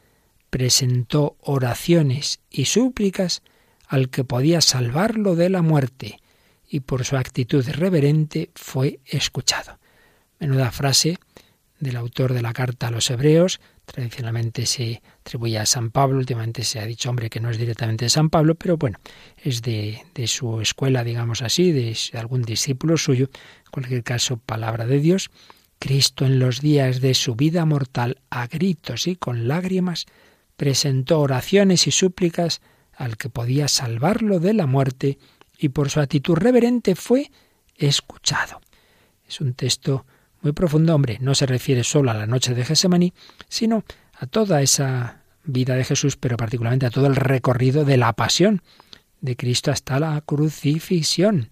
presentó 0.49 1.37
oraciones 1.43 2.41
y 2.49 2.65
súplicas 2.65 3.43
al 3.87 4.09
que 4.09 4.25
podía 4.25 4.63
salvarlo 4.63 5.37
de 5.37 5.51
la 5.51 5.61
muerte, 5.61 6.19
y 6.67 6.81
por 6.81 7.05
su 7.05 7.19
actitud 7.19 7.69
reverente 7.69 8.51
fue 8.55 9.01
escuchado. 9.05 9.79
Menuda 10.41 10.71
frase 10.71 11.19
del 11.81 11.97
autor 11.97 12.33
de 12.33 12.41
la 12.41 12.55
carta 12.55 12.87
a 12.87 12.91
los 12.91 13.11
hebreos, 13.11 13.61
tradicionalmente 13.93 14.67
se 14.67 15.03
atribuye 15.21 15.59
a 15.59 15.67
San 15.67 15.91
Pablo, 15.91 16.19
últimamente 16.19 16.63
se 16.63 16.79
ha 16.79 16.87
dicho, 16.87 17.11
hombre, 17.11 17.31
que 17.31 17.41
no 17.41 17.51
es 17.51 17.59
directamente 17.59 18.05
de 18.05 18.11
San 18.11 18.31
Pablo, 18.31 18.55
pero 18.55 18.77
bueno, 18.77 18.99
es 19.37 19.63
de, 19.63 20.05
de 20.15 20.27
su 20.27 20.61
escuela, 20.61 21.05
digamos 21.05 21.43
así, 21.43 21.73
de 21.73 21.97
algún 22.15 22.43
discípulo 22.43 22.97
suyo, 22.97 23.31
en 23.65 23.71
cualquier 23.71 24.05
caso, 24.05 24.37
palabra 24.37 24.87
de 24.87 25.01
Dios. 25.01 25.31
Cristo 25.79 26.27
en 26.27 26.39
los 26.39 26.61
días 26.61 27.01
de 27.01 27.15
su 27.15 27.35
vida 27.35 27.65
mortal, 27.65 28.21
a 28.31 28.47
gritos 28.47 29.07
y 29.07 29.17
con 29.17 29.49
lágrimas, 29.49 30.07
presentó 30.57 31.21
oraciones 31.21 31.87
y 31.87 31.93
súplicas 31.93 32.61
al 32.95 33.17
que 33.17 33.31
podía 33.31 33.69
salvarlo 33.69 34.41
de 34.41 34.55
la 34.55 34.67
muerte 34.67 35.19
y 35.57 35.71
por 35.71 35.89
su 35.89 36.01
actitud 36.01 36.35
reverente 36.35 36.95
fue 36.97 37.31
escuchado. 37.77 38.61
Es 39.27 39.41
un 39.41 39.55
texto 39.55 40.05
muy 40.43 40.53
profundo, 40.53 40.95
hombre, 40.95 41.19
no 41.21 41.35
se 41.35 41.47
refiere 41.47 41.85
solo 41.85 42.11
a 42.11 42.15
la 42.15 42.27
noche 42.27 42.55
de 42.55 42.65
Gesemaní, 42.65 43.13
sino 43.49 43.85
a 44.15 44.27
toda 44.27 44.63
esa 44.63 45.23
vida 45.45 45.75
de 45.75 45.85
Jesús, 45.85 46.17
pero 46.17 46.37
particularmente 46.37 46.87
a 46.87 46.91
todo 46.91 47.07
el 47.07 47.17
recorrido 47.17 47.85
de 47.85 47.97
la 47.97 48.13
pasión 48.13 48.63
de 49.21 49.37
Cristo 49.37 49.71
hasta 49.71 49.99
la 49.99 50.21
crucifixión. 50.21 51.49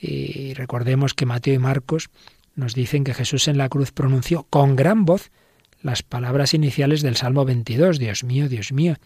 Y 0.00 0.54
recordemos 0.54 1.14
que 1.14 1.26
Mateo 1.26 1.54
y 1.54 1.58
Marcos 1.58 2.10
nos 2.54 2.74
dicen 2.74 3.04
que 3.04 3.14
Jesús 3.14 3.48
en 3.48 3.58
la 3.58 3.68
cruz 3.68 3.92
pronunció 3.92 4.44
con 4.44 4.76
gran 4.76 5.04
voz 5.04 5.30
las 5.82 6.02
palabras 6.02 6.54
iniciales 6.54 7.02
del 7.02 7.16
Salmo 7.16 7.44
22, 7.44 7.98
Dios 7.98 8.24
mío, 8.24 8.48
Dios 8.48 8.72
mío, 8.72 8.96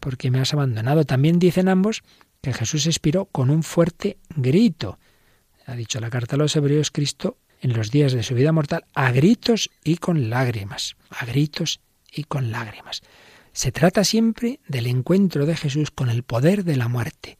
¿por 0.00 0.16
qué 0.16 0.30
me 0.30 0.40
has 0.40 0.52
abandonado? 0.52 1.04
También 1.04 1.38
dicen 1.38 1.68
ambos 1.68 2.02
que 2.40 2.52
Jesús 2.52 2.86
expiró 2.86 3.26
con 3.26 3.50
un 3.50 3.62
fuerte 3.62 4.18
grito. 4.34 4.98
Ha 5.66 5.74
dicho 5.74 6.00
la 6.00 6.10
carta 6.10 6.36
a 6.36 6.38
los 6.38 6.54
hebreos 6.56 6.90
Cristo 6.90 7.36
en 7.62 7.72
los 7.72 7.90
días 7.90 8.12
de 8.12 8.22
su 8.22 8.34
vida 8.34 8.52
mortal 8.52 8.84
a 8.92 9.10
gritos 9.12 9.70
y 9.82 9.96
con 9.96 10.28
lágrimas, 10.28 10.96
a 11.08 11.24
gritos 11.24 11.80
y 12.12 12.24
con 12.24 12.50
lágrimas. 12.50 13.00
Se 13.52 13.72
trata 13.72 14.04
siempre 14.04 14.60
del 14.66 14.86
encuentro 14.86 15.46
de 15.46 15.56
Jesús 15.56 15.90
con 15.90 16.10
el 16.10 16.24
poder 16.24 16.64
de 16.64 16.76
la 16.76 16.88
muerte, 16.88 17.38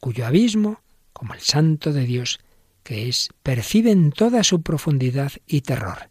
cuyo 0.00 0.24
abismo, 0.24 0.80
como 1.12 1.34
el 1.34 1.40
santo 1.40 1.92
de 1.92 2.04
Dios 2.04 2.38
que 2.86 3.08
es, 3.08 3.30
percibe 3.42 3.90
en 3.90 4.12
toda 4.12 4.44
su 4.44 4.62
profundidad 4.62 5.32
y 5.44 5.62
terror. 5.62 6.10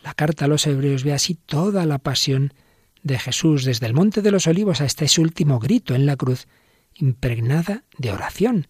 La 0.00 0.14
carta 0.14 0.44
a 0.44 0.48
los 0.48 0.64
hebreos 0.66 1.02
ve 1.02 1.12
así 1.12 1.34
toda 1.34 1.86
la 1.86 1.98
pasión 1.98 2.54
de 3.02 3.18
Jesús 3.18 3.64
desde 3.64 3.86
el 3.86 3.94
Monte 3.94 4.22
de 4.22 4.30
los 4.30 4.46
Olivos 4.46 4.80
hasta 4.80 5.06
ese 5.06 5.20
último 5.20 5.58
grito 5.58 5.92
en 5.94 6.06
la 6.06 6.14
cruz, 6.14 6.46
impregnada 6.94 7.82
de 7.98 8.12
oración, 8.12 8.68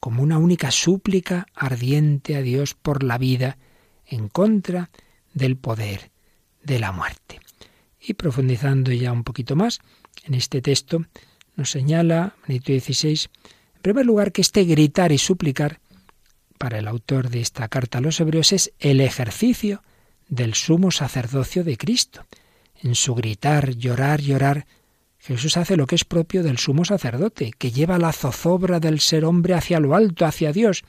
como 0.00 0.22
una 0.22 0.38
única 0.38 0.70
súplica 0.70 1.46
ardiente 1.54 2.36
a 2.36 2.42
Dios 2.42 2.74
por 2.74 3.02
la 3.02 3.18
vida 3.18 3.58
en 4.06 4.28
contra 4.28 4.90
del 5.34 5.56
poder 5.56 6.10
de 6.62 6.78
la 6.78 6.92
muerte. 6.92 7.40
Y 8.00 8.14
profundizando 8.14 8.92
ya 8.92 9.12
un 9.12 9.24
poquito 9.24 9.56
más 9.56 9.80
en 10.24 10.34
este 10.34 10.62
texto, 10.62 11.04
nos 11.56 11.70
señala 11.70 12.36
Benito 12.46 12.72
XVI 12.72 13.28
En 13.76 13.82
primer 13.82 14.06
lugar, 14.06 14.32
que 14.32 14.42
este 14.42 14.64
gritar 14.64 15.12
y 15.12 15.18
suplicar 15.18 15.80
para 16.58 16.78
el 16.78 16.88
autor 16.88 17.30
de 17.30 17.40
esta 17.40 17.68
carta 17.68 17.98
a 17.98 18.00
los 18.00 18.20
hebreos 18.20 18.52
es 18.52 18.72
el 18.78 19.00
ejercicio 19.00 19.82
del 20.28 20.54
sumo 20.54 20.90
sacerdocio 20.90 21.64
de 21.64 21.76
Cristo. 21.76 22.26
En 22.82 22.94
su 22.94 23.14
gritar, 23.14 23.74
llorar, 23.74 24.20
llorar, 24.20 24.66
Jesús 25.28 25.58
hace 25.58 25.76
lo 25.76 25.86
que 25.86 25.94
es 25.94 26.06
propio 26.06 26.42
del 26.42 26.56
sumo 26.56 26.86
sacerdote, 26.86 27.52
que 27.58 27.70
lleva 27.70 27.98
la 27.98 28.14
zozobra 28.14 28.80
del 28.80 28.98
ser 28.98 29.26
hombre 29.26 29.52
hacia 29.52 29.78
lo 29.78 29.94
alto, 29.94 30.24
hacia 30.24 30.54
Dios. 30.54 30.84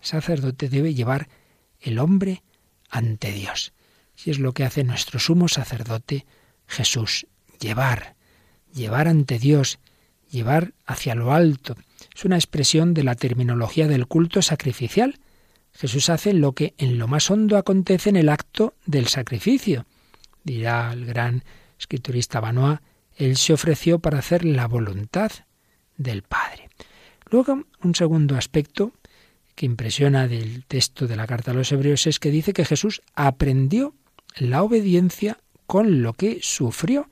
El 0.00 0.04
sacerdote 0.04 0.68
debe 0.68 0.94
llevar 0.94 1.28
el 1.80 2.00
hombre 2.00 2.42
ante 2.90 3.30
Dios. 3.30 3.72
Si 4.16 4.32
es 4.32 4.40
lo 4.40 4.52
que 4.52 4.64
hace 4.64 4.82
nuestro 4.82 5.20
sumo 5.20 5.46
sacerdote 5.46 6.26
Jesús, 6.66 7.28
llevar, 7.60 8.16
llevar 8.74 9.06
ante 9.06 9.38
Dios, 9.38 9.78
llevar 10.28 10.74
hacia 10.86 11.14
lo 11.14 11.32
alto. 11.32 11.76
Es 12.16 12.24
una 12.24 12.34
expresión 12.34 12.94
de 12.94 13.04
la 13.04 13.14
terminología 13.14 13.86
del 13.86 14.08
culto 14.08 14.42
sacrificial. 14.42 15.20
Jesús 15.72 16.10
hace 16.10 16.32
lo 16.32 16.50
que 16.50 16.74
en 16.78 16.98
lo 16.98 17.06
más 17.06 17.30
hondo 17.30 17.56
acontece 17.56 18.10
en 18.10 18.16
el 18.16 18.28
acto 18.28 18.74
del 18.86 19.06
sacrificio. 19.06 19.86
Dirá 20.42 20.92
el 20.92 21.06
gran 21.06 21.44
escriturista 21.78 22.40
Banois, 22.40 22.80
Él 23.16 23.36
se 23.36 23.52
ofreció 23.52 23.98
para 23.98 24.18
hacer 24.18 24.44
la 24.44 24.66
voluntad 24.66 25.30
del 25.96 26.22
Padre. 26.22 26.68
Luego, 27.30 27.64
un 27.82 27.94
segundo 27.94 28.36
aspecto 28.36 28.92
que 29.54 29.66
impresiona 29.66 30.26
del 30.28 30.64
texto 30.64 31.06
de 31.06 31.16
la 31.16 31.26
carta 31.26 31.52
a 31.52 31.54
los 31.54 31.70
hebreos 31.72 32.06
es 32.06 32.18
que 32.18 32.30
dice 32.30 32.52
que 32.52 32.64
Jesús 32.64 33.02
aprendió 33.14 33.94
la 34.36 34.62
obediencia 34.62 35.38
con 35.66 36.02
lo 36.02 36.12
que 36.12 36.40
sufrió 36.42 37.08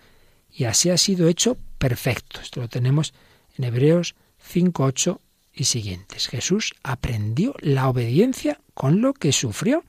y 0.50 0.64
así 0.64 0.90
ha 0.90 0.98
sido 0.98 1.28
hecho 1.28 1.57
perfecto. 1.78 2.40
Esto 2.40 2.61
lo 2.61 2.68
tenemos 2.68 3.14
en 3.57 3.64
Hebreos 3.64 4.14
5, 4.38 4.84
8 4.84 5.20
y 5.55 5.64
siguientes. 5.64 6.28
Jesús 6.28 6.74
aprendió 6.82 7.55
la 7.61 7.88
obediencia 7.88 8.61
con 8.74 9.00
lo 9.00 9.14
que 9.14 9.32
sufrió 9.32 9.84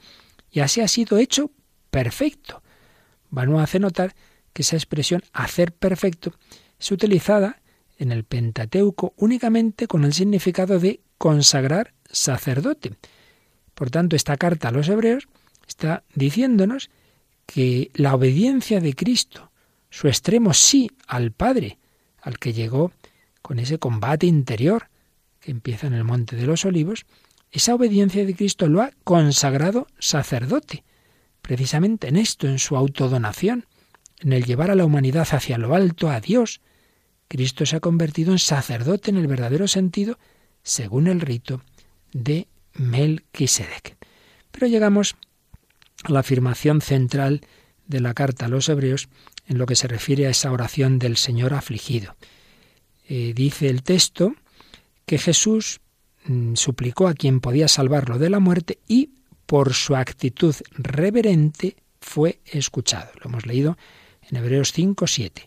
y 0.51 0.59
así 0.59 0.82
ha 0.82 0.88
sido 0.88 1.18
hecho 1.18 1.51
perfecto. 1.89 2.61
Vano 3.30 3.59
hace 3.59 3.80
notar 3.80 4.16
que 4.54 4.62
esa 4.62 4.76
expresión 4.76 5.24
hacer 5.34 5.74
perfecto 5.74 6.34
es 6.80 6.91
utilizada 6.91 7.62
en 7.97 8.12
el 8.12 8.24
Pentateuco 8.24 9.14
únicamente 9.18 9.88
con 9.88 10.04
el 10.04 10.14
significado 10.14 10.80
de 10.80 11.01
consagrar 11.18 11.93
sacerdote. 12.10 12.93
Por 13.74 13.89
tanto, 13.89 14.16
esta 14.16 14.38
carta 14.38 14.68
a 14.68 14.72
los 14.72 14.88
hebreos 14.89 15.28
está 15.68 16.04
diciéndonos 16.16 16.89
que 17.45 17.91
la 17.93 18.16
obediencia 18.16 18.80
de 18.80 18.93
Cristo, 18.93 19.51
su 19.89 20.08
extremo 20.08 20.54
sí 20.54 20.91
al 21.08 21.32
Padre, 21.32 21.78
al 22.22 22.39
que 22.39 22.54
llegó 22.54 22.91
con 23.41 23.60
ese 23.60 23.80
combate 23.80 24.26
interior 24.26 24.89
que 25.39 25.51
empieza 25.51 25.88
en 25.88 25.93
el 25.93 26.04
Monte 26.04 26.36
de 26.36 26.45
los 26.45 26.66
Olivos, 26.66 27.06
esa 27.51 27.76
obediencia 27.76 28.26
de 28.26 28.36
Cristo 28.36 28.68
lo 28.68 28.82
ha 28.82 28.91
consagrado 29.04 29.88
sacerdote, 29.99 30.84
precisamente 31.41 32.08
en 32.08 32.16
esto, 32.16 32.47
en 32.47 32.58
su 32.60 32.78
autodonación, 32.78 33.66
en 34.24 34.34
el 34.34 34.45
llevar 34.45 34.71
a 34.71 34.76
la 34.76 34.86
humanidad 34.86 35.28
hacia 35.32 35.57
lo 35.57 35.76
alto, 35.76 36.09
a 36.09 36.19
Dios. 36.19 36.61
Cristo 37.28 37.65
se 37.65 37.76
ha 37.76 37.80
convertido 37.80 38.32
en 38.32 38.39
sacerdote 38.39 39.11
en 39.11 39.17
el 39.17 39.28
verdadero 39.28 39.67
sentido, 39.67 40.17
según 40.63 41.07
el 41.07 41.19
rito 41.19 41.61
de 42.13 42.47
Melquisedec. 42.74 43.97
Pero 44.51 44.67
llegamos 44.67 45.15
a 46.03 46.11
la 46.11 46.19
afirmación 46.19 46.82
central 46.82 47.41
de 47.88 47.99
la 47.99 48.13
carta 48.13 48.45
a 48.45 48.49
los 48.49 48.69
hebreos 48.69 49.09
en 49.47 49.57
lo 49.57 49.65
que 49.65 49.76
se 49.76 49.88
refiere 49.88 50.28
a 50.28 50.30
esa 50.30 50.51
oración 50.51 50.99
del 50.99 51.17
Señor 51.17 51.53
afligido. 51.53 52.15
Eh, 53.09 53.34
dice 53.36 53.67
el 53.67 53.84
texto 53.84 54.36
que 55.05 55.17
Jesús 55.17 55.82
mm, 56.26 56.55
suplicó 56.55 57.07
a 57.07 57.13
quien 57.13 57.41
podía 57.41 57.67
salvarlo 57.67 58.19
de 58.19 58.30
la 58.30 58.39
muerte 58.39 58.80
y 58.88 59.09
por 59.45 59.74
su 59.74 59.95
actitud 59.95 60.55
reverente 60.71 61.76
fue 61.99 62.39
escuchado. 62.45 63.11
Lo 63.21 63.30
hemos 63.30 63.45
leído 63.45 63.78
en 64.30 64.38
Hebreos 64.38 64.71
5, 64.71 65.07
7. 65.07 65.43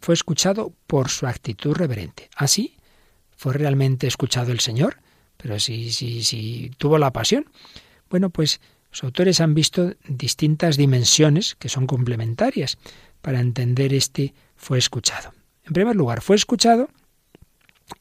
Fue 0.00 0.14
escuchado 0.14 0.72
por 0.86 1.08
su 1.08 1.26
actitud 1.26 1.74
reverente. 1.74 2.30
¿Así? 2.36 2.76
¿Fue 3.36 3.52
realmente 3.52 4.06
escuchado 4.06 4.52
el 4.52 4.60
Señor? 4.60 4.98
Pero 5.36 5.58
si, 5.58 5.92
si, 5.92 6.22
si 6.24 6.70
tuvo 6.78 6.98
la 6.98 7.12
pasión. 7.12 7.46
Bueno, 8.08 8.30
pues 8.30 8.60
los 8.90 9.04
autores 9.04 9.40
han 9.40 9.54
visto 9.54 9.94
distintas 10.08 10.76
dimensiones 10.76 11.54
que 11.54 11.68
son 11.68 11.86
complementarias 11.86 12.78
para 13.20 13.40
entender 13.40 13.94
este 13.94 14.34
fue 14.56 14.78
escuchado. 14.78 15.32
En 15.64 15.72
primer 15.72 15.96
lugar, 15.96 16.20
fue 16.20 16.36
escuchado 16.36 16.88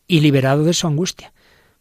y 0.07 0.21
liberado 0.21 0.63
de 0.63 0.73
su 0.73 0.87
angustia, 0.87 1.33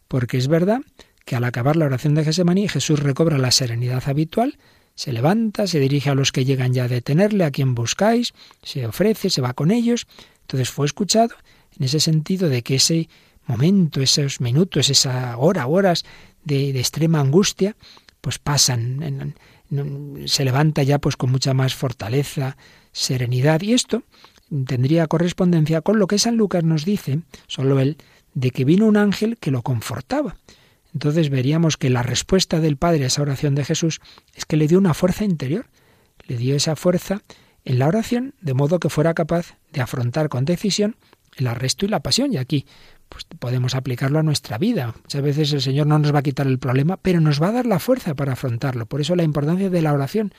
porque 0.07 0.37
es 0.37 0.49
verdad 0.49 0.81
que 1.25 1.37
al 1.37 1.45
acabar 1.45 1.77
la 1.77 1.87
oración 1.87 2.15
de 2.15 2.25
Gesemaní 2.25 2.69
Jesús 2.69 3.01
recobra 3.01 3.39
la 3.39 3.51
serenidad 3.51 4.03
habitual, 4.07 4.59
se 4.99 5.13
levanta, 5.13 5.69
se 5.69 5.79
dirige 5.79 6.11
a 6.11 6.17
los 6.17 6.33
que 6.33 6.45
llegan 6.45 6.75
ya 6.75 6.83
a 6.85 6.89
detenerle, 6.89 7.45
a 7.45 7.53
quien 7.53 7.77
buscáis, 7.77 8.35
se 8.65 8.85
ofrece, 8.85 9.31
se 9.31 9.41
va 9.41 9.53
con 9.53 9.71
ellos. 9.71 10.09
Entonces 10.41 10.71
fue 10.71 10.87
escuchado 10.87 11.37
en 11.79 11.85
ese 11.85 12.01
sentido 12.01 12.49
de 12.49 12.63
que 12.63 12.75
ese 12.75 13.09
momento, 13.47 14.03
esos 14.03 14.41
minutos, 14.41 14.91
esa 14.91 15.37
hora, 15.37 15.69
horas 15.69 16.05
de, 16.43 16.71
extrema 16.71 17.21
angustia, 17.21 17.77
pues 18.21 18.41
pasan, 18.41 19.37
se 20.27 20.45
levanta 20.45 20.83
ya 20.83 20.99
pues 20.99 21.15
con 21.15 21.31
mucha 21.31 21.55
más 21.55 21.77
fortaleza, 21.77 22.57
serenidad 22.91 23.61
y 23.61 23.75
esto 23.75 24.03
tendría 24.67 25.07
correspondencia 25.07 25.81
con 25.81 26.01
lo 26.01 26.09
que 26.09 26.19
San 26.19 26.37
Lucas 26.37 26.65
nos 26.65 26.85
dice, 26.85 27.21
solo 27.47 27.79
él, 27.79 27.99
de 28.35 28.51
que 28.51 28.65
vino 28.65 28.87
un 28.87 28.97
ángel 28.97 29.39
que 29.39 29.53
lo 29.53 29.63
confortaba. 29.63 30.35
Entonces 30.99 31.31
veríamos 31.31 31.77
que 31.77 31.91
la 31.91 32.03
respuesta 32.03 32.59
del 32.59 32.77
Padre 32.77 33.05
a 33.05 33.07
esa 33.07 33.23
oración 33.23 33.55
de 33.55 33.65
Jesús 33.65 34.01
es 34.35 34.45
que 34.45 34.57
le 34.57 34.67
dio 34.67 34.79
una 34.79 34.95
fuerza 34.95 35.25
interior, 35.25 35.67
le 36.27 36.37
dio 36.37 36.57
esa 36.57 36.75
fuerza 36.75 37.23
en 37.65 37.79
la 37.79 37.87
oración, 37.87 38.35
de 38.41 38.53
modo 38.53 38.81
que 38.81 38.89
fuera 38.89 39.15
capaz 39.15 39.55
de 39.73 39.81
afrontar 39.81 40.29
con 40.29 40.45
decisión 40.45 40.97
el 41.37 41.47
arresto 41.47 41.87
y 41.87 41.89
la 41.89 42.01
pasión. 42.01 42.33
Y 42.33 42.37
aquí 42.37 42.67
pues 43.09 43.27
podemos 43.39 43.77
aplicarlo 43.77 44.19
a 44.19 44.25
nuestra 44.25 44.59
vida. 44.59 44.93
Muchas 45.05 45.23
veces 45.23 45.53
el 45.53 45.63
Señor 45.63 45.87
no 45.87 46.01
nos 46.01 46.13
va 46.13 46.19
a 46.19 46.23
quitar 46.23 46.49
el 46.49 46.59
problema, 46.59 46.97
pero 46.97 47.21
nos 47.21 47.41
va 47.41 47.51
a 47.51 47.53
dar 47.53 47.67
la 47.67 47.79
fuerza 47.79 48.17
para 48.17 48.33
afrontarlo. 48.33 48.87
Por 48.87 49.01
eso 49.01 49.15
la 49.15 49.23
importancia 49.23 49.71
de 49.71 49.83
la 49.83 49.93
oración. 49.93 50.35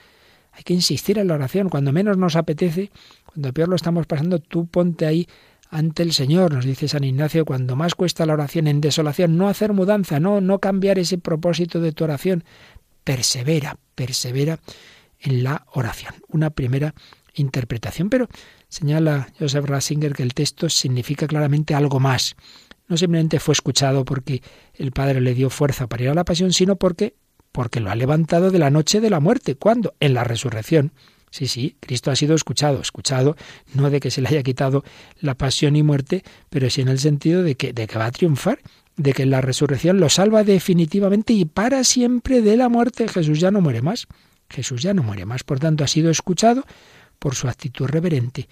Hay 0.51 0.63
que 0.63 0.73
insistir 0.73 1.19
en 1.19 1.29
la 1.29 1.35
oración. 1.35 1.69
Cuando 1.69 1.93
menos 1.93 2.17
nos 2.17 2.35
apetece, 2.35 2.91
cuando 3.27 3.53
peor 3.53 3.69
lo 3.69 3.77
estamos 3.77 4.07
pasando, 4.07 4.39
tú 4.39 4.67
ponte 4.67 5.05
ahí 5.05 5.25
ante 5.69 6.01
el 6.01 6.13
Señor, 6.13 6.53
nos 6.53 6.65
dice 6.65 6.87
San 6.87 7.03
Ignacio, 7.03 7.45
cuando 7.45 7.75
más 7.75 7.93
cuesta 7.93 8.25
la 8.25 8.33
oración 8.33 8.67
en 8.67 8.81
desolación, 8.81 9.37
no 9.37 9.47
hacer 9.47 9.71
mudanza, 9.71 10.19
no, 10.19 10.41
no 10.41 10.59
cambiar 10.59 10.97
ese 10.97 11.19
propósito 11.19 11.79
de 11.79 11.91
tu 11.91 12.03
oración. 12.03 12.43
Persevera, 13.03 13.77
persevera 13.93 14.59
en 15.19 15.43
la 15.43 15.65
oración. 15.73 16.15
Una 16.27 16.49
primera 16.49 16.95
interpretación. 17.35 18.09
Pero 18.09 18.27
señala 18.67 19.29
Joseph 19.39 19.65
Ratzinger 19.65 20.13
que 20.13 20.23
el 20.23 20.33
texto 20.33 20.69
significa 20.69 21.27
claramente 21.27 21.75
algo 21.75 21.99
más. 21.99 22.35
No 22.87 22.97
simplemente 22.97 23.39
fue 23.39 23.53
escuchado 23.53 24.05
porque 24.05 24.41
el 24.73 24.91
Padre 24.91 25.21
le 25.21 25.35
dio 25.35 25.51
fuerza 25.51 25.85
para 25.87 26.03
ir 26.03 26.09
a 26.09 26.15
la 26.15 26.25
pasión, 26.25 26.51
sino 26.51 26.77
porque, 26.77 27.15
porque 27.51 27.79
lo 27.79 27.91
ha 27.91 27.95
levantado 27.95 28.49
de 28.49 28.57
la 28.57 28.71
noche 28.71 29.01
de 29.01 29.11
la 29.11 29.19
muerte. 29.19 29.55
¿Cuándo? 29.55 29.93
En 29.99 30.15
la 30.15 30.23
resurrección. 30.23 30.93
Sí, 31.31 31.47
sí, 31.47 31.75
Cristo 31.79 32.11
ha 32.11 32.15
sido 32.15 32.35
escuchado, 32.35 32.81
escuchado 32.81 33.35
no 33.73 33.89
de 33.89 33.99
que 33.99 34.11
se 34.11 34.21
le 34.21 34.29
haya 34.29 34.43
quitado 34.43 34.83
la 35.19 35.35
pasión 35.35 35.75
y 35.75 35.83
muerte, 35.83 36.23
pero 36.49 36.69
sí 36.69 36.81
en 36.81 36.87
el 36.87 36.99
sentido 36.99 37.43
de 37.43 37.55
que, 37.55 37.73
de 37.73 37.87
que 37.87 37.99
va 37.99 38.07
a 38.07 38.11
triunfar, 38.11 38.59
de 38.97 39.13
que 39.13 39.25
la 39.25 39.41
resurrección 39.41 39.99
lo 39.99 40.09
salva 40.09 40.43
definitivamente 40.43 41.33
y 41.33 41.45
para 41.45 41.83
siempre 41.83 42.41
de 42.41 42.57
la 42.57 42.67
muerte. 42.67 43.07
Jesús 43.07 43.39
ya 43.39 43.51
no 43.51 43.61
muere 43.61 43.81
más. 43.81 44.07
Jesús 44.49 44.81
ya 44.81 44.93
no 44.93 45.03
muere 45.03 45.25
más. 45.25 45.43
Por 45.43 45.59
tanto, 45.59 45.83
ha 45.83 45.87
sido 45.87 46.09
escuchado, 46.09 46.65
por 47.19 47.35
su 47.35 47.47
actitud 47.47 47.85
reverente, 47.85 48.47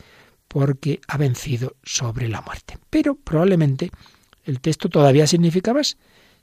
porque 0.48 1.00
ha 1.08 1.18
vencido 1.18 1.76
sobre 1.84 2.28
la 2.28 2.42
muerte. 2.42 2.78
Pero 2.90 3.16
probablemente 3.16 3.90
el 4.44 4.60
texto 4.62 4.90
todavía 4.90 5.26
significa 5.26 5.74
más, 5.74 5.98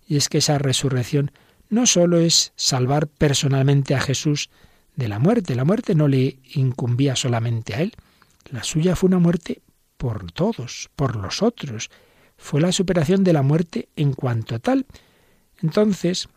y 0.07 0.17
es 0.17 0.29
que 0.29 0.39
esa 0.39 0.59
resurrección 0.59 1.31
no 1.69 1.87
sólo 1.87 2.19
es 2.19 2.53
salvar 2.57 3.07
personalmente 3.07 3.95
a 3.95 4.01
Jesús 4.01 4.51
de 4.97 5.09
la 5.09 5.19
muerte, 5.19 5.55
la 5.55 5.65
muerte 5.65 5.95
no 5.95 6.09
le 6.09 6.39
incumbía 6.55 7.17
solamente 7.17 7.75
a 7.75 7.81
él, 7.81 7.95
la 8.51 8.63
suya 8.63 8.97
fue 8.97 9.09
una 9.09 9.19
muerte 9.19 9.63
por 9.97 10.31
todos, 10.33 10.91
por 10.97 11.17
los 11.17 11.43
otros, 11.43 11.91
fue 12.37 12.61
la 12.61 12.73
superación 12.73 13.25
de 13.25 13.33
la 13.33 13.43
muerte 13.43 13.89
en 13.97 14.13
cuanto 14.13 14.59
tal. 14.61 14.87
Entonces, 15.63 16.29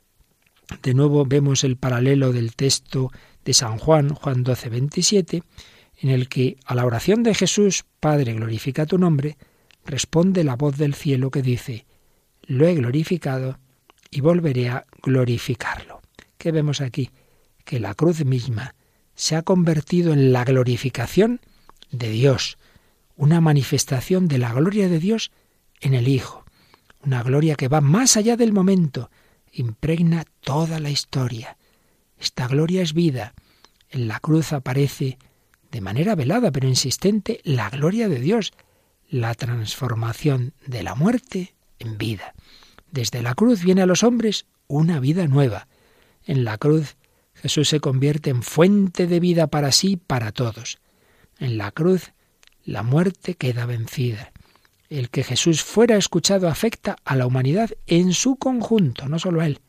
de 0.82 0.94
nuevo 0.94 1.26
vemos 1.26 1.64
el 1.64 1.78
paralelo 1.78 2.32
del 2.32 2.56
texto 2.56 3.12
de 3.44 3.54
San 3.54 3.78
Juan, 3.78 4.10
Juan 4.10 4.44
12, 4.44 4.70
27, 4.70 5.44
en 6.00 6.10
el 6.10 6.30
que 6.30 6.58
a 6.66 6.76
la 6.76 6.86
oración 6.86 7.24
de 7.24 7.34
Jesús, 7.34 7.86
Padre, 8.00 8.34
glorifica 8.34 8.86
tu 8.86 8.98
nombre, 8.98 9.38
responde 9.86 10.44
la 10.44 10.56
voz 10.56 10.78
del 10.78 10.94
cielo 10.94 11.32
que 11.32 11.42
dice, 11.42 11.86
lo 12.44 12.68
he 12.68 12.76
glorificado 12.76 13.60
y 14.10 14.22
volveré 14.22 14.70
a 14.70 14.86
glorificarlo. 15.02 16.02
¿Qué 16.38 16.52
vemos 16.52 16.82
aquí? 16.82 17.10
Que 17.68 17.82
la 17.82 17.96
cruz 17.96 18.24
misma 18.24 18.76
se 19.14 19.36
ha 19.36 19.42
convertido 19.42 20.14
en 20.14 20.32
la 20.32 20.46
glorificación 20.46 21.42
de 21.92 22.10
Dios, 22.10 22.58
una 23.18 23.42
manifestación 23.42 24.30
de 24.30 24.38
la 24.38 24.54
gloria 24.54 24.88
de 24.88 25.00
Dios 25.00 25.32
en 25.82 25.94
el 25.94 26.08
Hijo. 26.08 26.46
una 27.04 27.24
gloria 27.24 27.56
que 27.56 27.68
va 27.68 27.82
más 27.82 28.16
allá 28.16 28.38
del 28.38 28.54
momento, 28.54 29.12
impregna 29.52 30.24
toda 30.40 30.80
la 30.80 30.90
historia. 30.90 31.58
Esta 32.18 32.48
gloria 32.48 32.82
es 32.82 32.94
vida. 32.94 33.34
En 33.90 34.08
la 34.08 34.22
cruz 34.22 34.54
aparece, 34.54 35.18
de 35.70 35.82
manera 35.82 36.16
velada 36.16 36.52
pero 36.52 36.70
insistente, 36.70 37.42
la 37.44 37.70
gloria 37.70 38.08
de 38.08 38.22
Dios, 38.22 38.54
la 39.10 39.36
transformación 39.36 40.54
de 40.66 40.84
la 40.84 40.96
muerte 40.96 41.54
en 41.80 41.98
vida. 41.98 42.34
Desde 42.92 43.22
la 43.22 43.36
cruz 43.36 43.62
viene 43.62 43.82
a 43.82 43.88
los 43.88 44.04
hombres 44.04 44.46
una 44.68 45.02
vida 45.02 45.28
nueva. 45.28 45.68
En 46.26 46.46
la 46.46 46.58
cruz 46.58 46.96
Jesús 47.42 47.70
se 47.70 47.80
convierte 47.80 48.30
en 48.30 48.44
fuente 48.44 49.08
de 49.08 49.20
vida 49.20 49.48
para 49.48 49.72
sí 49.72 49.92
y 49.92 49.98
para 49.98 50.32
todos. 50.32 50.80
En 51.40 51.58
la 51.58 51.72
cruz 51.72 52.12
la 52.64 52.84
muerte 52.84 53.36
queda 53.36 53.66
vencida. 53.66 54.32
El 54.90 55.10
que 55.10 55.24
Jesús 55.24 55.64
fuera 55.64 55.98
escuchado 55.98 56.48
afecta 56.48 56.98
a 57.06 57.16
la 57.16 57.26
humanidad 57.26 57.72
en 57.86 58.14
su 58.14 58.38
conjunto, 58.38 59.08
no 59.08 59.20
solo 59.20 59.42
a 59.42 59.46
él. 59.46 59.62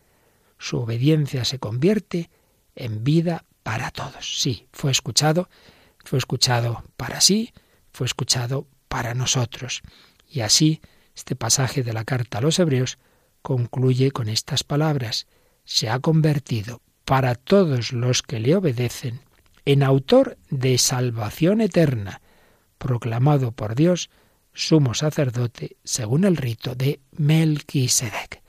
Su 0.58 0.78
obediencia 0.78 1.44
se 1.44 1.58
convierte 1.58 2.30
en 2.74 3.04
vida 3.04 3.44
para 3.62 3.90
todos. 3.90 4.40
Sí, 4.40 4.66
fue 4.72 4.90
escuchado, 4.90 5.48
fue 6.04 6.18
escuchado 6.18 6.84
para 6.96 7.20
sí, 7.20 7.52
fue 7.92 8.06
escuchado 8.06 8.66
para 8.88 9.14
nosotros. 9.14 9.82
Y 10.28 10.40
así, 10.40 10.80
este 11.14 11.36
pasaje 11.36 11.82
de 11.82 11.92
la 11.92 12.04
carta 12.04 12.38
a 12.38 12.40
los 12.40 12.58
Hebreos 12.58 12.98
concluye 13.42 14.10
con 14.10 14.28
estas 14.28 14.64
palabras. 14.64 15.26
Se 15.64 15.88
ha 15.88 15.98
convertido 15.98 16.80
para 17.08 17.34
todos 17.36 17.94
los 17.94 18.20
que 18.20 18.38
le 18.38 18.54
obedecen 18.54 19.20
en 19.64 19.82
autor 19.82 20.36
de 20.50 20.76
salvación 20.76 21.62
eterna, 21.62 22.20
proclamado 22.76 23.52
por 23.52 23.74
Dios 23.74 24.10
sumo 24.52 24.92
sacerdote 24.92 25.78
según 25.84 26.24
el 26.24 26.36
rito 26.36 26.74
de 26.74 27.00
Melquisedec. 27.16 28.42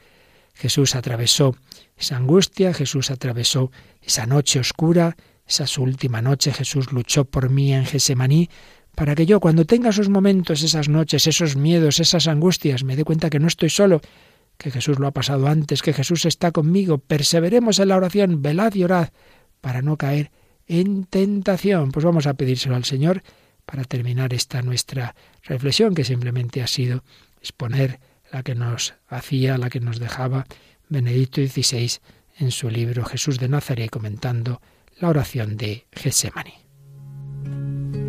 Jesús 0.56 0.96
atravesó 0.96 1.56
esa 1.96 2.18
angustia, 2.18 2.74
Jesús 2.74 3.12
atravesó 3.12 3.72
esa 4.02 4.26
noche 4.26 4.60
oscura, 4.60 5.16
esa 5.48 5.66
su 5.66 5.82
última 5.84 6.22
noche, 6.22 6.52
Jesús 6.52 6.92
luchó 6.92 7.24
por 7.24 7.50
mí 7.50 7.74
en 7.74 7.86
Gesemaní, 7.86 8.50
para 8.94 9.16
que 9.16 9.26
yo 9.26 9.40
cuando 9.40 9.64
tenga 9.64 9.92
esos 9.92 10.10
momentos, 10.10 10.64
esas 10.64 10.90
noches, 10.90 11.28
esos 11.28 11.56
miedos, 11.56 12.02
esas 12.02 12.28
angustias, 12.28 12.84
me 12.84 12.98
dé 12.98 13.06
cuenta 13.06 13.30
que 13.30 13.40
no 13.40 13.48
estoy 13.48 13.70
solo, 13.70 14.02
que 14.60 14.72
Jesús 14.72 15.00
lo 15.00 15.08
ha 15.08 15.12
pasado 15.12 15.48
antes, 15.48 15.82
que 15.82 15.94
Jesús 15.94 16.26
está 16.26 16.52
conmigo. 16.52 16.98
Perseveremos 16.98 17.80
en 17.80 17.88
la 17.88 17.96
oración, 17.96 18.42
velad 18.42 18.76
y 18.76 18.84
orad, 18.84 19.10
para 19.62 19.82
no 19.82 19.98
caer 19.98 20.32
en 20.68 21.06
tentación. 21.06 21.92
Pues 21.92 22.04
vamos 22.04 22.28
a 22.28 22.34
pedírselo 22.34 22.76
al 22.76 22.84
Señor 22.84 23.24
para 23.66 23.86
terminar 23.86 24.34
esta 24.34 24.62
nuestra 24.62 25.16
reflexión, 25.44 25.96
que 25.96 26.04
simplemente 26.04 26.62
ha 26.62 26.68
sido 26.68 27.06
exponer 27.40 28.02
la 28.32 28.44
que 28.44 28.54
nos 28.54 28.96
hacía, 29.08 29.58
la 29.58 29.70
que 29.70 29.80
nos 29.80 29.98
dejaba 29.98 30.46
Benedicto 30.90 31.42
XVI 31.42 31.94
en 32.38 32.52
su 32.52 32.70
libro 32.70 33.06
Jesús 33.06 33.40
de 33.40 33.48
Nazaret, 33.48 33.90
comentando 33.90 34.62
la 35.00 35.08
oración 35.08 35.56
de 35.56 35.88
Getsemani. 35.94 38.09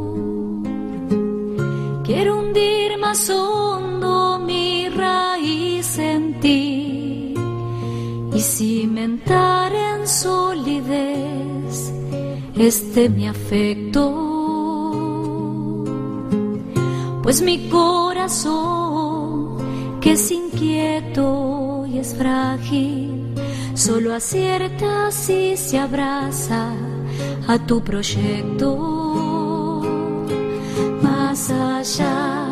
Quiero 2.21 2.37
hundir 2.37 2.99
más 2.99 3.31
hondo 3.31 4.37
mi 4.37 4.89
raíz 4.89 5.97
en 5.97 6.39
ti 6.39 7.33
y 8.31 8.39
cimentar 8.39 9.73
en 9.73 10.07
solidez 10.07 11.91
este 12.55 13.09
mi 13.09 13.27
afecto. 13.27 14.03
Pues 17.23 17.41
mi 17.41 17.67
corazón, 17.69 19.57
que 19.99 20.11
es 20.11 20.29
inquieto 20.29 21.87
y 21.87 21.97
es 21.97 22.13
frágil, 22.13 23.33
solo 23.73 24.13
acierta 24.13 25.09
si 25.09 25.57
se 25.57 25.79
abraza 25.79 26.71
a 27.47 27.57
tu 27.65 27.81
proyecto 27.83 29.00
allá 31.81 32.45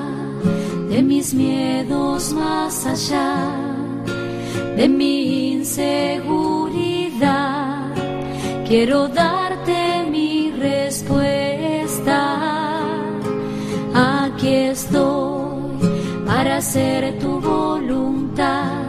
de 0.90 1.04
mis 1.04 1.34
miedos, 1.36 2.34
más 2.34 2.86
allá 2.88 3.36
de 4.76 4.90
mi 4.90 5.52
inseguridad. 5.54 6.74
Quiero 8.68 9.08
darte 9.08 10.04
mi 10.10 10.52
respuesta. 10.52 12.20
Aquí 13.94 14.54
estoy 14.74 15.60
para 16.26 16.58
hacer 16.58 17.20
tu 17.20 17.40
voluntad, 17.40 18.82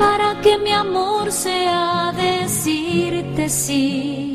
para 0.00 0.40
que 0.40 0.58
mi 0.58 0.72
amor 0.72 1.30
sea 1.30 2.12
decirte 2.16 3.48
sí 3.48 4.30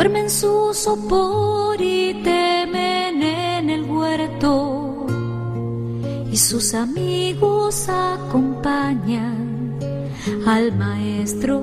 duermen 0.00 0.22
en 0.22 0.30
su 0.30 0.72
sopor 0.72 1.78
y 1.78 2.14
temen 2.24 3.22
en 3.22 3.68
el 3.68 3.84
huerto 3.84 5.04
y 6.32 6.36
sus 6.38 6.72
amigos 6.72 7.86
acompañan 7.86 9.78
al 10.46 10.74
maestro. 10.74 11.60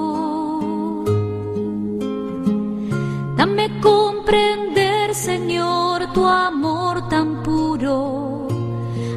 Dame 3.41 3.71
comprender, 3.81 5.15
Señor, 5.15 6.13
tu 6.13 6.27
amor 6.27 7.09
tan 7.09 7.43
puro, 7.43 8.47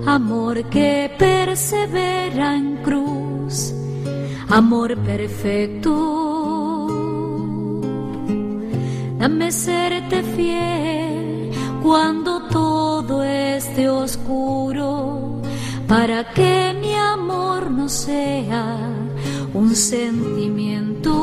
amor 0.06 0.64
que 0.70 1.12
persevera 1.20 2.56
en 2.56 2.78
cruz, 2.78 3.74
amor 4.48 4.96
perfecto. 5.00 5.92
Dame 9.20 9.52
serte 9.52 10.24
fiel 10.24 11.52
cuando 11.84 12.44
todo 12.44 13.24
esté 13.24 13.90
oscuro, 13.90 15.42
para 15.86 16.32
que 16.32 16.74
mi 16.80 16.94
amor 16.96 17.70
no 17.70 17.90
sea 17.90 18.78
un 19.54 19.76
sentimiento 19.76 21.23